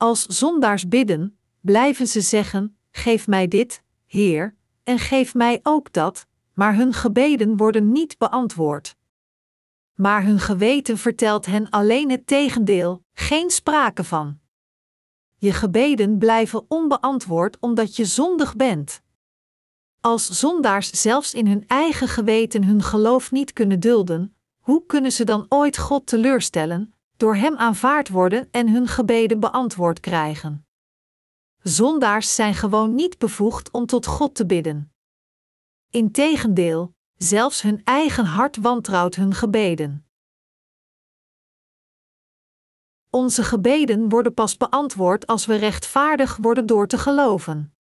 Als 0.00 0.26
zondaars 0.26 0.88
bidden, 0.88 1.38
blijven 1.60 2.06
ze 2.06 2.20
zeggen: 2.20 2.76
Geef 2.90 3.26
mij 3.26 3.48
dit, 3.48 3.82
Heer, 4.06 4.54
en 4.84 4.98
geef 4.98 5.34
mij 5.34 5.60
ook 5.62 5.92
dat, 5.92 6.26
maar 6.54 6.74
hun 6.76 6.92
gebeden 6.92 7.56
worden 7.56 7.92
niet 7.92 8.18
beantwoord. 8.18 8.96
Maar 9.94 10.24
hun 10.24 10.38
geweten 10.38 10.98
vertelt 10.98 11.46
hen 11.46 11.70
alleen 11.70 12.10
het 12.10 12.26
tegendeel, 12.26 13.04
geen 13.12 13.50
sprake 13.50 14.04
van. 14.04 14.38
Je 15.36 15.52
gebeden 15.52 16.18
blijven 16.18 16.64
onbeantwoord 16.68 17.56
omdat 17.58 17.96
je 17.96 18.04
zondig 18.04 18.56
bent. 18.56 19.02
Als 20.00 20.26
zondaars 20.26 20.90
zelfs 20.90 21.34
in 21.34 21.46
hun 21.46 21.64
eigen 21.66 22.08
geweten 22.08 22.64
hun 22.64 22.82
geloof 22.82 23.30
niet 23.30 23.52
kunnen 23.52 23.80
dulden, 23.80 24.36
hoe 24.58 24.86
kunnen 24.86 25.12
ze 25.12 25.24
dan 25.24 25.46
ooit 25.48 25.78
God 25.78 26.06
teleurstellen, 26.06 26.94
door 27.20 27.36
Hem 27.36 27.56
aanvaard 27.56 28.08
worden 28.08 28.48
en 28.50 28.68
hun 28.68 28.86
gebeden 28.86 29.40
beantwoord 29.40 30.00
krijgen? 30.00 30.66
Zondaars 31.62 32.34
zijn 32.34 32.54
gewoon 32.54 32.94
niet 32.94 33.18
bevoegd 33.18 33.70
om 33.70 33.86
tot 33.86 34.06
God 34.06 34.34
te 34.34 34.46
bidden. 34.46 34.92
Integendeel, 35.90 36.94
zelfs 37.16 37.62
hun 37.62 37.84
eigen 37.84 38.24
hart 38.24 38.56
wantrouwt 38.56 39.14
hun 39.14 39.34
gebeden. 39.34 40.06
Onze 43.10 43.44
gebeden 43.44 44.08
worden 44.08 44.34
pas 44.34 44.56
beantwoord 44.56 45.26
als 45.26 45.46
we 45.46 45.54
rechtvaardig 45.54 46.36
worden 46.36 46.66
door 46.66 46.86
te 46.86 46.98
geloven. 46.98 47.74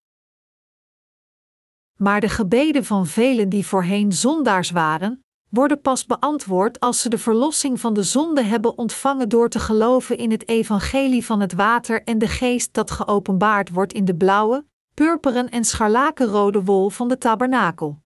Maar 1.95 2.21
de 2.21 2.29
gebeden 2.29 2.85
van 2.85 3.07
velen 3.07 3.49
die 3.49 3.65
voorheen 3.65 4.11
zondaars 4.13 4.71
waren, 4.71 5.23
worden 5.49 5.81
pas 5.81 6.05
beantwoord 6.05 6.79
als 6.79 7.01
ze 7.01 7.09
de 7.09 7.17
verlossing 7.17 7.79
van 7.79 7.93
de 7.93 8.03
zonde 8.03 8.43
hebben 8.43 8.77
ontvangen 8.77 9.29
door 9.29 9.49
te 9.49 9.59
geloven 9.59 10.17
in 10.17 10.31
het 10.31 10.47
evangelie 10.47 11.25
van 11.25 11.39
het 11.39 11.53
water 11.53 12.03
en 12.03 12.17
de 12.17 12.27
geest 12.27 12.73
dat 12.73 12.91
geopenbaard 12.91 13.69
wordt 13.69 13.93
in 13.93 14.05
de 14.05 14.15
blauwe, 14.15 14.65
purperen 14.93 15.49
en 15.49 15.63
scharlakenrode 15.63 16.63
wol 16.63 16.89
van 16.89 17.07
de 17.07 17.17
tabernakel. 17.17 18.01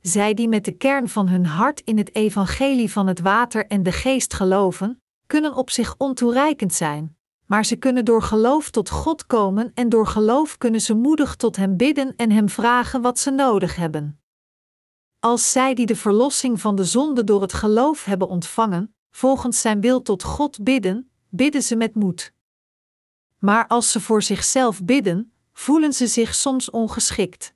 Zij 0.00 0.34
die 0.34 0.48
met 0.48 0.64
de 0.64 0.72
kern 0.72 1.08
van 1.08 1.28
hun 1.28 1.46
hart 1.46 1.80
in 1.80 1.98
het 1.98 2.14
evangelie 2.14 2.92
van 2.92 3.06
het 3.06 3.20
water 3.20 3.66
en 3.66 3.82
de 3.82 3.92
geest 3.92 4.34
geloven, 4.34 5.02
kunnen 5.26 5.54
op 5.54 5.70
zich 5.70 5.94
ontoereikend 5.98 6.74
zijn, 6.74 7.16
maar 7.46 7.64
ze 7.64 7.76
kunnen 7.76 8.04
door 8.04 8.22
geloof 8.22 8.70
tot 8.70 8.90
God 8.90 9.26
komen 9.26 9.70
en 9.74 9.88
door 9.88 10.06
geloof 10.06 10.58
kunnen 10.58 10.80
ze 10.80 10.94
moedig 10.94 11.36
tot 11.36 11.56
Hem 11.56 11.76
bidden 11.76 12.16
en 12.16 12.30
Hem 12.30 12.48
vragen 12.48 13.00
wat 13.02 13.18
ze 13.18 13.30
nodig 13.30 13.76
hebben. 13.76 14.19
Als 15.20 15.52
zij 15.52 15.74
die 15.74 15.86
de 15.86 15.96
verlossing 15.96 16.60
van 16.60 16.76
de 16.76 16.84
zonde 16.84 17.24
door 17.24 17.42
het 17.42 17.52
geloof 17.52 18.04
hebben 18.04 18.28
ontvangen, 18.28 18.94
volgens 19.10 19.60
Zijn 19.60 19.80
wil 19.80 20.02
tot 20.02 20.22
God 20.22 20.62
bidden, 20.62 21.10
bidden 21.28 21.62
ze 21.62 21.76
met 21.76 21.94
moed. 21.94 22.32
Maar 23.38 23.66
als 23.66 23.90
ze 23.90 24.00
voor 24.00 24.22
zichzelf 24.22 24.84
bidden, 24.84 25.32
voelen 25.52 25.92
ze 25.92 26.06
zich 26.06 26.34
soms 26.34 26.70
ongeschikt. 26.70 27.54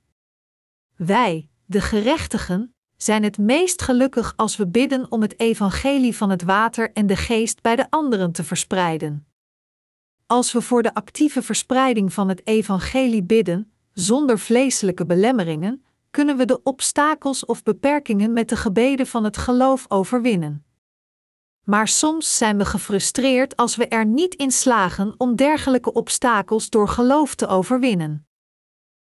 Wij, 0.95 1.49
de 1.65 1.81
gerechtigen, 1.81 2.75
zijn 2.97 3.23
het 3.23 3.37
meest 3.37 3.81
gelukkig 3.81 4.33
als 4.35 4.55
we 4.55 4.67
bidden 4.67 5.11
om 5.11 5.21
het 5.21 5.39
evangelie 5.39 6.15
van 6.15 6.29
het 6.29 6.43
water 6.43 6.91
en 6.93 7.07
de 7.07 7.15
geest 7.15 7.61
bij 7.61 7.75
de 7.75 7.89
anderen 7.89 8.31
te 8.31 8.43
verspreiden. 8.43 9.27
Als 10.25 10.51
we 10.51 10.61
voor 10.61 10.83
de 10.83 10.93
actieve 10.93 11.41
verspreiding 11.41 12.13
van 12.13 12.29
het 12.29 12.47
evangelie 12.47 13.23
bidden, 13.23 13.71
zonder 13.93 14.39
vleeselijke 14.39 15.05
belemmeringen, 15.05 15.85
kunnen 16.15 16.37
we 16.37 16.45
de 16.45 16.63
obstakels 16.63 17.45
of 17.45 17.63
beperkingen 17.63 18.33
met 18.33 18.49
de 18.49 18.55
gebeden 18.55 19.07
van 19.07 19.23
het 19.23 19.37
geloof 19.37 19.85
overwinnen. 19.87 20.65
Maar 21.63 21.87
soms 21.87 22.37
zijn 22.37 22.57
we 22.57 22.65
gefrustreerd 22.65 23.55
als 23.55 23.75
we 23.75 23.87
er 23.87 24.05
niet 24.05 24.35
in 24.35 24.51
slagen 24.51 25.13
om 25.17 25.35
dergelijke 25.35 25.93
obstakels 25.93 26.69
door 26.69 26.87
geloof 26.87 27.35
te 27.35 27.47
overwinnen. 27.47 28.27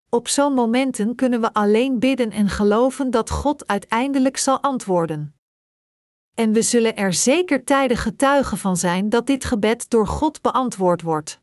Op 0.09 0.29
zo'n 0.29 0.55
momenten 0.55 1.15
kunnen 1.15 1.41
we 1.41 1.53
alleen 1.53 1.99
bidden 1.99 2.31
en 2.31 2.49
geloven 2.49 3.11
dat 3.11 3.31
God 3.31 3.67
uiteindelijk 3.67 4.37
zal 4.37 4.61
antwoorden. 4.61 5.35
En 6.35 6.53
we 6.53 6.63
zullen 6.63 6.97
er 6.97 7.13
zeker 7.13 7.65
tijden 7.65 7.97
getuigen 7.97 8.59
van 8.59 8.77
zijn 8.77 9.09
dat 9.09 9.27
dit 9.27 9.45
gebed 9.45 9.91
door 9.91 10.07
God 10.07 10.41
beantwoord 10.41 11.03
wordt. 11.03 11.41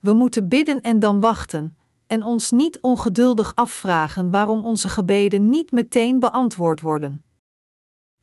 We 0.00 0.12
moeten 0.12 0.48
bidden 0.48 0.80
en 0.80 0.98
dan 0.98 1.20
wachten, 1.20 1.76
en 2.06 2.22
ons 2.22 2.50
niet 2.50 2.80
ongeduldig 2.80 3.52
afvragen 3.54 4.30
waarom 4.30 4.64
onze 4.64 4.88
gebeden 4.88 5.48
niet 5.48 5.72
meteen 5.72 6.18
beantwoord 6.20 6.80
worden. 6.80 7.24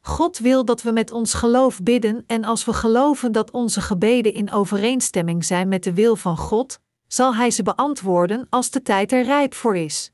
God 0.02 0.38
wil 0.38 0.66
dat 0.66 0.82
we 0.82 0.92
met 0.92 1.12
ons 1.12 1.34
geloof 1.34 1.84
bidden 1.84 2.24
en 2.28 2.44
als 2.44 2.66
we 2.66 2.74
geloven 2.74 3.32
dat 3.32 3.52
onze 3.52 3.82
gebeden 3.82 4.34
in 4.34 4.52
overeenstemming 4.52 5.46
zijn 5.46 5.68
met 5.68 5.84
de 5.84 5.94
wil 5.94 6.16
van 6.16 6.38
God, 6.38 6.80
zal 7.08 7.36
Hij 7.36 7.52
ze 7.52 7.64
beantwoorden 7.64 8.48
als 8.50 8.70
de 8.70 8.82
tijd 8.82 9.12
er 9.12 9.24
rijp 9.24 9.54
voor 9.54 9.78
is. 9.78 10.12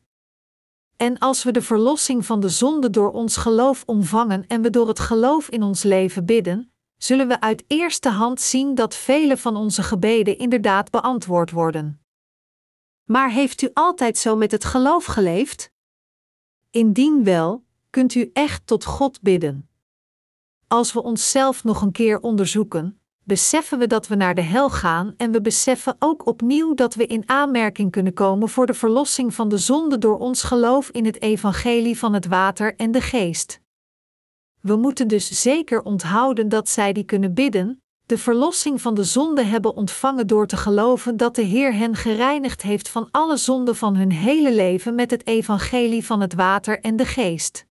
En 0.98 1.18
als 1.18 1.44
we 1.44 1.52
de 1.52 1.62
verlossing 1.62 2.26
van 2.26 2.40
de 2.40 2.50
zonde 2.50 2.90
door 2.90 3.12
ons 3.12 3.38
geloof 3.38 3.84
omvangen 3.86 4.48
en 4.48 4.62
we 4.62 4.70
door 4.70 4.88
het 4.88 5.00
geloof 5.00 5.50
in 5.50 5.64
ons 5.64 5.84
leven 5.84 6.26
bidden, 6.26 6.72
zullen 6.98 7.28
we 7.28 7.42
uit 7.42 7.64
eerste 7.68 8.10
hand 8.10 8.42
zien 8.42 8.76
dat 8.76 8.96
vele 8.96 9.38
van 9.38 9.56
onze 9.56 9.84
gebeden 9.84 10.38
inderdaad 10.38 10.92
beantwoord 10.92 11.52
worden. 11.52 12.02
Maar 13.08 13.32
heeft 13.32 13.62
u 13.62 13.70
altijd 13.74 14.18
zo 14.18 14.36
met 14.36 14.52
het 14.52 14.66
geloof 14.66 15.06
geleefd? 15.06 15.72
Indien 16.70 17.24
wel, 17.24 17.64
kunt 17.90 18.16
u 18.16 18.30
echt 18.34 18.68
tot 18.68 18.86
God 18.86 19.22
bidden. 19.22 19.70
Als 20.68 20.94
we 20.94 21.04
onszelf 21.04 21.64
nog 21.64 21.82
een 21.82 21.92
keer 21.92 22.20
onderzoeken, 22.20 23.02
beseffen 23.24 23.80
we 23.80 23.88
dat 23.88 24.08
we 24.08 24.16
naar 24.16 24.36
de 24.36 24.42
hel 24.42 24.70
gaan 24.70 25.14
en 25.18 25.32
we 25.32 25.42
beseffen 25.42 25.96
ook 26.00 26.26
opnieuw 26.26 26.74
dat 26.74 26.96
we 26.96 27.06
in 27.06 27.30
aanmerking 27.30 27.92
kunnen 27.92 28.14
komen 28.14 28.50
voor 28.50 28.66
de 28.66 28.74
verlossing 28.74 29.34
van 29.34 29.50
de 29.50 29.58
zonde 29.58 29.98
door 29.98 30.20
ons 30.20 30.44
geloof 30.44 30.90
in 30.90 31.06
het 31.06 31.22
evangelie 31.22 31.98
van 31.98 32.14
het 32.14 32.28
water 32.28 32.76
en 32.76 32.92
de 32.92 33.02
geest. 33.02 33.62
We 34.62 34.76
moeten 34.76 35.08
dus 35.08 35.42
zeker 35.42 35.82
onthouden 35.82 36.50
dat 36.50 36.70
zij 36.70 36.94
die 36.94 37.04
kunnen 37.04 37.34
bidden, 37.34 37.82
de 38.08 38.18
verlossing 38.18 38.82
van 38.82 38.94
de 38.94 39.04
zonde 39.04 39.44
hebben 39.44 39.76
ontvangen 39.76 40.28
door 40.28 40.48
te 40.48 40.58
geloven 40.58 41.18
dat 41.18 41.36
de 41.36 41.42
Heer 41.42 41.74
hen 41.74 41.96
gereinigd 41.96 42.62
heeft 42.62 42.90
van 42.90 43.08
alle 43.12 43.38
zonden 43.38 43.76
van 43.76 43.96
hun 43.96 44.12
hele 44.12 44.54
leven 44.54 44.96
met 44.96 45.12
het 45.12 45.28
evangelie 45.28 46.06
van 46.06 46.22
het 46.22 46.34
water 46.34 46.80
en 46.80 46.96
de 46.96 47.06
geest. 47.06 47.66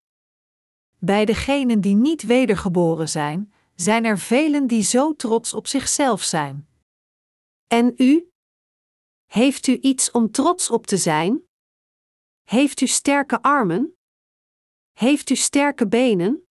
Bij 0.98 1.26
degenen 1.26 1.82
die 1.82 1.96
niet 1.96 2.24
wedergeboren 2.24 3.10
zijn, 3.10 3.54
zijn 3.76 4.06
er 4.06 4.20
velen 4.20 4.68
die 4.68 4.84
zo 4.84 5.16
trots 5.16 5.54
op 5.54 5.68
zichzelf 5.68 6.24
zijn. 6.24 6.68
En 7.68 7.94
u? 7.98 8.30
Heeft 9.26 9.68
u 9.68 9.78
iets 9.82 10.12
om 10.12 10.32
trots 10.32 10.70
op 10.70 10.88
te 10.88 10.98
zijn? 10.98 11.42
Heeft 12.44 12.82
u 12.82 12.88
sterke 12.88 13.42
armen? 13.42 13.96
Heeft 14.94 15.30
u 15.30 15.36
sterke 15.36 15.88
benen? 15.88 16.48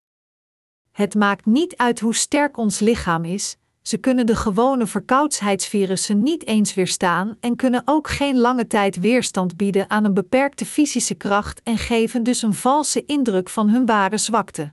Het 0.90 1.14
maakt 1.14 1.46
niet 1.46 1.76
uit 1.76 2.00
hoe 2.00 2.14
sterk 2.14 2.56
ons 2.56 2.78
lichaam 2.78 3.24
is, 3.24 3.56
ze 3.86 3.96
kunnen 3.96 4.26
de 4.26 4.36
gewone 4.36 4.86
verkoudheidsvirussen 4.86 6.22
niet 6.22 6.46
eens 6.46 6.74
weerstaan 6.74 7.36
en 7.40 7.56
kunnen 7.56 7.82
ook 7.84 8.08
geen 8.08 8.38
lange 8.38 8.66
tijd 8.66 9.00
weerstand 9.00 9.56
bieden 9.56 9.90
aan 9.90 10.04
een 10.04 10.14
beperkte 10.14 10.66
fysische 10.66 11.14
kracht 11.14 11.62
en 11.62 11.78
geven 11.78 12.22
dus 12.22 12.42
een 12.42 12.54
valse 12.54 13.04
indruk 13.04 13.48
van 13.48 13.68
hun 13.68 13.86
ware 13.86 14.18
zwakte. 14.18 14.72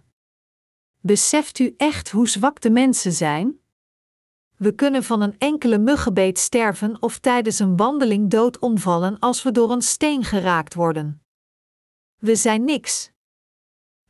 Beseft 1.01 1.59
u 1.59 1.73
echt 1.77 2.11
hoe 2.11 2.27
zwak 2.27 2.61
de 2.61 2.69
mensen 2.69 3.11
zijn? 3.11 3.59
We 4.57 4.75
kunnen 4.75 5.03
van 5.03 5.21
een 5.21 5.35
enkele 5.37 5.77
muggenbeet 5.77 6.39
sterven 6.39 7.01
of 7.01 7.19
tijdens 7.19 7.59
een 7.59 7.77
wandeling 7.77 8.29
dood 8.29 8.59
omvallen 8.59 9.19
als 9.19 9.43
we 9.43 9.51
door 9.51 9.71
een 9.71 9.81
steen 9.81 10.23
geraakt 10.23 10.73
worden. 10.73 11.23
We 12.17 12.35
zijn 12.35 12.63
niks. 12.63 13.10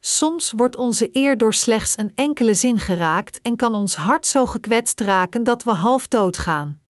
Soms 0.03 0.51
wordt 0.51 0.75
onze 0.75 1.09
eer 1.11 1.37
door 1.37 1.53
slechts 1.53 1.97
een 1.97 2.11
enkele 2.15 2.53
zin 2.53 2.79
geraakt 2.79 3.41
en 3.41 3.55
kan 3.55 3.75
ons 3.75 3.95
hart 3.95 4.25
zo 4.25 4.45
gekwetst 4.45 4.99
raken 4.99 5.43
dat 5.43 5.63
we 5.63 5.71
half 5.71 6.07
dood 6.07 6.37
gaan. 6.37 6.81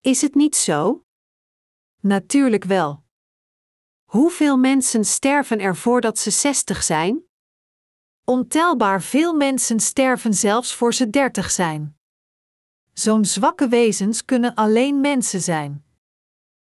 Is 0.00 0.20
het 0.20 0.34
niet 0.34 0.56
zo? 0.56 1.04
Natuurlijk 2.00 2.64
wel. 2.64 3.04
Hoeveel 4.04 4.56
mensen 4.56 5.04
sterven 5.04 5.58
er 5.58 5.76
voordat 5.76 6.18
ze 6.18 6.30
zestig 6.30 6.82
zijn? 6.82 7.22
Ontelbaar 8.24 9.02
veel 9.02 9.34
mensen 9.34 9.80
sterven 9.80 10.34
zelfs 10.34 10.74
voor 10.74 10.94
ze 10.94 11.10
dertig 11.10 11.50
zijn. 11.50 11.98
Zo'n 12.92 13.24
zwakke 13.24 13.68
wezens 13.68 14.24
kunnen 14.24 14.54
alleen 14.54 15.00
mensen 15.00 15.40
zijn. 15.40 15.84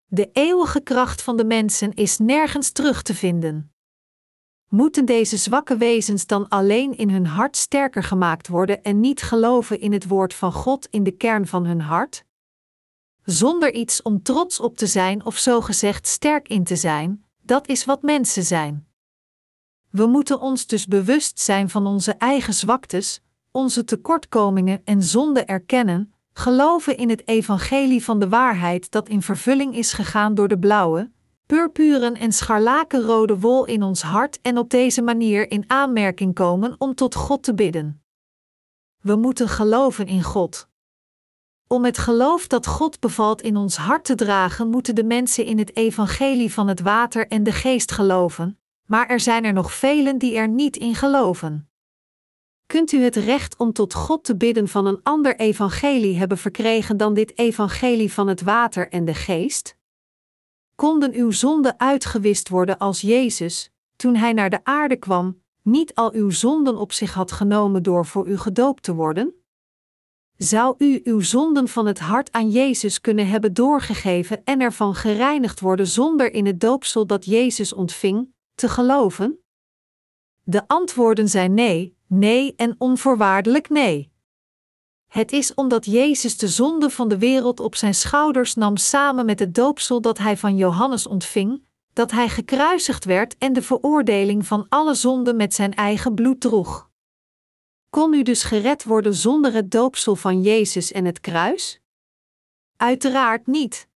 De 0.07 0.31
eeuwige 0.33 0.81
kracht 0.81 1.23
van 1.23 1.37
de 1.37 1.45
mensen 1.45 1.93
is 1.93 2.19
nergens 2.19 2.71
terug 2.71 3.03
te 3.03 3.15
vinden. 3.15 3.76
Moeten 4.69 5.05
deze 5.05 5.37
zwakke 5.37 5.77
wezens 5.77 6.27
dan 6.27 6.49
alleen 6.49 6.97
in 6.97 7.11
hun 7.11 7.27
hart 7.27 7.57
sterker 7.57 8.03
gemaakt 8.03 8.49
worden 8.49 8.83
en 8.83 9.01
niet 9.01 9.23
geloven 9.23 9.81
in 9.81 9.93
het 9.93 10.07
woord 10.07 10.35
van 10.35 10.53
God 10.53 10.89
in 10.91 11.03
de 11.03 11.11
kern 11.11 11.47
van 11.47 11.67
hun 11.67 11.81
hart? 11.81 12.25
Zonder 13.25 13.75
iets 13.75 14.03
om 14.03 14.23
trots 14.23 14.61
op 14.61 14.77
te 14.77 14.87
zijn 14.87 15.25
of 15.25 15.37
zogezegd 15.37 16.07
sterk 16.07 16.49
in 16.49 16.64
te 16.64 16.77
zijn, 16.77 17.25
dat 17.43 17.69
is 17.69 17.85
wat 17.85 18.03
mensen 18.03 18.43
zijn. 18.43 18.87
We 19.91 20.07
moeten 20.07 20.41
ons 20.41 20.67
dus 20.67 20.87
bewust 20.87 21.41
zijn 21.41 21.71
van 21.71 21.87
onze 21.87 22.12
eigen 22.12 22.55
zwaktes, 22.55 23.21
onze 23.51 23.85
tekortkomingen 23.85 24.81
en 24.85 25.03
zonde 25.03 25.45
erkennen, 25.45 26.14
geloven 26.33 26.97
in 26.97 27.09
het 27.09 27.29
evangelie 27.29 28.05
van 28.05 28.19
de 28.19 28.29
waarheid 28.29 28.91
dat 28.91 29.09
in 29.09 29.23
vervulling 29.23 29.77
is 29.77 29.93
gegaan 29.93 30.35
door 30.35 30.49
de 30.49 30.59
blauwe, 30.59 31.11
purpuren 31.47 32.15
en 32.15 32.33
scharlakenrode 32.33 33.39
wol 33.39 33.65
in 33.65 33.83
ons 33.83 34.03
hart 34.03 34.41
en 34.43 34.59
op 34.59 34.71
deze 34.71 35.03
manier 35.03 35.51
in 35.51 35.65
aanmerking 35.67 36.35
komen 36.35 36.75
om 36.79 36.95
tot 36.95 37.15
God 37.15 37.43
te 37.43 37.55
bidden. 37.55 38.03
We 39.01 39.17
moeten 39.17 39.49
geloven 39.49 40.07
in 40.07 40.23
God. 40.23 40.69
Om 41.67 41.85
het 41.85 41.99
geloof 41.99 42.47
dat 42.47 42.67
God 42.67 43.01
bevalt 43.01 43.43
in 43.43 43.57
ons 43.57 43.77
hart 43.77 44.05
te 44.05 44.15
dragen, 44.15 44.69
moeten 44.69 44.95
de 44.95 45.05
mensen 45.05 45.45
in 45.45 45.59
het 45.59 45.77
evangelie 45.77 46.53
van 46.53 46.69
het 46.69 46.81
water 46.81 47.29
en 47.29 47.43
de 47.43 47.53
geest 47.53 47.93
geloven, 47.93 48.59
maar 48.87 49.09
er 49.09 49.21
zijn 49.21 49.45
er 49.45 49.53
nog 49.53 49.73
velen 49.73 50.19
die 50.19 50.37
er 50.37 50.49
niet 50.49 50.77
in 50.77 50.95
geloven. 50.95 51.71
Kunt 52.67 52.93
u 52.93 53.03
het 53.03 53.17
recht 53.17 53.57
om 53.57 53.73
tot 53.73 53.95
God 53.95 54.25
te 54.25 54.37
bidden 54.37 54.69
van 54.69 54.87
een 54.87 55.01
ander 55.03 55.37
evangelie 55.37 56.19
hebben 56.19 56.39
verkregen 56.39 56.97
dan 56.97 57.15
dit 57.15 57.39
evangelie 57.39 58.13
van 58.13 58.29
het 58.29 58.43
water 58.43 58.89
en 58.89 59.05
de 59.05 59.15
geest? 59.15 59.76
Konden 60.77 61.12
uw 61.12 61.31
zonden 61.31 61.79
uitgewist 61.79 62.49
worden 62.49 62.79
als 62.79 63.01
Jezus, 63.01 63.70
toen 63.97 64.14
hij 64.14 64.33
naar 64.33 64.51
de 64.51 64.64
aarde 64.64 64.97
kwam, 64.97 65.43
niet 65.62 65.95
al 65.95 66.12
uw 66.12 66.31
zonden 66.31 66.77
op 66.77 66.93
zich 66.93 67.14
had 67.14 67.33
genomen 67.33 67.83
door 67.83 68.07
voor 68.07 68.29
u 68.29 68.39
gedoopt 68.39 68.83
te 68.83 68.95
worden? 68.95 69.35
Zou 70.37 70.74
u 70.79 71.01
uw 71.05 71.20
zonden 71.20 71.68
van 71.68 71.87
het 71.87 71.99
hart 71.99 72.33
aan 72.33 72.51
Jezus 72.51 73.01
kunnen 73.01 73.29
hebben 73.29 73.55
doorgegeven 73.55 74.45
en 74.45 74.61
ervan 74.61 74.95
gereinigd 74.95 75.61
worden 75.61 75.87
zonder 75.87 76.33
in 76.33 76.47
het 76.47 76.61
doopsel 76.61 77.07
dat 77.07 77.24
Jezus 77.24 77.72
ontving, 77.72 78.33
te 78.55 78.68
geloven? 78.68 79.39
De 80.43 80.68
antwoorden 80.68 81.29
zijn 81.29 81.55
nee, 81.55 81.97
nee 82.07 82.55
en 82.57 82.74
onvoorwaardelijk 82.79 83.68
nee. 83.68 84.12
Het 85.07 85.33
is 85.33 85.55
omdat 85.55 85.85
Jezus 85.85 86.37
de 86.37 86.49
zonde 86.49 86.91
van 86.91 87.09
de 87.09 87.19
wereld 87.19 87.61
op 87.61 87.75
zijn 87.75 87.95
schouders 87.95 88.55
nam 88.55 88.77
samen 88.77 89.27
met 89.27 89.39
het 89.39 89.55
doopsel 89.55 90.01
dat 90.01 90.19
hij 90.19 90.37
van 90.37 90.57
Johannes 90.57 91.07
ontving, 91.07 91.65
dat 91.93 92.11
hij 92.11 92.29
gekruisigd 92.29 93.05
werd 93.05 93.39
en 93.39 93.53
de 93.53 93.63
veroordeling 93.63 94.47
van 94.47 94.67
alle 94.69 94.95
zonden 94.95 95.37
met 95.37 95.55
zijn 95.55 95.75
eigen 95.75 96.15
bloed 96.15 96.41
droeg. 96.41 96.91
Kon 97.91 98.15
u 98.15 98.23
dus 98.23 98.43
gered 98.43 98.85
worden 98.85 99.15
zonder 99.15 99.53
het 99.53 99.71
doopsel 99.71 100.17
van 100.17 100.43
Jezus 100.43 100.93
en 100.93 101.05
het 101.05 101.21
kruis? 101.21 101.81
Uiteraard 102.77 103.47
niet. 103.47 103.89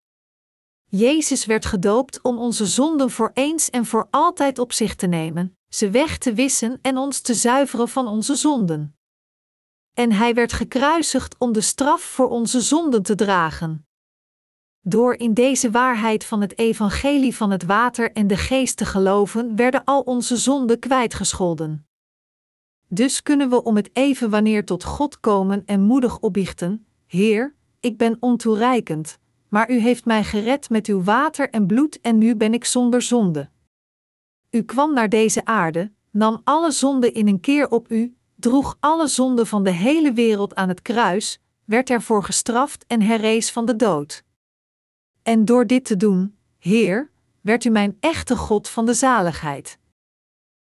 Jezus 0.84 1.46
werd 1.46 1.66
gedoopt 1.66 2.22
om 2.22 2.38
onze 2.38 2.66
zonden 2.66 3.10
voor 3.10 3.30
eens 3.34 3.70
en 3.70 3.86
voor 3.86 4.08
altijd 4.10 4.58
op 4.58 4.72
zich 4.72 4.94
te 4.94 5.06
nemen, 5.06 5.56
ze 5.68 5.90
weg 5.90 6.18
te 6.18 6.32
wissen 6.32 6.78
en 6.82 6.96
ons 6.96 7.20
te 7.20 7.34
zuiveren 7.34 7.88
van 7.88 8.06
onze 8.06 8.34
zonden. 8.34 8.99
En 9.94 10.12
hij 10.12 10.34
werd 10.34 10.52
gekruisigd 10.52 11.34
om 11.38 11.52
de 11.52 11.60
straf 11.60 12.02
voor 12.02 12.28
onze 12.28 12.60
zonden 12.60 13.02
te 13.02 13.14
dragen. 13.14 13.86
Door 14.80 15.14
in 15.14 15.34
deze 15.34 15.70
waarheid 15.70 16.24
van 16.24 16.40
het 16.40 16.58
evangelie 16.58 17.36
van 17.36 17.50
het 17.50 17.64
water 17.64 18.12
en 18.12 18.26
de 18.26 18.36
geest 18.36 18.76
te 18.76 18.84
geloven, 18.84 19.56
werden 19.56 19.84
al 19.84 20.00
onze 20.00 20.36
zonden 20.36 20.78
kwijtgescholden. 20.78 21.86
Dus 22.88 23.22
kunnen 23.22 23.50
we 23.50 23.62
om 23.62 23.76
het 23.76 23.90
even 23.92 24.30
wanneer 24.30 24.64
tot 24.64 24.84
God 24.84 25.20
komen 25.20 25.62
en 25.66 25.80
moedig 25.80 26.18
opbiechten: 26.18 26.86
Heer, 27.06 27.54
ik 27.80 27.96
ben 27.96 28.16
ontoereikend, 28.20 29.18
maar 29.48 29.70
u 29.70 29.78
heeft 29.78 30.04
mij 30.04 30.24
gered 30.24 30.70
met 30.70 30.86
uw 30.86 31.02
water 31.02 31.50
en 31.50 31.66
bloed 31.66 32.00
en 32.00 32.18
nu 32.18 32.36
ben 32.36 32.54
ik 32.54 32.64
zonder 32.64 33.02
zonde. 33.02 33.50
U 34.50 34.62
kwam 34.62 34.94
naar 34.94 35.08
deze 35.08 35.44
aarde, 35.44 35.92
nam 36.10 36.40
alle 36.44 36.70
zonde 36.70 37.12
in 37.12 37.28
een 37.28 37.40
keer 37.40 37.68
op 37.68 37.90
u, 37.90 38.16
droeg 38.40 38.76
alle 38.80 39.06
zonden 39.06 39.46
van 39.46 39.64
de 39.64 39.70
hele 39.70 40.12
wereld 40.12 40.54
aan 40.54 40.68
het 40.68 40.82
kruis, 40.82 41.40
werd 41.64 41.90
ervoor 41.90 42.24
gestraft 42.24 42.84
en 42.86 43.02
herrees 43.02 43.52
van 43.52 43.64
de 43.64 43.76
dood. 43.76 44.22
En 45.22 45.44
door 45.44 45.66
dit 45.66 45.84
te 45.84 45.96
doen, 45.96 46.38
Heer, 46.58 47.10
werd 47.40 47.64
u 47.64 47.70
mijn 47.70 47.96
echte 48.00 48.36
God 48.36 48.68
van 48.68 48.86
de 48.86 48.94
zaligheid. 48.94 49.78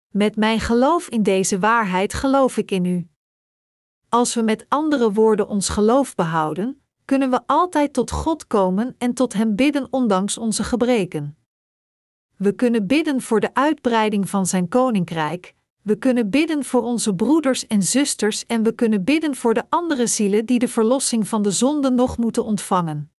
Met 0.09 0.35
mijn 0.35 0.59
geloof 0.59 1.07
in 1.07 1.23
deze 1.23 1.59
waarheid 1.59 2.13
geloof 2.13 2.57
ik 2.57 2.71
in 2.71 2.85
u. 2.85 3.07
Als 4.09 4.33
we 4.33 4.41
met 4.41 4.65
andere 4.69 5.11
woorden 5.11 5.47
ons 5.47 5.69
geloof 5.69 6.15
behouden, 6.15 6.81
kunnen 7.05 7.29
we 7.29 7.41
altijd 7.45 7.93
tot 7.93 8.11
God 8.11 8.47
komen 8.47 8.95
en 8.97 9.13
tot 9.13 9.33
Hem 9.33 9.55
bidden 9.55 9.87
ondanks 9.89 10.37
onze 10.37 10.63
gebreken. 10.63 11.37
We 12.37 12.51
kunnen 12.51 12.87
bidden 12.87 13.21
voor 13.21 13.39
de 13.39 13.53
uitbreiding 13.53 14.29
van 14.29 14.45
Zijn 14.45 14.67
koninkrijk, 14.67 15.55
we 15.85 15.95
kunnen 15.97 16.29
bidden 16.29 16.63
voor 16.63 16.81
onze 16.81 17.15
broeders 17.15 17.67
en 17.67 17.83
zusters 17.83 18.45
en 18.45 18.63
we 18.63 18.71
kunnen 18.71 19.03
bidden 19.03 19.35
voor 19.35 19.53
de 19.53 19.63
andere 19.69 20.07
zielen 20.07 20.45
die 20.45 20.59
de 20.59 20.67
verlossing 20.67 21.27
van 21.27 21.41
de 21.41 21.51
zonde 21.51 21.89
nog 21.89 22.17
moeten 22.17 22.43
ontvangen. 22.43 23.11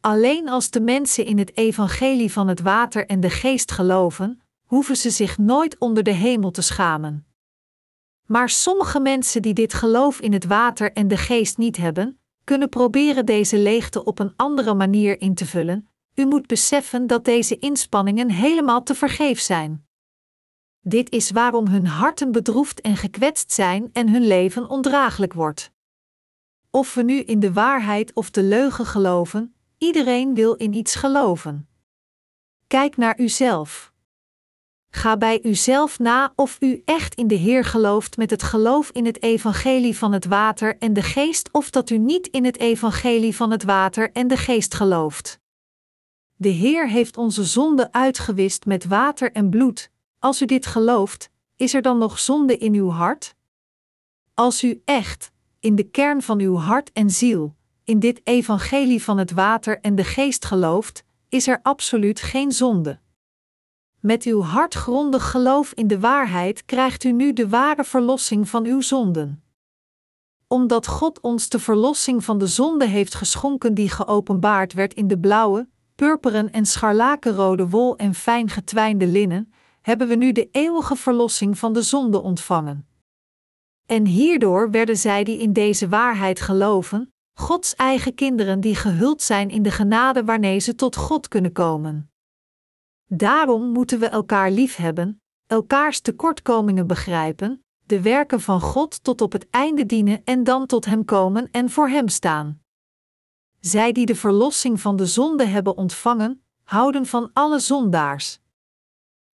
Alleen 0.00 0.48
als 0.48 0.70
de 0.70 0.80
mensen 0.80 1.24
in 1.24 1.38
het 1.38 1.56
evangelie 1.56 2.32
van 2.32 2.48
het 2.48 2.60
water 2.60 3.06
en 3.06 3.20
de 3.20 3.30
geest 3.30 3.72
geloven, 3.72 4.40
hoeven 4.64 4.96
ze 4.96 5.10
zich 5.10 5.38
nooit 5.38 5.78
onder 5.78 6.02
de 6.02 6.10
hemel 6.10 6.50
te 6.50 6.62
schamen. 6.62 7.26
Maar 8.26 8.48
sommige 8.48 9.00
mensen 9.00 9.42
die 9.42 9.54
dit 9.54 9.74
geloof 9.74 10.20
in 10.20 10.32
het 10.32 10.44
water 10.44 10.92
en 10.92 11.08
de 11.08 11.16
geest 11.16 11.58
niet 11.58 11.76
hebben, 11.76 12.20
kunnen 12.44 12.68
proberen 12.68 13.26
deze 13.26 13.58
leegte 13.58 14.04
op 14.04 14.18
een 14.18 14.32
andere 14.36 14.74
manier 14.74 15.20
in 15.20 15.34
te 15.34 15.46
vullen. 15.46 15.88
U 16.14 16.26
moet 16.26 16.46
beseffen 16.46 17.06
dat 17.06 17.24
deze 17.24 17.58
inspanningen 17.58 18.30
helemaal 18.30 18.82
te 18.82 18.94
vergeef 18.94 19.40
zijn. 19.40 19.88
Dit 20.82 21.10
is 21.10 21.30
waarom 21.30 21.66
hun 21.66 21.86
harten 21.86 22.32
bedroefd 22.32 22.80
en 22.80 22.96
gekwetst 22.96 23.52
zijn 23.52 23.90
en 23.92 24.08
hun 24.08 24.26
leven 24.26 24.68
ondraaglijk 24.68 25.32
wordt. 25.32 25.70
Of 26.70 26.94
we 26.94 27.02
nu 27.02 27.20
in 27.20 27.40
de 27.40 27.52
waarheid 27.52 28.12
of 28.14 28.30
de 28.30 28.42
leugen 28.42 28.86
geloven, 28.86 29.54
iedereen 29.78 30.34
wil 30.34 30.54
in 30.54 30.72
iets 30.72 30.94
geloven. 30.94 31.68
Kijk 32.66 32.96
naar 32.96 33.20
uzelf. 33.20 33.92
Ga 34.90 35.16
bij 35.16 35.42
uzelf 35.42 35.98
na 35.98 36.32
of 36.36 36.56
u 36.60 36.82
echt 36.84 37.14
in 37.14 37.26
de 37.26 37.34
Heer 37.34 37.64
gelooft 37.64 38.16
met 38.16 38.30
het 38.30 38.42
geloof 38.42 38.90
in 38.90 39.06
het 39.06 39.22
evangelie 39.22 39.96
van 39.96 40.12
het 40.12 40.24
water 40.24 40.78
en 40.78 40.92
de 40.92 41.02
geest 41.02 41.48
of 41.52 41.70
dat 41.70 41.90
u 41.90 41.98
niet 41.98 42.26
in 42.26 42.44
het 42.44 42.58
evangelie 42.58 43.36
van 43.36 43.50
het 43.50 43.62
water 43.62 44.12
en 44.12 44.28
de 44.28 44.36
geest 44.36 44.74
gelooft. 44.74 45.40
De 46.36 46.48
Heer 46.48 46.88
heeft 46.88 47.16
onze 47.16 47.44
zonde 47.44 47.92
uitgewist 47.92 48.66
met 48.66 48.84
water 48.84 49.32
en 49.32 49.50
bloed, 49.50 49.90
als 50.20 50.42
u 50.42 50.46
dit 50.46 50.66
gelooft, 50.66 51.30
is 51.56 51.74
er 51.74 51.82
dan 51.82 51.98
nog 51.98 52.18
zonde 52.18 52.58
in 52.58 52.74
uw 52.74 52.90
hart? 52.90 53.34
Als 54.34 54.64
u 54.64 54.82
echt, 54.84 55.32
in 55.60 55.74
de 55.74 55.82
kern 55.82 56.22
van 56.22 56.40
uw 56.40 56.56
hart 56.56 56.92
en 56.92 57.10
ziel, 57.10 57.54
in 57.84 57.98
dit 57.98 58.20
evangelie 58.24 59.02
van 59.02 59.18
het 59.18 59.30
water 59.30 59.80
en 59.80 59.94
de 59.94 60.04
geest 60.04 60.44
gelooft, 60.44 61.04
is 61.28 61.48
er 61.48 61.60
absoluut 61.62 62.20
geen 62.20 62.52
zonde. 62.52 63.00
Met 64.00 64.24
uw 64.24 64.42
hartgrondig 64.42 65.30
geloof 65.30 65.72
in 65.72 65.86
de 65.86 66.00
waarheid 66.00 66.64
krijgt 66.64 67.04
u 67.04 67.12
nu 67.12 67.32
de 67.32 67.48
ware 67.48 67.84
verlossing 67.84 68.48
van 68.48 68.64
uw 68.64 68.80
zonden. 68.80 69.42
Omdat 70.46 70.86
God 70.86 71.20
ons 71.20 71.48
de 71.48 71.58
verlossing 71.58 72.24
van 72.24 72.38
de 72.38 72.46
zonde 72.46 72.86
heeft 72.86 73.14
geschonken 73.14 73.74
die 73.74 73.88
geopenbaard 73.88 74.72
werd 74.72 74.94
in 74.94 75.08
de 75.08 75.18
blauwe, 75.18 75.68
purperen 75.94 76.52
en 76.52 76.66
scharlakenrode 76.66 77.68
wol 77.68 77.96
en 77.96 78.14
fijn 78.14 78.48
getwijnde 78.48 79.06
linnen, 79.06 79.52
hebben 79.80 80.08
we 80.08 80.14
nu 80.14 80.32
de 80.32 80.48
eeuwige 80.50 80.96
verlossing 80.96 81.58
van 81.58 81.72
de 81.72 81.82
zonde 81.82 82.20
ontvangen. 82.20 82.88
En 83.86 84.06
hierdoor 84.06 84.70
werden 84.70 84.96
zij 84.96 85.24
die 85.24 85.38
in 85.38 85.52
deze 85.52 85.88
waarheid 85.88 86.40
geloven, 86.40 87.12
Gods 87.32 87.74
eigen 87.74 88.14
kinderen 88.14 88.60
die 88.60 88.74
gehuld 88.74 89.22
zijn 89.22 89.50
in 89.50 89.62
de 89.62 89.70
genade 89.70 90.24
waarmee 90.24 90.58
ze 90.58 90.74
tot 90.74 90.96
God 90.96 91.28
kunnen 91.28 91.52
komen. 91.52 92.10
Daarom 93.06 93.72
moeten 93.72 93.98
we 93.98 94.06
elkaar 94.06 94.50
liefhebben, 94.50 95.22
elkaars 95.46 96.00
tekortkomingen 96.00 96.86
begrijpen, 96.86 97.64
de 97.86 98.00
werken 98.00 98.40
van 98.40 98.60
God 98.60 99.04
tot 99.04 99.20
op 99.20 99.32
het 99.32 99.50
einde 99.50 99.86
dienen 99.86 100.24
en 100.24 100.44
dan 100.44 100.66
tot 100.66 100.84
Hem 100.84 101.04
komen 101.04 101.50
en 101.50 101.70
voor 101.70 101.88
Hem 101.88 102.08
staan. 102.08 102.62
Zij 103.60 103.92
die 103.92 104.06
de 104.06 104.14
verlossing 104.14 104.80
van 104.80 104.96
de 104.96 105.06
zonde 105.06 105.44
hebben 105.44 105.76
ontvangen, 105.76 106.44
houden 106.62 107.06
van 107.06 107.30
alle 107.32 107.58
zondaars. 107.58 108.40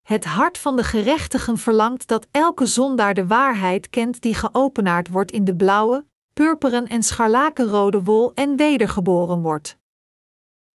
Het 0.07 0.24
hart 0.24 0.59
van 0.59 0.76
de 0.76 0.84
gerechtigen 0.84 1.59
verlangt 1.59 2.07
dat 2.07 2.26
elke 2.30 2.66
zondaar 2.66 3.14
de 3.14 3.26
waarheid 3.26 3.90
kent 3.90 4.20
die 4.20 4.34
geopenaard 4.34 5.09
wordt 5.09 5.30
in 5.30 5.44
de 5.44 5.57
blauwe, 5.57 6.07
purperen 6.32 6.86
en 6.86 7.02
scharlakenrode 7.02 8.02
wol 8.02 8.34
en 8.34 8.57
wedergeboren 8.57 9.42
wordt. 9.42 9.78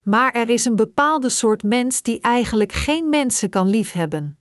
Maar 0.03 0.31
er 0.31 0.49
is 0.49 0.65
een 0.65 0.75
bepaalde 0.75 1.29
soort 1.29 1.63
mens 1.63 2.01
die 2.01 2.21
eigenlijk 2.21 2.71
geen 2.71 3.09
mensen 3.09 3.49
kan 3.49 3.67
liefhebben. 3.67 4.39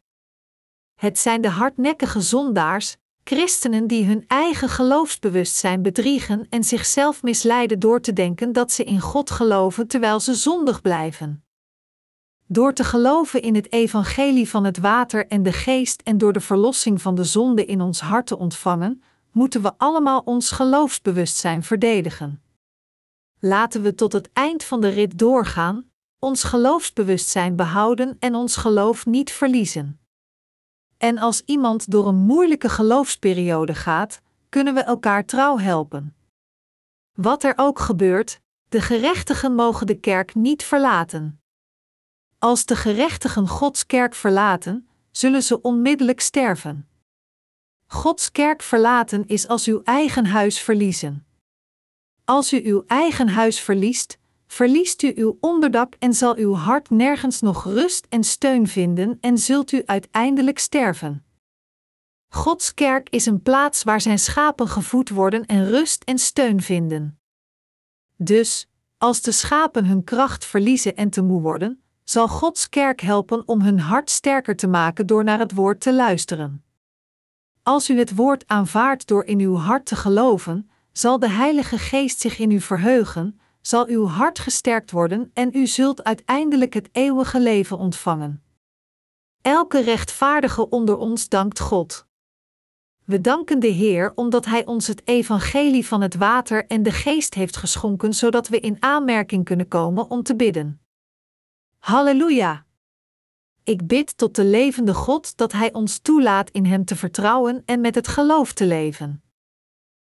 Het 0.95 1.19
zijn 1.19 1.41
de 1.41 1.51
hardnekkige 1.51 2.21
zondaars, 2.21 2.97
christenen 3.25 3.87
die 3.87 4.05
hun 4.05 4.25
eigen 4.27 4.69
geloofsbewustzijn 4.69 5.83
bedriegen 5.83 6.47
en 6.49 6.65
zichzelf 6.65 7.23
misleiden 7.23 7.79
door 7.79 8.01
te 8.01 8.13
denken 8.13 8.53
dat 8.53 8.73
ze 8.73 8.85
in 8.85 9.01
God 9.01 9.31
geloven 9.31 9.87
terwijl 9.87 10.21
ze 10.21 10.35
zondig 10.35 10.81
blijven. 10.81 11.45
Door 12.53 12.73
te 12.73 12.85
geloven 12.85 13.43
in 13.43 13.55
het 13.55 13.73
evangelie 13.73 14.49
van 14.49 14.65
het 14.65 14.79
water 14.79 15.27
en 15.27 15.43
de 15.43 15.53
geest 15.53 16.03
en 16.03 16.19
door 16.19 16.33
de 16.33 16.41
verlossing 16.41 17.03
van 17.03 17.15
de 17.15 17.25
zonde 17.25 17.65
in 17.65 17.81
ons 17.81 18.01
hart 18.01 18.27
te 18.27 18.39
ontvangen, 18.39 19.03
moeten 19.33 19.63
we 19.63 19.73
allemaal 19.77 20.23
ons 20.25 20.51
geloofsbewustzijn 20.51 21.63
verdedigen. 21.63 22.43
Laten 23.39 23.83
we 23.83 23.95
tot 23.95 24.13
het 24.13 24.31
eind 24.33 24.65
van 24.65 24.81
de 24.81 24.89
rit 24.89 25.19
doorgaan, 25.19 25.91
ons 26.19 26.43
geloofsbewustzijn 26.45 27.57
behouden 27.57 28.17
en 28.19 28.35
ons 28.35 28.57
geloof 28.57 29.07
niet 29.07 29.33
verliezen. 29.33 30.01
En 30.99 31.19
als 31.19 31.43
iemand 31.45 31.91
door 31.91 32.07
een 32.07 32.19
moeilijke 32.19 32.69
geloofsperiode 32.69 33.75
gaat, 33.75 34.21
kunnen 34.49 34.75
we 34.75 34.81
elkaar 34.81 35.25
trouw 35.25 35.59
helpen. 35.59 36.17
Wat 37.13 37.45
er 37.45 37.53
ook 37.57 37.79
gebeurt, 37.79 38.41
de 38.69 38.81
gerechtigen 38.81 39.55
mogen 39.55 39.87
de 39.87 40.01
kerk 40.01 40.35
niet 40.35 40.63
verlaten. 40.63 41.40
Als 42.41 42.65
de 42.65 42.77
gerechtigen 42.77 43.49
Gods 43.49 43.87
kerk 43.87 44.15
verlaten, 44.15 44.89
zullen 45.11 45.43
ze 45.43 45.61
onmiddellijk 45.61 46.21
sterven. 46.21 46.89
Gods 47.87 48.33
kerk 48.33 48.63
verlaten 48.63 49.27
is 49.27 49.49
als 49.49 49.67
uw 49.67 49.81
eigen 49.85 50.27
huis 50.27 50.61
verliezen. 50.61 51.27
Als 52.25 52.53
u 52.53 52.65
uw 52.65 52.85
eigen 52.87 53.29
huis 53.29 53.61
verliest, 53.61 54.19
verliest 54.47 55.03
u 55.03 55.13
uw 55.17 55.37
onderdak 55.41 55.95
en 55.99 56.15
zal 56.15 56.37
uw 56.37 56.55
hart 56.55 56.91
nergens 56.91 57.41
nog 57.41 57.65
rust 57.65 58.07
en 58.09 58.25
steun 58.25 58.67
vinden 58.67 59.19
en 59.21 59.39
zult 59.39 59.73
u 59.73 59.83
uiteindelijk 59.85 60.59
sterven. 60.59 61.25
Gods 62.29 62.75
kerk 62.75 63.09
is 63.09 63.27
een 63.27 63.43
plaats 63.43 63.83
waar 63.83 64.01
zijn 64.01 64.19
schapen 64.19 64.69
gevoed 64.69 65.09
worden 65.09 65.47
en 65.47 65.69
rust 65.69 66.05
en 66.05 66.19
steun 66.19 66.63
vinden. 66.63 67.21
Dus, 68.17 68.69
als 68.99 69.21
de 69.21 69.33
schapen 69.33 69.87
hun 69.87 70.05
kracht 70.05 70.45
verliezen 70.45 70.97
en 70.97 71.11
te 71.11 71.23
moe 71.23 71.41
worden, 71.41 71.83
zal 72.11 72.29
Gods 72.29 72.69
kerk 72.69 73.01
helpen 73.01 73.49
om 73.49 73.61
hun 73.61 73.81
hart 73.81 74.11
sterker 74.11 74.57
te 74.57 74.67
maken 74.67 75.07
door 75.07 75.25
naar 75.25 75.39
het 75.39 75.55
woord 75.55 75.81
te 75.81 75.95
luisteren. 75.95 76.65
Als 77.63 77.91
u 77.91 77.99
het 77.99 78.15
woord 78.15 78.45
aanvaardt 78.47 79.07
door 79.07 79.25
in 79.25 79.41
uw 79.41 79.55
hart 79.55 79.87
te 79.87 79.97
geloven, 79.97 80.71
zal 80.93 81.19
de 81.19 81.29
Heilige 81.29 81.79
Geest 81.79 82.21
zich 82.21 82.39
in 82.39 82.51
u 82.51 82.61
verheugen, 82.61 83.41
zal 83.61 83.87
uw 83.87 84.07
hart 84.07 84.39
gesterkt 84.39 84.91
worden 84.91 85.31
en 85.35 85.51
u 85.53 85.67
zult 85.67 86.05
uiteindelijk 86.05 86.75
het 86.75 86.89
eeuwige 86.93 87.41
leven 87.41 87.79
ontvangen. 87.79 88.43
Elke 89.43 89.81
rechtvaardige 89.81 90.69
onder 90.69 90.97
ons 90.97 91.29
dankt 91.29 91.61
God. 91.61 92.07
We 93.05 93.21
danken 93.21 93.61
de 93.61 93.67
Heer 93.67 94.13
omdat 94.15 94.45
Hij 94.45 94.67
ons 94.67 94.87
het 94.87 95.03
evangelie 95.05 95.87
van 95.87 96.01
het 96.01 96.15
water 96.15 96.67
en 96.67 96.83
de 96.83 96.93
geest 96.93 97.35
heeft 97.35 97.57
geschonken, 97.57 98.15
zodat 98.15 98.49
we 98.49 98.61
in 98.61 98.77
aanmerking 98.81 99.45
kunnen 99.45 99.69
komen 99.69 100.11
om 100.11 100.23
te 100.23 100.37
bidden. 100.37 100.80
Halleluja! 101.81 102.67
Ik 103.65 103.87
bid 103.87 104.17
tot 104.17 104.37
de 104.37 104.45
levende 104.45 104.95
God 104.95 105.37
dat 105.37 105.53
Hij 105.53 105.73
ons 105.73 105.99
toelaat 105.99 106.51
in 106.51 106.65
Hem 106.67 106.85
te 106.85 106.97
vertrouwen 106.97 107.63
en 107.65 107.81
met 107.81 107.95
het 107.95 108.09
geloof 108.09 108.53
te 108.53 108.67
leven. 108.67 109.23